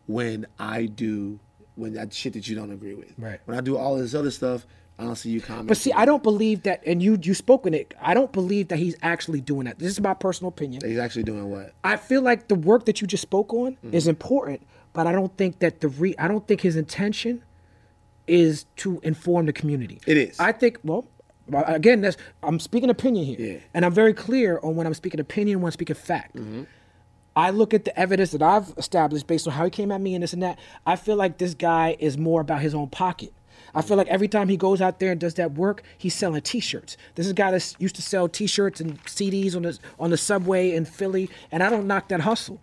[0.07, 1.39] when I do
[1.75, 3.13] when that shit that you don't agree with.
[3.17, 3.39] Right.
[3.45, 4.65] When I do all this other stuff,
[4.97, 5.67] I don't see you commenting.
[5.67, 7.93] but see, I don't believe that, and you you spoke in it.
[8.01, 9.77] I don't believe that he's actually doing that.
[9.77, 10.81] This is my personal opinion.
[10.87, 11.73] he's actually doing what?
[11.83, 13.93] I feel like the work that you just spoke on Mm-hmm.
[13.93, 14.61] is important,
[14.93, 17.43] but I don't think that the re I don't think his intention
[18.27, 19.99] is to inform the community.
[20.07, 20.39] It is.
[20.39, 21.05] I think well.
[21.49, 23.59] well, Again, that's I'm speaking opinion here, Yeah.
[23.73, 26.37] and I'm very clear on when I'm speaking opinion, when I'm speaking fact.
[26.37, 26.63] Mm-hmm.
[27.35, 30.15] I look at the evidence that I've established based on how he came at me
[30.15, 30.57] and this and that.
[30.85, 33.33] I feel like this guy is more about his own pocket.
[33.75, 36.41] I feel like every time he goes out there and does that work, he's selling
[36.41, 36.95] T-shirts.
[37.15, 40.17] This is a guy that used to sell T-shirts and CDs on the on the
[40.17, 42.59] subway in Philly, and I don't knock that hustle.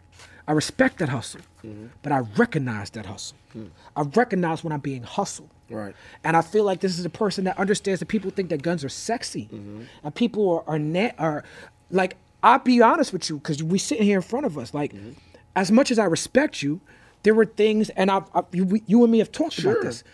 [0.48, 1.86] I respect that hustle, mm-hmm.
[2.02, 3.36] but I recognize that hustle.
[3.52, 3.66] Hmm.
[3.94, 5.50] I recognize when I'm being hustled.
[5.70, 5.94] Right.
[6.24, 8.82] And I feel like this is a person that understands that people think that guns
[8.82, 9.82] are sexy, mm-hmm.
[10.02, 11.44] and people are are, na- are
[11.90, 12.16] like.
[12.42, 14.74] I'll be honest with you because we sitting here in front of us.
[14.74, 15.12] Like, mm-hmm.
[15.54, 16.80] as much as I respect you,
[17.22, 19.72] there were things, and I've, I, you, we- you and me have talked Sure.
[19.72, 20.04] about this.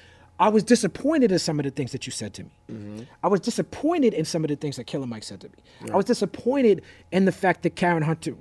[0.40, 2.50] I was disappointed in some of the things that you said to me.
[2.70, 3.02] Mm-hmm.
[3.24, 5.90] I was disappointed in some of the things that Killer Mike said to me.
[5.92, 8.34] I was disappointed in the fact that Karen Hunter,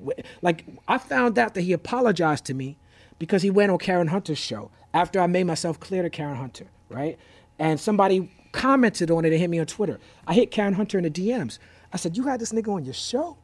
[0.43, 2.77] like, I found out that he apologized to me
[3.17, 6.67] because he went on Karen Hunter's show after I made myself clear to Karen Hunter,
[6.89, 7.17] right?
[7.57, 9.99] And somebody commented on it and hit me on Twitter.
[10.27, 11.57] I hit Karen Hunter in the DMs.
[11.93, 13.37] I said, You had this nigga on your show?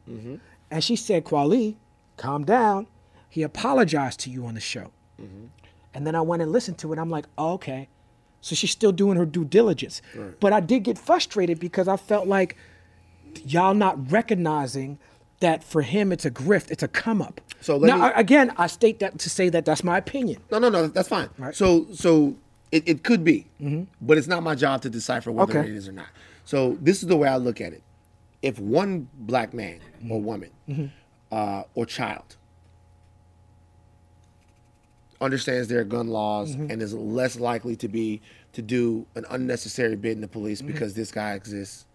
[0.70, 1.76] And she said, Kweli,
[2.16, 2.86] calm down.
[3.28, 4.90] He apologized to you on the show.
[5.94, 6.98] And then I went and listened to it.
[6.98, 7.88] I'm like, oh, okay.
[8.40, 10.02] So she's still doing her due diligence.
[10.40, 12.56] But I did get frustrated because I felt like
[13.46, 14.98] y'all not recognizing
[15.40, 17.40] that for him it's a grift, it's a come up.
[17.60, 20.40] So let now, me- again, I state that to say that that's my opinion.
[20.50, 20.86] No, no, no.
[20.88, 21.28] That's fine.
[21.52, 22.36] So, so
[22.72, 23.46] it, it could be,
[24.00, 25.60] but it's not my job to decipher whether Mm-hmm.
[25.62, 25.70] Okay.
[25.70, 26.06] it is or not.
[26.44, 27.82] So this is the way I look at it.
[28.44, 29.80] If one black man
[30.10, 30.24] or Mm-hmm.
[30.26, 30.50] woman
[31.32, 32.36] uh, or child
[35.20, 36.70] understands their gun laws Mm-hmm.
[36.70, 38.20] and is less likely to be
[38.52, 40.72] to do an unnecessary bid in the police Mm-hmm.
[40.72, 41.86] because this guy exists,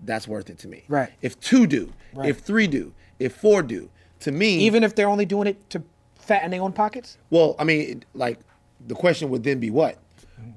[0.00, 0.84] that's worth it to me.
[0.88, 1.10] Right.
[1.22, 2.28] If two do, Right.
[2.28, 3.90] if three do, if four do,
[4.20, 5.82] to me, Even if they're only doing it to
[6.18, 7.18] fatten their own pockets.
[7.30, 8.38] well, I mean, like
[8.86, 9.98] the question would then be what?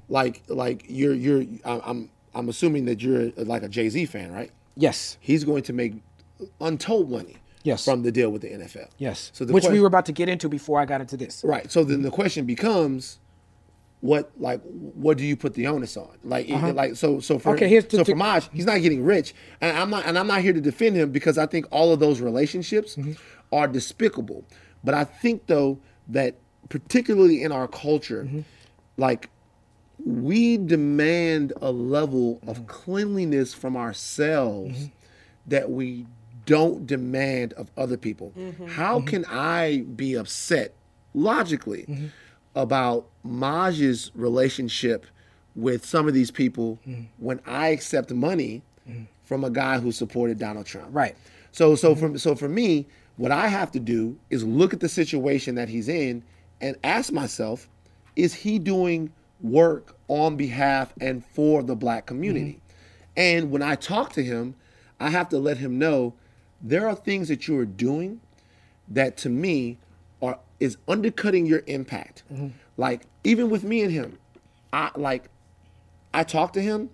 [0.10, 4.32] Like, like you're you're I'm I'm, I'm assuming that you're like a Jay Z fan,
[4.32, 4.52] right?
[4.78, 5.18] Yes.
[5.20, 5.94] He's going to make
[6.62, 7.84] untold money Yes.
[7.84, 8.88] from the deal with the NFL.
[8.98, 9.32] Yes.
[9.34, 11.44] So the Which we were about to get into before I got into this.
[11.44, 11.70] Right.
[11.72, 13.20] So then the question becomes,
[14.02, 16.18] what like what do you put the onus on?
[16.24, 17.56] Like it- like so so for Uh-huh.
[17.56, 20.28] Okay, here's the so for Maj, he's not getting rich, and I'm not and I'm
[20.28, 23.14] not here to defend him because I think all of those relationships Mm-hmm.
[23.52, 24.46] are despicable.
[24.84, 25.80] But I think though
[26.10, 26.36] that
[26.70, 28.42] particularly in our culture, Mm-hmm.
[28.98, 29.30] like
[30.08, 32.50] we demand a level Mm-hmm.
[32.50, 34.86] of cleanliness from ourselves mm-hmm.
[35.48, 36.06] that we
[36.46, 38.32] don't demand of other people.
[38.38, 38.68] Mm-hmm.
[38.68, 39.08] How mm-hmm.
[39.08, 40.74] can I be upset
[41.14, 42.12] logically
[42.56, 45.06] about Maj's relationship
[45.56, 46.80] with some of these people
[47.18, 48.62] when I accept money
[49.24, 50.88] from a guy who supported Donald Trump?
[50.92, 51.16] Right.
[51.52, 54.90] So so for so for me, what I have to do is look at the
[54.90, 56.24] situation that he's in
[56.62, 57.68] and ask myself,
[58.16, 59.12] is he doing
[59.42, 62.60] work on behalf and for the black community?
[62.60, 63.12] Mm-hmm.
[63.18, 64.56] And when I talk to him,
[65.00, 66.14] I have to let him know
[66.62, 68.22] there are things that you are doing
[68.88, 69.78] that to me
[70.22, 72.24] are is undercutting your impact.
[72.32, 72.48] Mm-hmm.
[72.78, 74.18] Like even with me and him,
[74.74, 75.30] I like
[76.14, 76.90] I talk to him,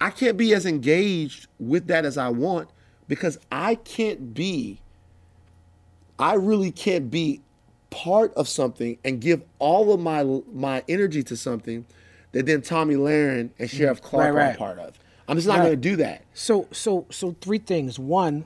[0.00, 2.68] I can't be as engaged with that as I want
[3.08, 4.80] because I can't be,
[6.18, 7.42] I really can't be
[7.90, 10.22] part of something and give all of my
[10.52, 11.84] my energy to something
[12.32, 14.36] that then Tomi Lahren and Sheriff Clarke Mm-hmm.
[14.36, 14.54] Right, right.
[14.54, 14.98] are part of.
[15.28, 15.64] I'm just not Right.
[15.66, 16.24] going to do that.
[16.34, 17.98] So so so three things.
[17.98, 18.44] One,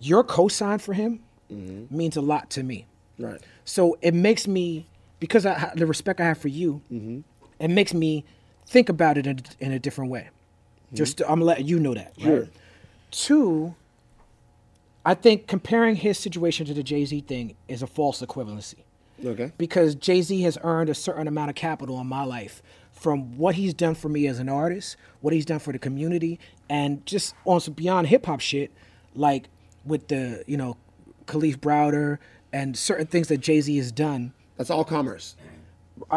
[0.00, 1.20] your cosign for him
[1.52, 1.94] Mm-hmm.
[1.96, 2.86] means a lot to me.
[3.18, 3.40] Right.
[3.66, 4.86] So it makes me
[5.20, 7.20] because I, the respect I have for you, Mm-hmm.
[7.60, 8.24] it makes me
[8.66, 10.30] think about it in, in a different way.
[10.94, 12.12] Just I'm letting you know that.
[12.18, 12.26] Right?
[12.26, 12.34] Mm-hmm.
[12.44, 12.48] Sure.
[13.10, 13.74] Two,
[15.04, 18.84] I think comparing his situation to the Jay Z thing is a false equivalency
[19.24, 19.52] Okay.
[19.58, 22.62] because Jay Z has earned a certain amount of capital in my life
[22.92, 26.38] from what he's done for me as an artist, what he's done for the community,
[26.70, 28.70] and just on some beyond hip hop shit,
[29.14, 29.48] like
[29.84, 30.76] with the you know
[31.26, 32.18] Kalief Browder
[32.52, 34.32] and certain things that Jay Z has done.
[34.56, 35.36] That's all commerce.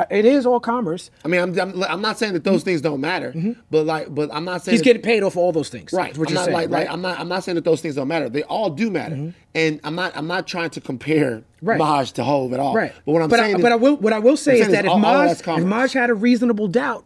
[0.10, 1.12] It is all commerce.
[1.24, 3.34] I mean, I'm, I'm, I'm not saying that those things don't matter,
[3.70, 4.72] but like, but I'm not saying Mm-hmm.
[4.74, 5.94] He's that- getting paid off all those things.
[5.94, 6.12] Right.
[6.12, 6.80] is What I'm you're not saying, like, right?
[6.88, 8.28] like I'm not I'm not saying that those things don't matter.
[8.30, 9.34] They all do matter.
[9.56, 11.78] And I'm not I'm not trying to compare Right.
[11.80, 12.76] Maj to Hove at all.
[12.76, 12.94] right.
[13.06, 14.68] But what I'm but saying I, is, but I will what I will say I'm
[14.68, 15.64] is that if all- Maj if.
[15.66, 17.06] Maj had a reasonable doubt,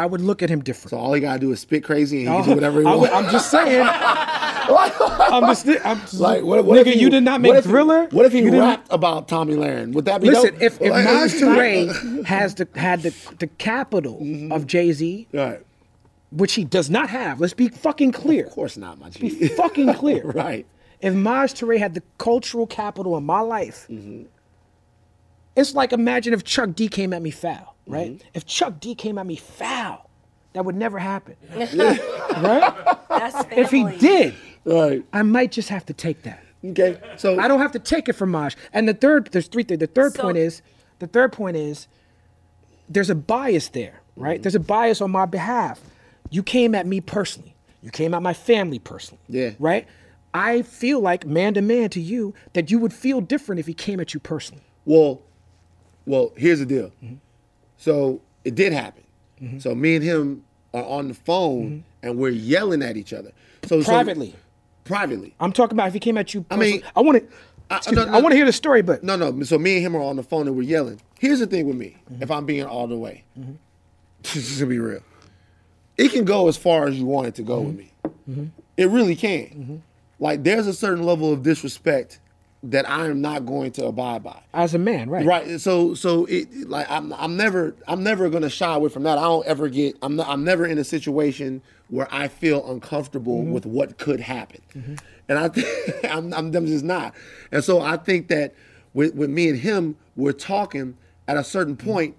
[0.00, 0.90] I would look at him different.
[0.90, 3.12] So all he gotta do is spit crazy and he can do whatever he wants.
[3.14, 3.86] I'm just saying.
[4.72, 7.58] I'm just, I'm just like what, what nigga, if he, you did not make what
[7.58, 8.06] if Thriller.
[8.10, 9.92] What if he You didn't- rapped about Tomi Lahren?
[9.94, 10.62] Would that be Listen, dope?
[10.62, 14.52] if if Like, Maj it's has the had the the capital Mm-hmm.
[14.52, 15.60] of Jay Z, Right.
[16.30, 17.40] which he does not have.
[17.40, 18.46] Let's be fucking clear.
[18.46, 19.48] Of course not, my Be G.
[19.48, 20.24] fucking clear.
[20.44, 20.66] right.
[21.00, 24.22] If Maj Toure had the cultural capital in my life, Mm-hmm.
[25.56, 28.12] it's like imagine if Chuck D came at me foul, right?
[28.12, 28.28] Mm-hmm.
[28.34, 30.08] If Chuck D came at me foul,
[30.52, 32.72] that would never happen, right?
[33.08, 34.34] That's If he did,
[34.64, 35.04] Right.
[35.12, 36.42] I might just have to take that.
[36.64, 36.98] Okay.
[37.16, 38.56] So I don't have to take it from Maj.
[38.72, 39.80] And the third, there's three things.
[39.80, 40.60] The third So- point is,
[40.98, 41.86] the third point is,
[42.88, 44.34] there's a bias there, right?
[44.34, 44.42] Mm-hmm.
[44.42, 45.80] There's a bias on my behalf.
[46.30, 47.54] You came at me personally.
[47.82, 49.22] You came at my family personally.
[49.28, 49.52] Yeah.
[49.58, 49.86] Right.
[50.34, 53.72] I feel like man to man to you that you would feel different if he
[53.74, 54.62] came at you personally.
[54.84, 55.22] Well,
[56.04, 56.92] well, here's the deal.
[57.02, 57.14] Mm-hmm.
[57.80, 59.02] So it did happen.
[59.58, 60.44] So me and him
[60.74, 63.32] are on the phone and we're yelling at each other.
[63.64, 63.84] So so- Mm-hmm.
[63.90, 64.34] Privately.
[64.84, 65.34] privately.
[65.40, 66.44] I'm talking about if he came at you.
[66.50, 67.24] I mean- I want to.
[67.70, 68.18] I- I, no, no.
[68.20, 69.42] want to hear the story, but No, no.
[69.44, 71.00] So me and him are on the phone and we're yelling.
[71.20, 71.96] Here's the thing with me.
[72.12, 72.22] Mm-hmm.
[72.22, 73.24] If I'm being all the way,
[74.24, 75.00] this is gonna be real.
[75.96, 77.92] It can go as far as you want it to go with me.
[78.28, 78.44] Mm-hmm.
[78.76, 79.82] It really can.
[80.18, 82.18] Like there's a certain level of disrespect
[82.62, 84.38] that I am not going to abide by.
[84.52, 85.24] as a man, right?
[85.24, 85.60] Right.
[85.60, 89.16] So so it like I'm I'm never I'm never gonna shy away from that.
[89.16, 93.40] I don't ever get I'm not, I'm never in a situation where I feel uncomfortable
[93.40, 93.52] mm-hmm.
[93.52, 94.60] with what could happen.
[94.74, 94.94] Mm-hmm.
[95.28, 97.14] And I think I'm, I'm I'm just not.
[97.50, 98.54] And so I think that
[98.92, 100.96] with with me and him, we're talking
[101.28, 101.90] at a certain mm-hmm.
[101.90, 102.16] point,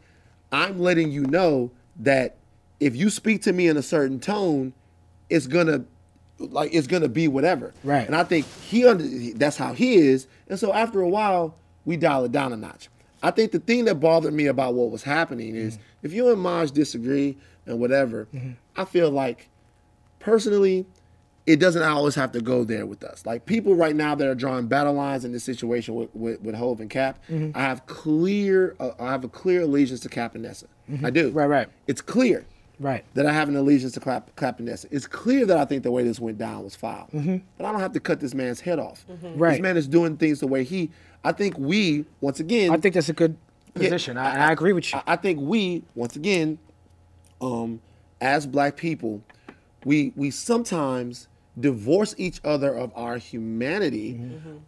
[0.52, 2.38] I'm letting you know that
[2.80, 4.74] if you speak to me in a certain tone,
[5.30, 5.86] it's gonna
[6.48, 7.74] like it's gonna be whatever.
[7.84, 8.06] Right.
[8.06, 9.04] And I think he under
[9.36, 10.28] that's how he is.
[10.50, 11.56] And so after a while,
[11.86, 12.90] we dial it down a notch.
[13.24, 16.42] I think the thing that bothered me about what was happening is if you and
[16.42, 17.38] Maj disagree
[17.68, 18.28] and whatever,
[18.76, 19.50] I feel like
[20.20, 20.86] personally,
[21.46, 23.26] it doesn't always have to go there with us.
[23.26, 26.56] Like people right now that are drawing battle lines in this situation with with, with
[26.56, 27.58] Hove and Cap, Mm-hmm.
[27.58, 30.68] I have clear uh, I have a clear allegiance to Cap and Nessa.
[31.04, 31.30] I do.
[31.30, 31.38] Mm-hmm.
[31.38, 31.68] Right, right.
[31.88, 32.46] It's clear
[32.82, 33.06] Right.
[33.14, 34.88] that I have an allegiance to Clap, Clap and Nessa.
[34.92, 37.08] It's clear that I think the way this went down was foul.
[37.12, 39.06] But I don't have to cut this man's head off.
[39.10, 39.38] Mm-hmm.
[39.38, 39.52] Right.
[39.52, 40.90] This man is doing things the way he.
[41.24, 42.72] I think we once again.
[42.72, 43.38] I think that's a good
[43.76, 44.18] position.
[44.18, 45.00] I, I agree with you.
[45.06, 46.58] I, I think we once again,
[47.40, 47.80] um,
[48.20, 49.22] as black people,
[49.86, 51.28] we we sometimes
[51.60, 54.22] divorce each other of our humanity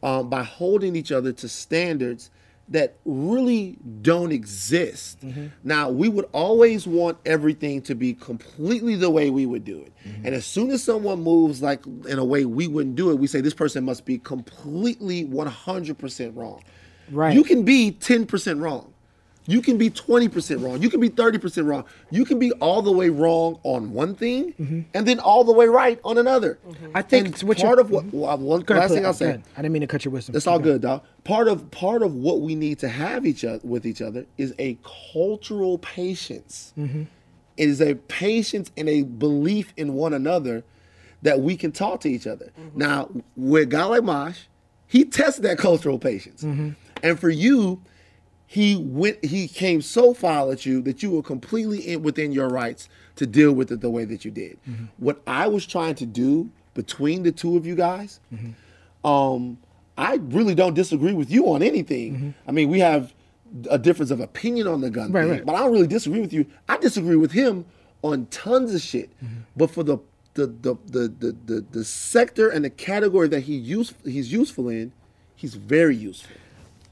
[0.04, 2.30] um, by holding each other to standards
[2.70, 5.20] that really don't exist.
[5.22, 5.48] Mm-hmm.
[5.64, 9.94] Now, we would always want everything to be completely the way we would do it.
[10.08, 10.26] Mm-hmm.
[10.26, 13.28] And as soon as someone moves like in a way we wouldn't do it, we
[13.28, 16.64] say this person must be completely 100% wrong.
[17.12, 17.34] Right.
[17.34, 18.93] You can be 10% wrong.
[19.46, 20.82] You can be 20% wrong.
[20.82, 21.84] You can be 30% wrong.
[22.10, 25.66] You can be all the way wrong on one thing and then all the way
[25.68, 26.58] right on another.
[26.96, 29.06] I think And it's what part of what well, one last thing.
[29.06, 29.42] I'll say.
[29.58, 30.36] I didn't mean to cut your wisdom.
[30.36, 31.04] It's all good, dog.
[31.26, 34.54] Part of part of what we need to have each other with each other is
[34.60, 34.78] a
[35.12, 36.74] cultural patience.
[36.78, 37.04] Mm-hmm.
[37.58, 40.64] It is a patience and a belief in one another
[41.22, 42.52] that we can talk to each other.
[42.76, 44.40] Now, with a guy like Mosh,
[44.88, 46.70] he tests that cultural patience, Mm-hmm.
[47.04, 47.82] and for you,
[48.58, 49.18] he went.
[49.26, 53.26] He came so foul at you that you were completely in, within your rights to
[53.26, 54.58] deal with it the way that you did.
[54.70, 54.86] Mm-hmm.
[54.98, 59.08] What I was trying to do between the two of you guys Mm-hmm.
[59.08, 59.58] um,
[59.98, 62.34] I really don't disagree with you on anything.
[62.48, 63.14] I mean, we have
[63.70, 65.46] a difference of opinion on the gun Right, thing, right.
[65.46, 66.46] but I don't really disagree with you.
[66.68, 67.66] I disagree with him
[68.02, 69.10] on tons of shit.
[69.56, 69.98] But for the
[70.36, 74.68] the the the the, the, the sector and the category that he use, he's useful
[74.70, 74.92] in,
[75.36, 76.36] he's very useful.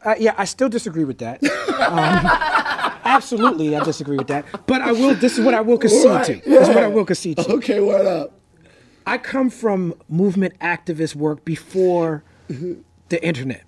[0.04, 1.44] Uh, yeah, I still disagree with that.
[1.44, 4.46] Um, absolutely, I disagree with that.
[4.66, 5.16] But I will.
[5.16, 6.34] This is what I will concede Right, to.
[6.50, 6.84] This is what.
[6.84, 7.52] I will concede to.
[7.54, 8.40] Okay, what up?
[9.06, 13.64] I come from movement activist work before the internet,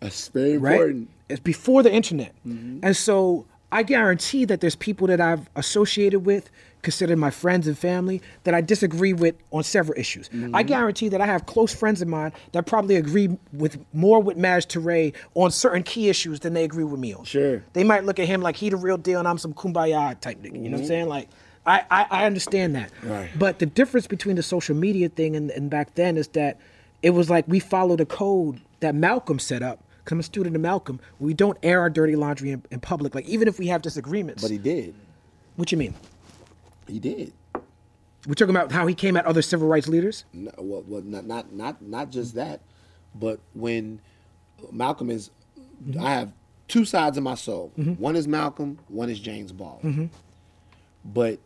[0.00, 0.72] That's very right?
[0.74, 1.10] important.
[1.28, 6.50] It's before the internet, and so I guarantee that there's people that I've associated with,
[6.84, 10.28] considered my friends and family, that I disagree with on several issues.
[10.32, 10.68] I mm-hmm.
[10.68, 14.66] guarantee that I have close friends of mine that probably agree with more with Maj
[14.66, 17.24] Toure on certain key issues than they agree with me on.
[17.24, 17.64] Sure.
[17.72, 20.40] They might look at him like he the real deal and I'm some kumbaya type
[20.40, 20.52] nigga.
[20.52, 20.86] You know what I'm mm-hmm.
[20.86, 21.08] saying?
[21.08, 21.28] Like,
[21.66, 22.90] I, I, I understand that.
[23.02, 23.30] Right.
[23.36, 26.60] But the difference between the social media thing and, and back then is that
[27.02, 29.80] it was like we followed a code that Malcolm set up.
[30.04, 31.00] Cause I'm a student of Malcolm.
[31.18, 33.14] We don't air our dirty laundry in, in public.
[33.14, 34.42] Like even if we have disagreements.
[34.42, 34.94] But he did.
[35.56, 35.94] what you mean?
[36.88, 37.32] He did.
[38.26, 40.24] We're talking about how he came at other civil rights leaders.
[40.32, 42.60] No, well, well, not not not not just that,
[43.14, 44.00] but when
[44.72, 45.30] Malcolm is,
[46.00, 46.32] I have
[46.68, 47.72] two sides of my soul.
[47.78, 47.92] Mm-hmm.
[47.94, 49.78] One is Malcolm, one is James Ball.
[49.84, 50.06] Mm-hmm.
[51.04, 51.38] But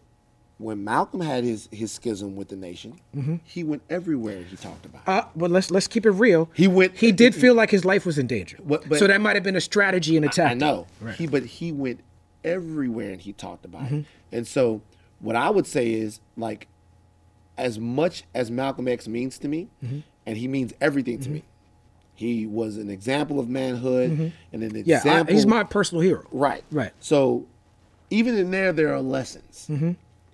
[0.58, 3.36] when Malcolm had his his schism with the nation, mm-hmm.
[3.44, 4.42] he went everywhere.
[4.42, 5.02] He talked about.
[5.02, 5.08] it.
[5.08, 6.48] Uh, but let's let's keep it real.
[6.54, 8.58] He went- He did feel like his life was in danger.
[8.62, 10.52] What- but- so that might have been a strategy and attack.
[10.52, 10.86] I know.
[11.00, 11.16] Right.
[11.16, 12.00] He but he went
[12.44, 14.04] everywhere and he talked about it.
[14.30, 14.80] And so
[15.20, 16.68] what I would say is like
[17.56, 20.00] as much as Malcolm X means to me, mm-hmm.
[20.26, 21.34] and he means everything to mm-hmm.
[21.34, 21.44] me.
[22.14, 24.28] He was an example of manhood mm-hmm.
[24.52, 26.24] and an Yeah, I- example he's my personal hero.
[26.32, 26.64] right.
[26.70, 26.92] Right.
[27.00, 27.46] So
[28.10, 29.66] even in there there are lessons.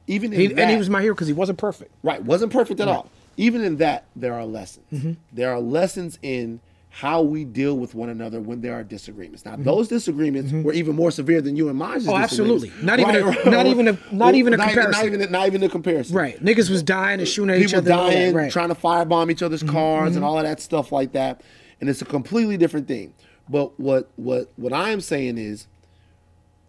[0.07, 1.91] Even in He, that, and he was my hero because he wasn't perfect.
[2.03, 3.11] Right, wasn't perfect at all.
[3.37, 5.17] Even in that, there are lessons.
[5.33, 6.61] There are lessons in
[6.97, 9.45] how we deal with one another when there are disagreements.
[9.45, 12.71] Now, those disagreements were even more severe than you and Maj's Oh, absolutely.
[12.83, 15.07] Not even a- not even a- not even a Not comparison.
[15.15, 16.15] even, not even a comparison.
[16.15, 16.41] Right.
[16.41, 17.91] Niggas was dying and shooting at each People other.
[17.91, 18.43] and all that, dying, right.
[18.45, 18.51] Mm-hmm.
[18.53, 21.41] trying to firebomb each other's cars, and all of that stuff like that.
[21.81, 23.13] And it's a completely different thing.
[23.49, 25.67] But what what what I am saying is,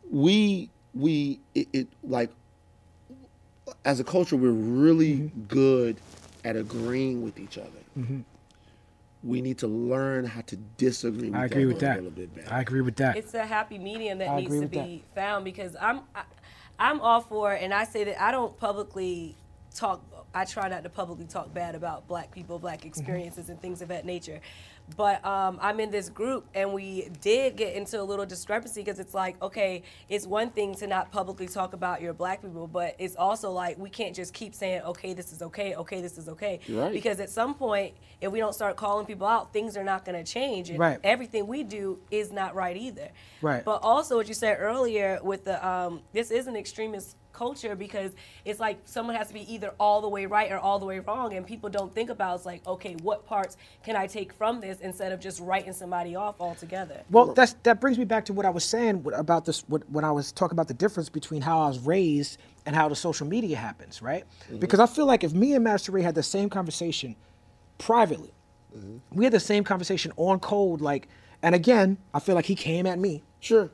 [0.10, 2.31] we we it, it like
[3.84, 5.41] as a culture we're really Mm-hmm.
[5.43, 5.97] good
[6.43, 7.69] at agreeing with each other.
[7.97, 8.19] Mm-hmm.
[9.26, 11.30] We need to learn how to disagree.
[11.31, 11.93] With I agree each with other that.
[11.93, 12.53] a little bit better.
[12.53, 13.18] I agree with that.
[13.18, 16.23] it's a happy medium that I needs to with be found because I'm I,
[16.77, 19.35] I'm all for it, and I say that I don't publicly
[19.73, 20.02] talk.
[20.34, 22.88] I try not to publicly talk bad about Black people, Black Mm-hmm.
[22.89, 24.41] experiences, and things of that nature.
[24.95, 28.99] But um, I'm in this group, and we did get into a little discrepancy because
[28.99, 32.95] it's like, okay, it's one thing to not publicly talk about your Black people, but
[32.99, 36.30] it's also like we can't just keep saying, okay, this is okay, okay, this is
[36.30, 36.94] okay, right.
[36.94, 40.24] because at some point, if we don't start calling people out, things are not going
[40.24, 40.70] to change.
[40.70, 40.99] And Right.
[41.03, 43.10] everything we do is not right either.
[43.41, 43.66] Right.
[43.66, 48.12] But also, what you said earlier with the um, this is an extremist culture because
[48.45, 50.99] it's like someone has to be either all the way right or all the way
[50.99, 54.60] wrong, and people don't think about it's like, okay, what parts can I take from
[54.60, 57.03] this instead of just writing somebody off altogether?
[57.10, 60.03] Well, that's that brings me back to what I was saying about this what, when
[60.03, 63.28] I was talking about the difference between how I was raised and how the social
[63.28, 64.24] media happens, right?
[64.45, 64.60] Mm-hmm.
[64.60, 67.16] Because I feel like if me and Maj Toure had the same conversation
[67.78, 68.34] privately,
[68.76, 68.98] mm-hmm.
[69.12, 71.07] we had the same conversation on code, like,
[71.41, 73.70] and again, I feel like he came at me, Sure.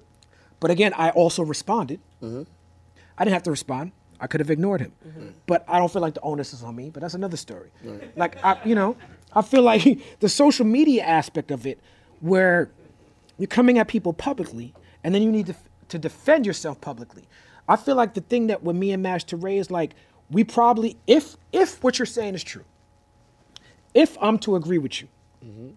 [0.60, 2.00] but again, I also responded.
[2.22, 2.44] Mm-hmm.
[3.22, 3.92] I didn't have to respond.
[4.20, 5.28] I could have ignored him, mm-hmm.
[5.46, 6.90] but I don't feel like the onus is on me.
[6.90, 7.70] But that's another story.
[8.16, 8.98] Like I, you know,
[9.32, 9.84] I feel like
[10.22, 11.80] the social media aspect of it,
[12.22, 12.72] where
[13.38, 14.74] you're coming at people publicly,
[15.04, 15.56] and then you need to
[15.90, 17.26] to defend yourself publicly.
[17.70, 19.94] I feel like the thing that with me and Maj Toure is like
[20.32, 22.66] we probably, if if what you're saying is true,
[23.94, 25.10] if I'm to agree with you,
[25.46, 25.70] mm-hmm.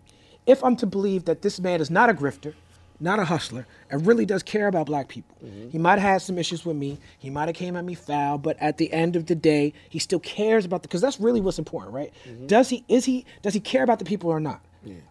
[0.47, 2.55] if I'm to believe that this man is not a grifter,
[3.01, 5.71] not a hustler, and really does care about black people, mm-hmm.
[5.71, 6.99] he might have had some issues with me.
[7.19, 9.99] He might have came at me foul, but at the end of the day, he
[9.99, 12.13] still cares about the because that's really what's important, right?
[12.27, 12.47] Mm-hmm.
[12.47, 14.61] Does he is he does he care about the people or not?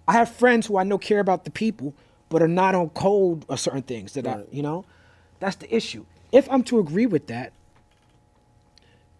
[0.08, 1.96] I have friends who I know care about the people,
[2.30, 4.86] but are not on cold of certain things that I, you know,
[5.40, 6.06] that's the issue.
[6.32, 7.54] If I'm to agree with that,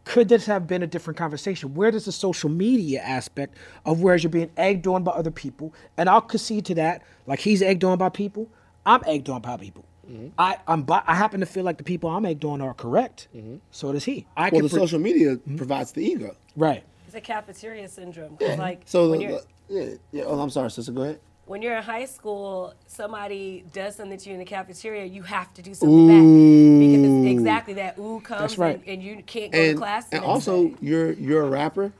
[0.06, 1.74] could this have been a different conversation?
[1.74, 3.56] Where does the social media aspect
[3.86, 7.40] of whereas you're being egged on by other people, and I'll concede to that, like
[7.40, 8.50] he's egged on by people,
[8.86, 9.86] I'm egged on by people.
[10.10, 10.28] Mm-hmm.
[10.38, 13.30] I I'm bi- I happen to feel like the people I'm egged on are correct.
[13.72, 14.26] So does he.
[14.36, 14.56] I Mm-hmm.
[14.56, 16.36] Well, can the pre- social media provides the ego.
[16.58, 16.84] right.
[17.08, 18.36] It's a cafeteria syndrome.
[18.38, 19.40] 'cause, like So, when the, you're
[19.70, 20.24] yeah, yeah.
[20.26, 20.92] Oh, I'm sorry, sister.
[20.92, 21.20] Go ahead.
[21.46, 25.54] When you're in high school, somebody does something to you in the cafeteria, you have
[25.56, 28.76] to do something back because it's exactly that ooh comes That's right.
[28.80, 30.08] and, and you can't go and, to class.
[30.12, 30.76] and also day.
[30.82, 31.92] you're you're a rapper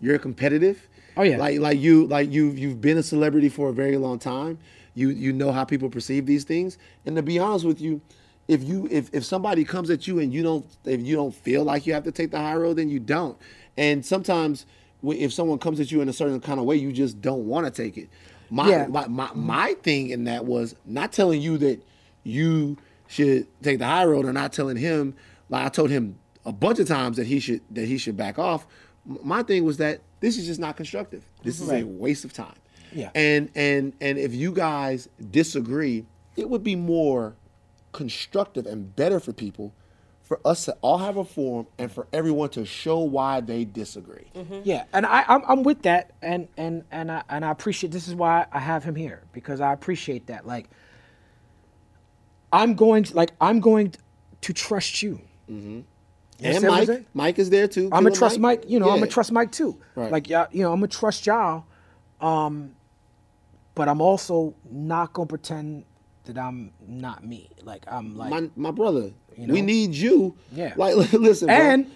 [0.00, 1.36] you're competitive Oh, yeah.
[1.36, 4.58] like like you like you you've been a celebrity for a very long time
[4.94, 8.00] you you know how people perceive these things and to be honest with you
[8.46, 11.64] if you if, if somebody comes at you and you don't if you don't feel
[11.64, 13.36] like you have to take the high road then you don't
[13.76, 14.64] and sometimes
[15.04, 17.66] if someone comes at you in a certain kind of way you just don't want
[17.66, 18.08] to take it
[18.50, 18.86] my, Yeah.
[18.86, 21.82] my, my my thing in that was not telling you that
[22.24, 22.76] you
[23.06, 25.14] should take the high road or not telling him
[25.48, 28.38] like I told him a bunch of times that he should that he should back
[28.38, 28.66] off.
[29.04, 31.24] My thing was that this is just not constructive.
[31.42, 32.54] This is a waste of time.
[32.92, 33.10] Yeah.
[33.14, 36.04] And and and if you guys disagree,
[36.36, 37.34] it would be more
[37.92, 39.72] constructive and better for people
[40.28, 44.26] for us to all have a forum and for everyone to show why they disagree.
[44.62, 47.92] Yeah, and I, I'm, I'm with that, and and and I and I appreciate.
[47.92, 50.46] This is why I have him here because I appreciate that.
[50.46, 50.68] Like,
[52.52, 53.94] I'm going to, like I'm going
[54.42, 55.22] to trust you.
[55.48, 55.84] You And
[56.44, 57.06] understand what I'm Mike.
[57.14, 57.86] Mike is there too.
[57.90, 58.64] I'm gonna trust Mike.
[58.68, 59.80] You know, I'm gonna trust Mike too.
[59.94, 60.12] Right.
[60.12, 61.64] Like y'all, you know, I'm gonna trust y'all.
[62.20, 62.72] Um,
[63.74, 65.84] but I'm also not gonna pretend
[66.24, 67.48] that I'm not me.
[67.62, 69.12] Like I'm like, my my brother.
[69.46, 69.66] We know?
[69.66, 70.36] need you.
[70.52, 70.74] Yeah.
[70.76, 71.54] Like listen, bro.
[71.56, 71.90] and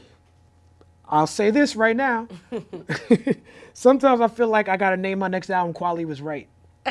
[1.09, 2.29] I'll say this right now.
[3.75, 5.75] Sometimes I feel like I gotta name my next album.
[5.75, 6.49] Kweli was right.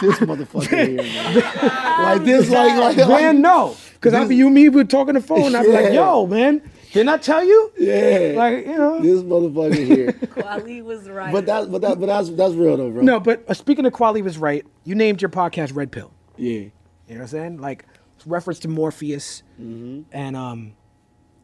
[0.00, 2.02] this motherfucker here, man.
[2.02, 5.14] like this, like like, like Man, no, because I be you me we talking on
[5.14, 5.54] the phone.
[5.54, 6.62] I be like, yo, man,
[6.92, 7.72] didn't I tell you?
[7.78, 9.00] yeah, Like you know.
[9.00, 10.12] this motherfucker here.
[10.12, 11.32] Kweli was right.
[11.32, 13.02] but that, but that, but that's that's real though, bro.
[13.02, 14.64] No, but uh, speaking of Kweli was right.
[14.84, 16.12] You named your podcast Red Pill.
[16.36, 16.66] Yeah.
[17.08, 17.58] You know what I'm saying?
[17.58, 17.84] Like
[18.26, 20.02] reference to Morpheus, Mm-hmm.
[20.12, 20.74] and um,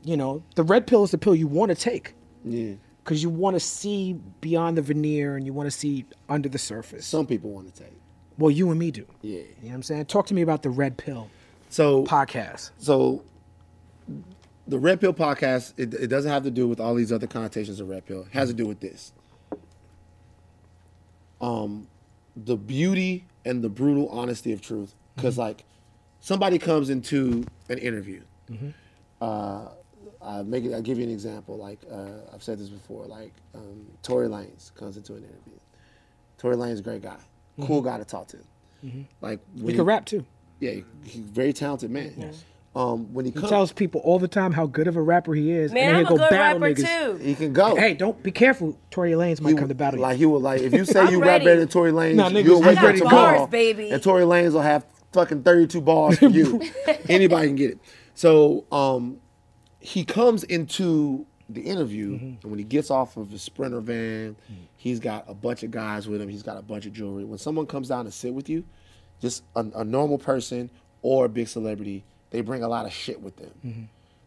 [0.02, 2.14] you know, the red pill is the pill you want to take
[2.44, 2.74] Yeah.
[3.04, 6.58] because you want to see beyond the veneer and you want to see under the
[6.58, 7.04] surface.
[7.06, 7.92] Some people want to take.
[8.38, 9.04] well, you and me do.
[9.22, 9.38] Yeah.
[9.38, 10.06] You know what I'm saying?
[10.06, 11.28] Talk to me about the red pill
[11.68, 12.70] So podcast.
[12.78, 13.22] so
[14.66, 17.80] the Red Pill podcast, it, it doesn't have to do with all these other connotations
[17.80, 18.20] of Red Pill.
[18.22, 19.12] It has to do with this.
[21.40, 21.88] Um,
[22.36, 24.94] the beauty and the brutal honesty of truth.
[25.20, 25.64] Because like,
[26.20, 28.22] somebody comes into an interview.
[29.20, 29.68] Uh,
[30.22, 30.74] I make it.
[30.74, 31.56] I give you an example.
[31.56, 33.06] Like uh, I've said this before.
[33.06, 35.59] Like um, Tory Lanez comes into an interview.
[36.38, 37.16] Tory Lanez is a great guy,
[37.62, 38.38] cool guy to talk to.
[39.20, 40.24] Like We when can rap too.
[40.59, 40.72] yeah,
[41.05, 42.32] he's a very talented man.
[42.74, 45.34] Um, when he, He comes, tells people all the time how good of a rapper
[45.34, 47.18] he is, Man, and I'm a he'll go good battle rapper niggas.
[47.18, 47.24] too.
[47.24, 47.74] he can go.
[47.76, 48.78] Hey, don't be careful.
[48.92, 50.18] Tory Lanez might he, come to battle like you.
[50.18, 52.44] he will like if you say I'm you rap better than Tory Lanez, Nah, niggas,
[52.44, 53.90] you'll I wake got tomorrow, bars, baby.
[53.90, 56.60] and Tory Lanez will have fucking thirty two bars for you.
[57.08, 57.78] Anybody can get it.
[58.14, 59.18] So um,
[59.80, 62.26] he comes into the interview, Mm-hmm.
[62.42, 64.36] and when he gets off of his sprinter van,
[64.76, 66.28] he's got a bunch of guys with him.
[66.28, 67.24] He's got a bunch of jewelry.
[67.24, 68.64] When someone comes down to sit with you,
[69.20, 70.70] just a, a normal person
[71.02, 73.50] or a big celebrity, they bring a lot of shit with them.
[73.66, 73.82] Mm-hmm.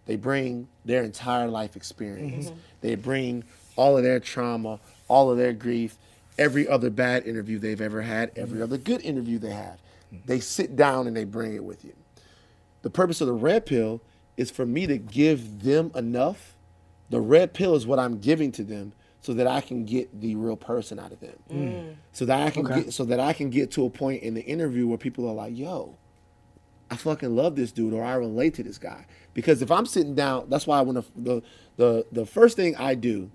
[0.06, 2.52] They bring their entire life experience.
[2.82, 3.46] They bring
[3.78, 5.96] all of their trauma, all of their grief,
[6.38, 9.80] every other bad interview they've ever had, every other good interview they have.
[10.26, 11.94] They sit down and they bring it with you.
[12.82, 14.02] the purpose of the red pill
[14.36, 16.58] is for me to give them enough.
[17.10, 18.92] The red pill is what I'm giving to them
[19.22, 21.36] so that I can get the real person out of them.
[21.50, 21.56] Mm.
[21.72, 21.96] Mm.
[22.12, 22.84] So that I can Okay.
[22.84, 25.34] get so that I can get to a point in the interview where people are
[25.34, 25.96] like, "Yo,
[26.92, 30.14] I fucking love this dude or I relate to this guy." Because if I'm sitting
[30.16, 31.42] down, that's why when the the
[31.78, 33.32] the, the first thing I do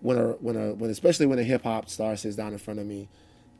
[0.00, 2.78] when a when a when especially when a hip hop star sits down in front
[2.80, 3.08] of me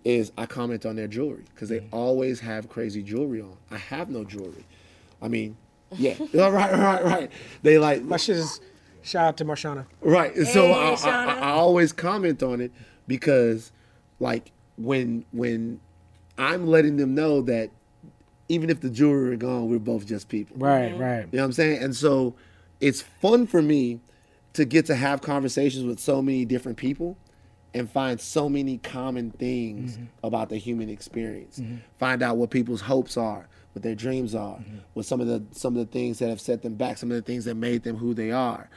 [0.04, 1.88] is I comment on their jewelry because they mm.
[1.92, 3.56] always have crazy jewelry on.
[3.70, 4.64] I have no jewelry.
[5.20, 5.56] I mean,
[5.92, 7.30] yeah, right, right, right.
[7.62, 8.60] They like My shit is
[9.02, 9.86] shout out to Marshana.
[10.00, 10.34] Right.
[10.34, 12.72] And so I, I, I always comment on it
[13.06, 13.72] because,
[14.20, 15.80] like, when when
[16.38, 17.70] I'm letting them know that
[18.48, 20.56] even if the jewelry are gone, we're both just people.
[20.56, 21.00] Right, mm-hmm.
[21.00, 21.28] right.
[21.30, 21.82] You know what I'm saying?
[21.82, 22.34] And so
[22.80, 24.00] it's fun for me
[24.54, 27.16] to get to have conversations with so many different people
[27.74, 30.04] and find so many common things mm-hmm.
[30.22, 31.58] about the human experience.
[31.58, 31.76] Mm-hmm.
[31.98, 34.78] Find out what people's hopes are, what their dreams are, mm-hmm.
[34.94, 37.16] what some of the some of the things that have set them back, some of
[37.16, 38.68] the things that made them who they are.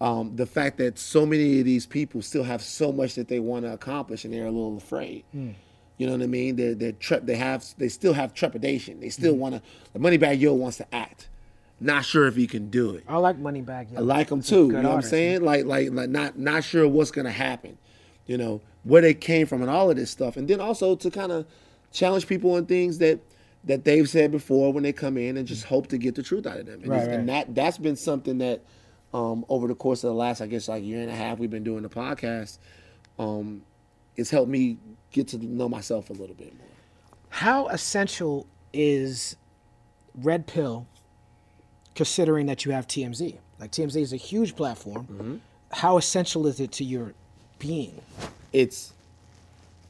[0.00, 3.38] Um, the fact that so many of these people still have so much that they
[3.38, 5.24] want to accomplish and they're a little afraid.
[5.30, 5.50] Hmm.
[5.96, 6.56] You know what I mean?
[6.56, 8.98] They're, they're tre- they have they still have trepidation.
[8.98, 9.40] They still hmm.
[9.40, 9.62] want to.
[9.92, 11.28] The Moneybagg Yo wants to act.
[11.78, 13.04] Not sure if he can do it.
[13.08, 13.92] I like Moneybagg.
[13.92, 13.98] Yo.
[13.98, 14.66] I like a too.
[14.66, 15.42] You know what I'm saying?
[15.42, 17.78] Like, like, like, not not sure what's gonna happen.
[18.32, 21.10] You know where they came from and all of this stuff, and then also to
[21.10, 21.44] kind of
[21.92, 23.20] challenge people on things that
[23.64, 26.46] that they've said before when they come in, and just hope to get the truth
[26.46, 26.80] out of them.
[26.80, 28.62] And, Right, it's- and that that's been something that
[29.12, 31.50] um, over the course of the last, I guess, like year and a half, we've
[31.50, 32.56] been doing the podcast.
[33.18, 33.60] Um,
[34.16, 34.78] it's helped me
[35.10, 36.66] get to know myself a little bit more.
[37.28, 39.36] How essential is
[40.14, 40.86] Red Pill,
[41.94, 43.36] considering that you have TMZ?
[43.60, 45.04] Like TMZ is a huge platform.
[45.06, 45.36] Mm-hmm.
[45.72, 47.12] How essential is it to your
[47.62, 48.00] being?
[48.52, 48.92] it's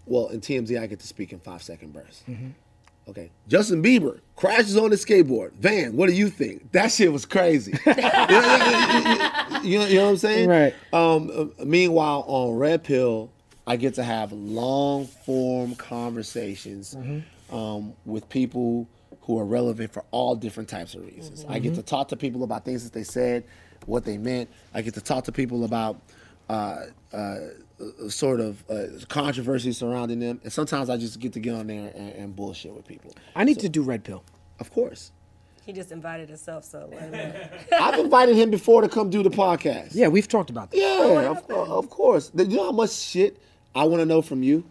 [0.06, 2.22] well in TMZ I get to speak in five second bursts.
[3.08, 5.50] Okay, Justin Bieber crashes on his skateboard.
[5.54, 6.70] Van, what do you think?
[6.70, 7.72] That shit was crazy.
[7.86, 10.48] you, know, you know- you know what I'm saying?
[10.48, 10.74] Right.
[10.92, 13.30] Um, uh, meanwhile, on Red Pill,
[13.66, 16.96] I get to have long form conversations
[17.50, 18.86] um, with people
[19.22, 21.44] who are relevant for all different types of reasons.
[21.48, 23.42] I get to talk to people about things that they said,
[23.86, 24.48] what they meant.
[24.74, 26.00] I get to talk to people about
[26.52, 27.38] uh, uh,
[28.08, 30.40] sort of uh, controversy surrounding them.
[30.44, 33.14] And sometimes I just get to get on there and, and bullshit with people.
[33.34, 34.22] I need to do Red Pill.
[34.60, 35.12] Of course.
[35.64, 37.34] He just invited himself, so let him know.
[37.80, 39.90] I've invited him before to come do the podcast.
[39.92, 40.76] Yeah, we've talked about that.
[40.76, 42.32] Yeah, of, of course.
[42.36, 43.40] You know how much shit
[43.74, 44.64] I want to know from you?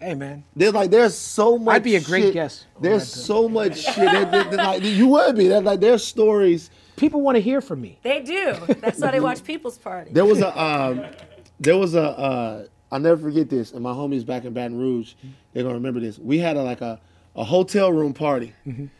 [0.00, 0.44] Hey, man.
[0.54, 1.74] There's like there's so much.
[1.76, 3.96] I'd be a great shit- guest There's so much shit.
[3.96, 5.48] That, that- that, like, you would be.
[5.48, 6.70] That like there's stories.
[6.96, 7.98] People want to hear from me.
[8.02, 8.54] They do.
[8.80, 10.12] That's why they watch People's Party.
[10.12, 11.04] There was a um,
[11.60, 13.72] there was a uh, I'll never forget this.
[13.72, 15.14] And my homies back in Baton Rouge,
[15.52, 16.18] they're gonna remember this.
[16.18, 17.00] We had a, like a
[17.36, 18.54] a hotel room party.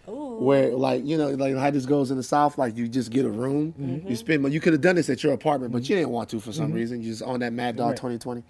[0.06, 3.24] Where like you know like how this goes in the south like you just get
[3.24, 5.94] a room you spend but you could have done this at your apartment but you
[5.94, 8.42] didn't want to for some reason you just on that Mad Dog 2020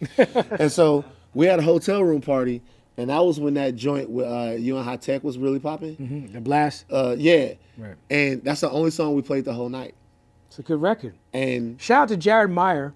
[0.62, 1.05] and so
[1.35, 2.62] we had a hotel room party
[2.97, 6.41] and that was when that joint with uh, you and Hi-Tek was really popping The
[6.41, 6.85] Blast.
[6.91, 7.97] uh, yeah Right.
[8.11, 9.95] and that's the only song we played the whole night
[10.49, 11.15] It's a good record.
[11.33, 12.95] and Shout out to Jared Meyer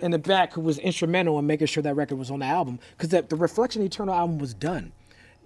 [0.00, 2.78] in the back who was instrumental in making sure that record was on the album
[2.96, 4.92] because the, the Reflection Eternal album was done.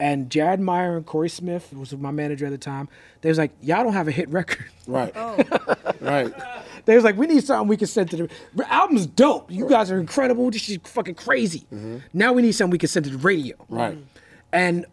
[0.00, 2.88] And Jared Meyer and Corey Smith who was my manager at the time.
[3.20, 4.66] They was like, y'all don't have a hit record.
[4.88, 5.14] right
[6.00, 6.32] right
[6.84, 9.50] They was like, we need something we can send to the, the album's dope.
[9.50, 10.50] You guys are incredible.
[10.50, 11.66] This is fucking crazy.
[11.72, 11.98] Mm-hmm.
[12.12, 13.56] Now we need something we can send to the radio.
[13.68, 14.04] right mm-hmm.
[14.52, 14.86] And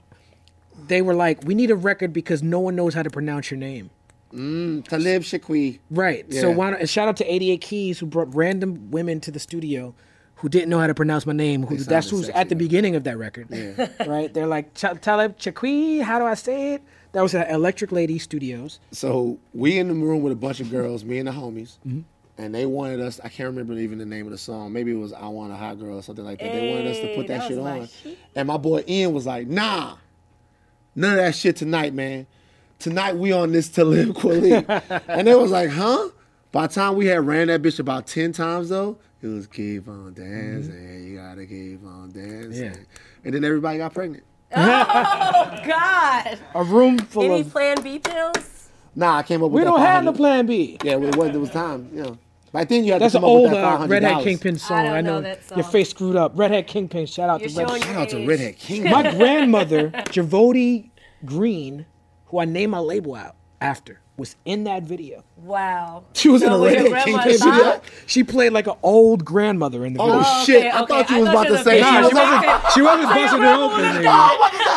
[0.88, 3.60] they were like, we need a record because no one knows how to pronounce your
[3.60, 3.90] name.
[4.34, 6.32] Mm, Talib Shakwi Right.
[6.34, 9.40] So why not, and shout out to 88 Keys who brought random women to the
[9.40, 9.94] studio
[10.36, 11.64] who didn't know how to pronounce my name.
[11.64, 12.60] Who that's who's sexy, at the though.
[12.60, 13.50] beginning of that record.
[14.08, 14.34] Right.
[14.34, 16.02] They're like Talib Chakwi.
[16.02, 16.84] How do I say it?
[17.14, 18.80] That was at Electric Lady Studios.
[18.92, 22.02] So we in the room with a bunch of girls, me and the homies, Mm-hmm.
[22.38, 23.20] and they wanted us.
[23.24, 24.72] I can't remember even the name of the song.
[24.72, 26.52] Maybe it was "I Want a Hot Girl" or something like that.
[26.54, 28.18] they wanted us to put that, that shit on, shit.
[28.36, 29.96] and my boy Ian was like, "Nah,
[30.96, 32.28] none of that shit tonight, man.
[32.80, 34.64] Tonight we on this Talib Kweli,"
[35.08, 36.10] and they was like, "Huh?"
[36.54, 39.88] By the time we had ran that bitch about ten times though, it was keep
[39.88, 41.08] on dancing.
[41.10, 42.64] You gotta keep on dancing, Mm-hmm.
[42.64, 42.86] Yeah.
[43.26, 44.24] and then everybody got pregnant.
[45.66, 46.40] God.
[46.56, 47.50] A room full Any of.
[47.52, 48.70] Plan B pills?
[48.96, 50.78] Nah, I came up with We that don't have the 500 plan B.
[50.84, 51.90] Yeah, it was, it was time.
[51.94, 52.18] You know,
[52.52, 53.94] back then you had That's to an come up old with that uh, five hundred
[53.94, 54.26] Redhead dollars.
[54.26, 54.84] Kingpin song.
[54.86, 55.22] don't I know know.
[55.22, 55.72] that Your song.
[55.72, 56.34] face screwed up.
[56.36, 57.06] Redhead Kingpin.
[57.06, 58.28] Shout out You're to Red showing Shout out to age.
[58.28, 58.84] Redhead King.
[58.90, 60.90] My grandmother, Javotti
[61.24, 61.86] Green,
[62.26, 64.01] who I named my label out after.
[64.18, 65.24] Was in that video.
[65.38, 66.04] Wow.
[66.14, 67.82] She was in So a was your Redhead grandma Kingpin video.
[68.06, 70.16] She played like an old grandmother in the video.
[70.18, 70.58] Oh, Oh, shit!
[70.66, 70.88] okay, I okay.
[70.94, 72.74] thought you I was thought about she to say she Nah, was she wasn't.
[72.74, 74.04] She wasn't busting it open.
[74.04, 74.06] was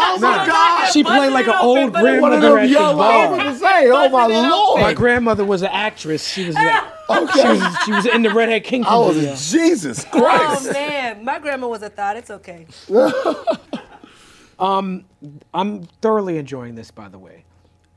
[0.07, 0.93] Oh my god!
[0.93, 2.83] she played like an old open, but it One of grandmother them at the young.
[2.83, 3.35] I was bar.
[3.35, 4.81] about to say, oh my lord!
[4.81, 6.27] My grandmother was an actress.
[6.27, 6.57] She was.
[6.57, 7.43] A, Okay.
[7.43, 7.77] she was.
[7.85, 9.35] She was in the Redhead Kingpin I was video.
[9.37, 10.15] Jesus Christ.
[10.15, 10.73] Oh Christ.
[10.73, 12.17] man, my grandma was a thought.
[12.17, 12.67] It's okay.
[14.59, 15.05] um,
[15.53, 17.44] I'm thoroughly enjoying this, by the way.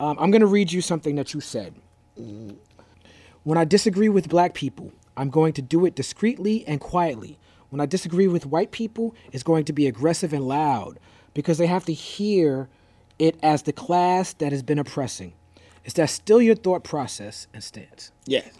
[0.00, 1.74] Um, I'm going to read you something that you said.
[3.42, 7.38] When I disagree with black people, I'm going to do it discreetly and quietly.
[7.70, 10.98] When I disagree with white people, it's going to be aggressive and loud
[11.34, 12.68] because they have to hear
[13.18, 15.32] it as the class that has been oppressing.
[15.84, 18.12] Is that still your thought process and stance?
[18.26, 18.57] Yes.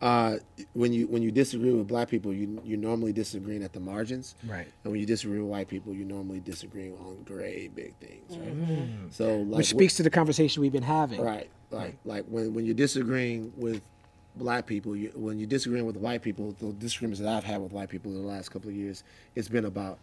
[0.00, 0.38] Uh,
[0.72, 4.34] when you when you disagree with black people, you you normally disagreeing at the margins,
[4.46, 4.66] Right.
[4.82, 8.88] And when you disagree with white people, you normally disagreeing on great big things, right?
[9.10, 11.20] So like Which speaks to the conversation we've been having.
[11.20, 13.82] right, like like when when you're disagreeing with
[14.36, 17.72] black people, you, when you're disagreeing with white people, the disagreements that I've had with
[17.72, 19.04] white people in the last couple of years,
[19.34, 19.98] it's been about,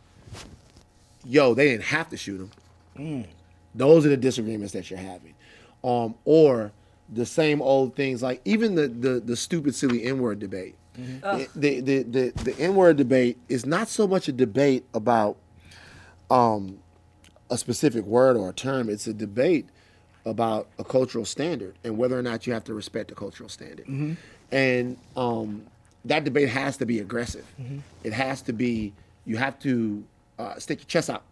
[1.26, 2.52] yo, they didn't have to shoot
[2.96, 3.26] him.
[3.74, 5.34] Those are the disagreements that you're having,
[5.84, 6.72] um, or
[7.12, 10.76] the same old things like even the the, the stupid silly N word debate.
[10.96, 15.38] The, the the the the N word debate is not so much a debate about
[16.30, 16.80] um,
[17.50, 18.90] a specific word or a term.
[18.90, 19.68] It's a debate
[20.26, 23.86] about a cultural standard and whether or not you have to respect the cultural standard.
[24.52, 25.64] And um,
[26.04, 27.46] that debate has to be aggressive.
[28.04, 28.94] It has to be.
[29.26, 30.04] You have to
[30.40, 31.24] uh, stick your chest out.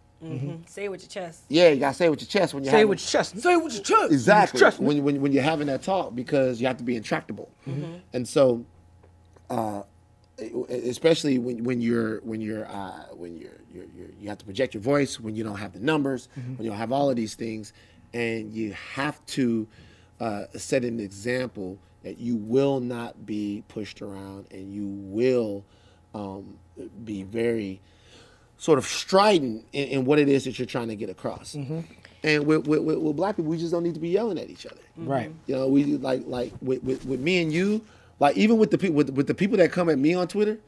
[0.66, 1.44] Say it with your chest.
[1.48, 3.38] Yeah, you gotta say it with your chest when you're Say it with your chest.
[3.38, 4.12] Say it with your chest.
[4.12, 4.58] Exactly.
[4.58, 4.86] Trust me.
[4.86, 7.50] When, when, when you're having that talk, because you have to be intractable.
[8.12, 8.64] And so,
[9.50, 9.82] uh,
[10.38, 14.74] especially when, when you're when you're uh, when you're, you're, you're you have to project
[14.74, 17.34] your voice when you don't have the numbers when you don't have all of these
[17.34, 17.72] things,
[18.12, 19.66] and you have to
[20.20, 25.64] uh, set an example that you will not be pushed around and you will
[26.14, 26.56] um,
[27.04, 27.80] be very
[28.58, 31.54] sort of strident in, in what it is that you're trying to get across.
[31.54, 31.80] Mm-hmm.
[32.22, 34.50] And with, with, with, with black people, we just don't need to be yelling at
[34.50, 34.80] each other.
[34.98, 35.08] Mm-hmm.
[35.08, 35.32] Right.
[35.46, 37.84] You know, we like like with, with, with me and you,
[38.18, 40.58] like even with the people with, with the people that come at me on Twitter,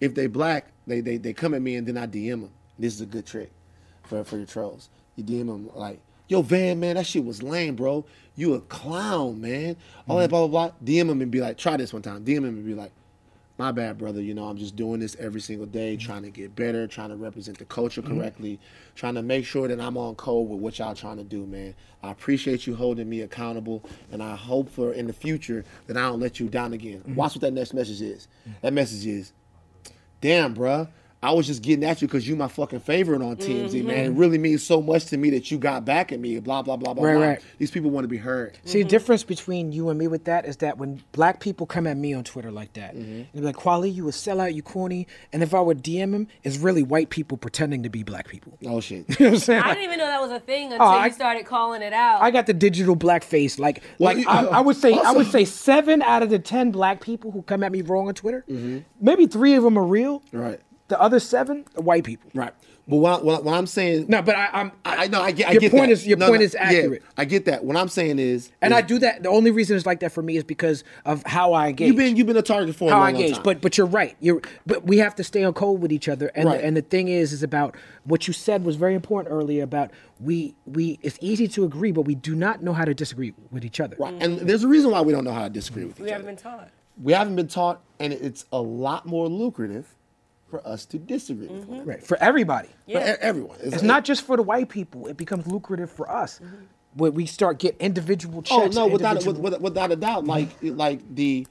[0.00, 2.50] if they black, they, they they come at me and then I DM them.
[2.78, 3.50] This is a good trick
[4.04, 4.88] for for your trolls.
[5.16, 8.04] You DM them like, "Yo, Van, man, that shit was lame, bro.
[8.34, 9.76] You a clown, man."
[10.08, 10.30] All that mm-hmm.
[10.30, 10.76] blah blah blah.
[10.84, 12.92] DM them and be like, "Try this one time." DM them and be like,
[13.58, 14.20] my bad, brother.
[14.20, 16.06] You know, I'm just doing this every single day, mm-hmm.
[16.06, 18.18] trying to get better, trying to represent the culture mm-hmm.
[18.18, 18.60] correctly,
[18.94, 21.74] trying to make sure that I'm on code with what y'all trying to do, man.
[22.02, 26.02] I appreciate you holding me accountable, and I hope for in the future that I
[26.02, 26.98] don't let you down again.
[27.00, 27.14] Mm-hmm.
[27.14, 28.28] Watch what that next message is.
[28.62, 29.32] That message is,
[30.20, 30.88] damn, bruh.
[31.22, 34.06] I was just getting at you because you my fucking favorite on TMZ, man.
[34.06, 36.38] It really means so much to me that you got back at me.
[36.40, 37.26] Blah blah blah blah Right, blah.
[37.26, 37.42] right.
[37.58, 38.58] These people want to be heard.
[38.64, 41.86] See, the difference between you and me with that is that when black people come
[41.86, 43.22] at me on Twitter like that, Mm-hmm.
[43.34, 45.06] they're like, Kweli, you a sellout, you corny.
[45.32, 48.58] And if I would DM him, it's really white people pretending to be black people.
[48.66, 49.04] Oh shit.
[49.20, 49.62] You know what I'm saying?
[49.62, 51.82] I Like, didn't even know that was a thing until Oh, I- you started calling
[51.82, 52.20] it out.
[52.20, 53.58] I got the digital black face.
[53.60, 56.40] Like, Well, like you- I, I would say, I would say seven out of the
[56.40, 58.78] ten black people who come at me wrong on Twitter, Mm-hmm.
[59.00, 60.20] maybe three of them are real.
[60.32, 60.58] right.
[60.92, 62.30] The other seven are white people.
[62.34, 62.52] Right.
[62.86, 64.72] But what, what, what I'm saying No, but I, I'm.
[64.84, 65.22] I, I know.
[65.22, 65.48] I get.
[65.48, 65.92] I Your get point that.
[65.92, 67.02] is- your No, point no, is yeah, accurate.
[67.16, 67.64] I get that.
[67.64, 69.22] What I'm saying is, and is I do that.
[69.22, 71.86] The only reason it's like that for me is because of how I engage.
[71.86, 73.34] You've been you've been a target for a how long, I long engage.
[73.36, 73.42] time.
[73.44, 74.14] But but you're right.
[74.20, 76.30] You're but we have to stay on code with each other.
[76.34, 76.58] And Right.
[76.60, 77.74] the, and the thing is is about
[78.04, 82.02] what you said was very important earlier about we we it's easy to agree, but
[82.02, 83.96] we do not know how to disagree with each other.
[83.98, 84.12] right.
[84.20, 86.04] And there's a reason why we don't know how to disagree with each other.
[86.04, 86.68] we haven't been taught.
[87.00, 89.94] we haven't been taught, and it's a lot more lucrative
[90.52, 91.72] for us to disagree with one mm-hmm.
[91.72, 91.90] another.
[91.92, 92.06] Right.
[92.06, 92.68] For everybody.
[92.84, 93.56] For e- everyone.
[93.62, 95.06] It's not just for the white people.
[95.06, 96.40] It becomes lucrative for us.
[96.40, 96.56] Mm-hmm.
[96.94, 98.76] When we start get individual Oh checks.
[98.76, 100.26] no, without individual- with, with, without a doubt.
[100.26, 100.76] Like mm-hmm.
[100.76, 101.46] like the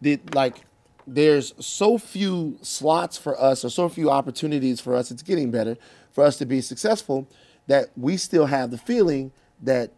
[0.00, 0.64] the like
[1.04, 5.10] there's so few slots for us or so few opportunities for us.
[5.10, 5.76] It's getting better
[6.12, 7.26] for us to be successful
[7.66, 9.32] that we still have the feeling
[9.62, 9.90] that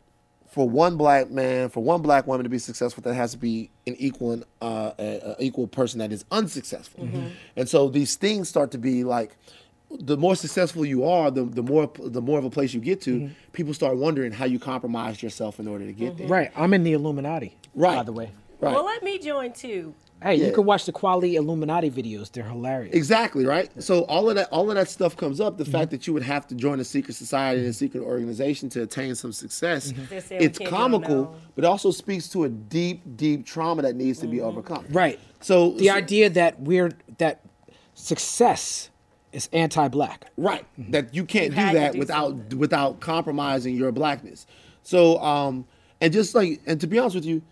[0.57, 3.69] for one black man, for one black woman to be successful, that has to be
[3.87, 7.05] an equal and uh, a, a equal person that is unsuccessful.
[7.05, 7.17] Mm-hmm.
[7.19, 7.29] Mm-hmm.
[7.57, 9.37] And so these things start to be like
[9.91, 13.03] the more successful you are, the, the more the more of a place you get
[13.03, 13.33] to, mm-hmm.
[13.53, 16.27] people start wondering how you compromised yourself in order to get there.
[16.27, 16.51] Right.
[16.57, 17.55] I'm in the Illuminati.
[17.75, 17.97] Right.
[17.97, 18.31] By the way.
[18.59, 18.73] Right.
[18.73, 19.95] Well, let me join too.
[20.23, 20.47] Hey, Yeah.
[20.47, 22.33] you can watch the Kweli Illuminati videos.
[22.33, 22.95] They're hilarious.
[22.95, 23.71] Exactly right.
[23.83, 25.59] So all of that, all of that stuff comes up.
[25.59, 25.73] The Mm-hmm.
[25.73, 28.83] fact that you would have to join a secret society and a secret organization to
[28.83, 30.05] attain some success, Mm-hmm.
[30.09, 33.03] They're saying we it's can't do it comical, but it also speaks to a deep,
[33.17, 34.87] deep trauma that needs to be overcome.
[34.91, 35.21] Right.
[35.41, 37.43] So The so- idea that we're that
[37.95, 38.91] success
[39.33, 40.31] is anti-black.
[40.39, 42.59] right that you can't had do that do without something.
[42.59, 44.47] without compromising your blackness.
[44.83, 45.67] So um
[46.01, 47.43] and just like and to be honest with you,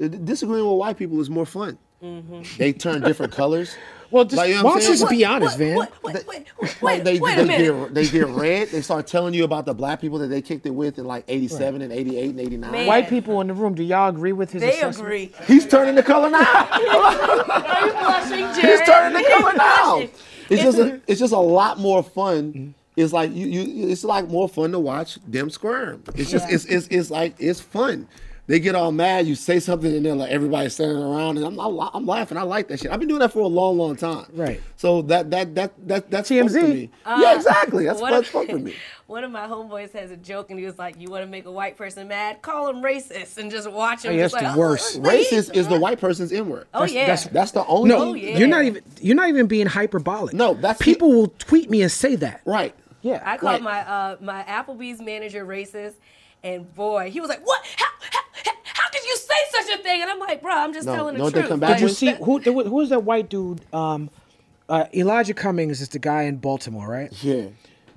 [0.00, 1.76] Uh, Disagreeing with white people is more fun.
[2.02, 2.42] Mm-hmm.
[2.58, 3.74] They turn different colors.
[4.10, 5.76] Well, just, Like, you know why don't you just be honest, Wait, man?
[5.76, 7.78] Wait, wait, wait, wait, Like they, wait they a minute.
[7.88, 8.68] get they get red.
[8.68, 11.24] They start telling you about the black people that they kicked it with in like
[11.28, 12.70] '87 and '88 and '89.
[12.72, 12.86] Man.
[12.86, 14.98] White people in the room, do y'all agree with his They assessment?
[15.06, 15.32] agree.
[15.46, 16.38] He's turning the color now.
[16.72, 19.96] Are you blushing, He's turning the color now.
[19.96, 20.10] blushing.
[20.48, 22.74] It's just a, it's just a lot more fun.
[22.96, 26.02] It's like you, you it's like more fun to watch them squirm.
[26.14, 26.54] It's just Yeah.
[26.54, 28.08] it's, it's it's like it's fun.
[28.48, 29.26] They get all mad.
[29.26, 32.38] You say something, and then like everybody's standing around, and I'm, I'm I'm laughing.
[32.38, 32.90] I like that shit.
[32.90, 34.24] I've been doing that for a long, long time.
[34.32, 34.60] Right.
[34.76, 36.60] So that that that that that's fun TMZ.
[36.60, 36.90] for me.
[37.06, 37.84] yeah, exactly.
[37.84, 38.74] That's One fun, of- fun for me.
[39.06, 41.44] One of my homeboys has a joke, and he was like, "You want to make
[41.46, 42.40] a white person mad?
[42.42, 44.96] Call him racist, and just watch him." Oh, yeah, just that's like, the worst.
[44.98, 46.66] "Oh, Racist is the white person's N word.
[46.74, 47.00] Oh yeah.
[47.06, 47.90] that's- That's the only.
[47.90, 48.36] No, Oh, yeah.
[48.38, 50.34] you're not even you're not even being hyperbolic.
[50.34, 52.40] No, that's people will tweet me and say that.
[52.46, 52.74] right.
[53.02, 53.62] Yeah, I called Right.
[53.62, 55.94] my uh, my Applebee's manager racist,
[56.42, 57.62] and boy, he was like, "What?
[57.76, 58.17] How, how,
[59.38, 60.94] how, how could you say such a thing?" And I'm like, "Bro, I'm just No,
[60.94, 62.74] telling know the what they truth." come back Did you see who there was- who
[62.74, 63.60] was that white dude?
[63.74, 64.10] Um,
[64.68, 67.10] uh, Elijah Cummings is the guy in Baltimore, right?
[67.22, 67.46] Yeah.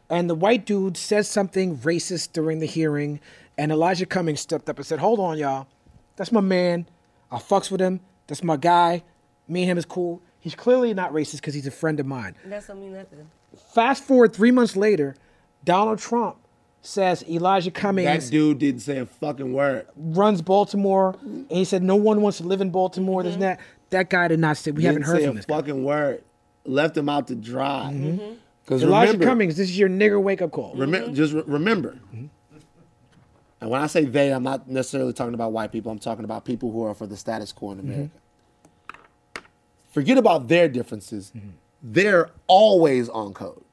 [0.09, 3.19] And the white dude says something racist during the hearing,
[3.57, 5.67] and Elijah Cummings stepped up and said, "Hold on, y'all,
[6.15, 6.87] that's my man.
[7.31, 8.01] I fucks with him.
[8.27, 9.03] That's my guy.
[9.47, 10.21] Me and him is cool.
[10.39, 13.29] He's clearly not racist because he's a friend of mine." That's don't mean nothing.
[13.73, 15.15] Fast forward three months later,
[15.63, 16.37] Donald Trump
[16.81, 19.87] says Elijah Cummings That dude didn't say a fucking word.
[19.95, 23.23] runs Baltimore, and he said no one wants to live in Baltimore.
[23.23, 23.43] This mm-hmm.
[23.43, 23.65] and that.
[23.91, 24.71] That guy did not say.
[24.71, 25.45] We haven't Didn't heard say from a this.
[25.45, 25.55] guy.
[25.57, 26.23] fucking word.
[26.63, 27.89] Left him out to dry.
[27.91, 28.05] Mm-hmm.
[28.05, 28.33] Mm-hmm.
[28.63, 30.73] Because Elijah remember, Cummings, this is your nigger wake up call.
[30.75, 31.97] remem- just re- remember.
[33.59, 35.91] And when I say they, I'm not necessarily talking about white people.
[35.91, 38.11] I'm talking about people who are for the status quo in America.
[39.91, 41.33] Forget about their differences.
[41.83, 43.63] They're always on code.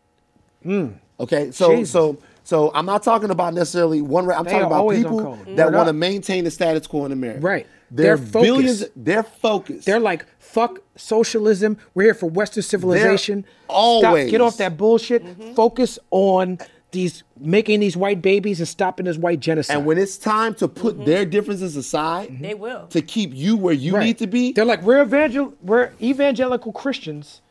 [0.65, 0.99] Mm.
[1.21, 1.91] Okay, so Jesus.
[1.93, 2.19] so
[2.49, 4.25] so I'm not talking about necessarily one.
[4.25, 7.41] ra- I'm They talking about people that want to maintain the status quo in America.
[7.41, 7.67] Right.
[7.91, 8.43] They're, They're focused.
[8.43, 8.85] billions.
[8.97, 9.85] They're focused.
[9.85, 11.77] They're like, fuck socialism.
[11.93, 13.45] We're here for Western civilization.
[13.65, 15.27] Stop, always- get off that bullshit.
[15.27, 15.53] Mm-hmm.
[15.53, 16.57] Focus on
[16.91, 19.77] these making these white babies and stopping this white genocide.
[19.77, 21.05] And when it's time to put mm-hmm.
[21.05, 22.87] their differences aside, They will.
[22.87, 24.07] to keep you where you Right.
[24.07, 27.43] need to be, they're like, we're evangel, we're evangelical Christians.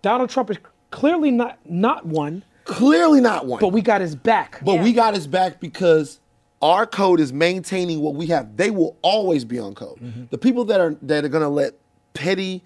[0.00, 0.56] Donald Trump is
[0.90, 3.60] clearly not not one, clearly not one.
[3.60, 4.60] but we got his back.
[4.64, 4.82] But Yeah.
[4.82, 6.20] we got his back because
[6.60, 8.56] our code is maintaining what we have.
[8.56, 9.98] They will always be on code.
[10.00, 10.24] Mm-hmm.
[10.30, 11.74] The people that are that are gonna let
[12.14, 12.62] petty,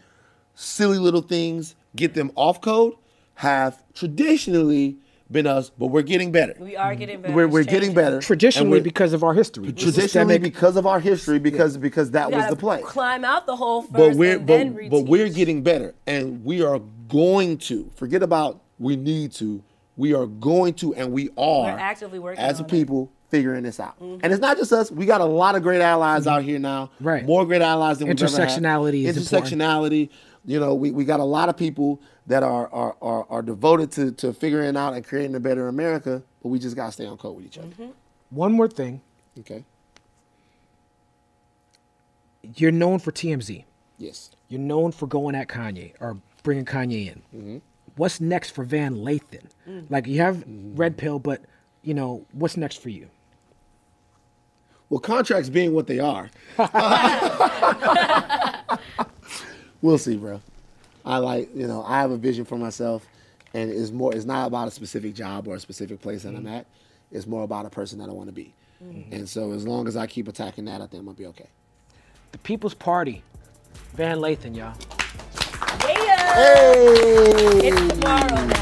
[0.54, 2.94] silly little things get them off code
[3.36, 4.98] have traditionally
[5.30, 6.54] been us, but we're getting better.
[6.58, 7.34] We are getting better.
[7.34, 8.20] We're, we're getting better.
[8.20, 12.30] Traditionally, we're- because of our history, traditionally Systemic- because of our history, because because that
[12.30, 12.80] was the play.
[12.82, 16.44] Climb out the hole first, but we're and then but, but we're getting better and
[16.44, 16.78] we are
[17.08, 19.62] going to forget about we need to
[19.96, 22.68] we are going to and we are We're actively working as a on it.
[22.68, 22.76] Mm-hmm.
[22.76, 25.80] people figuring this out and it's not just us we got a lot of great
[25.80, 27.24] allies out here now Right.
[27.26, 28.48] more great allies than we've ever had.
[28.48, 29.60] Intersectionality is important.
[29.60, 30.10] intersectionality
[30.44, 33.90] you know we, we got a lot of people that are are, are, are devoted
[33.92, 37.04] to, to figuring out and creating a better america but we just got to stay
[37.06, 37.90] on code with each other Mm-hmm.
[38.30, 39.00] one more thing.
[39.40, 39.64] okay
[42.56, 43.64] You're known for TMZ.
[43.98, 47.62] yes You're known for going at Kanye or bringing Kanye in.
[47.96, 48.02] Mm-hmm.
[48.02, 49.46] What's next for Van Lathan?
[49.88, 51.42] Like you have Red Pill, but
[51.82, 53.08] you know what's next for you?
[54.88, 56.30] Well, contracts being what they are,
[59.82, 60.40] we'll see, bro.
[61.04, 63.04] I like, you know, I have a vision for myself,
[63.54, 64.14] and it's more.
[64.14, 66.66] It's not about a specific job or a specific place that I'm at.
[67.10, 68.54] It's more about a person that I want to be.
[69.10, 71.48] And so, as long as I keep attacking that, I think I'm gonna be okay.
[72.32, 73.22] The People's Party,
[73.94, 74.74] Van Lathan, y'all.
[76.36, 78.55] Hey, It's tomorrow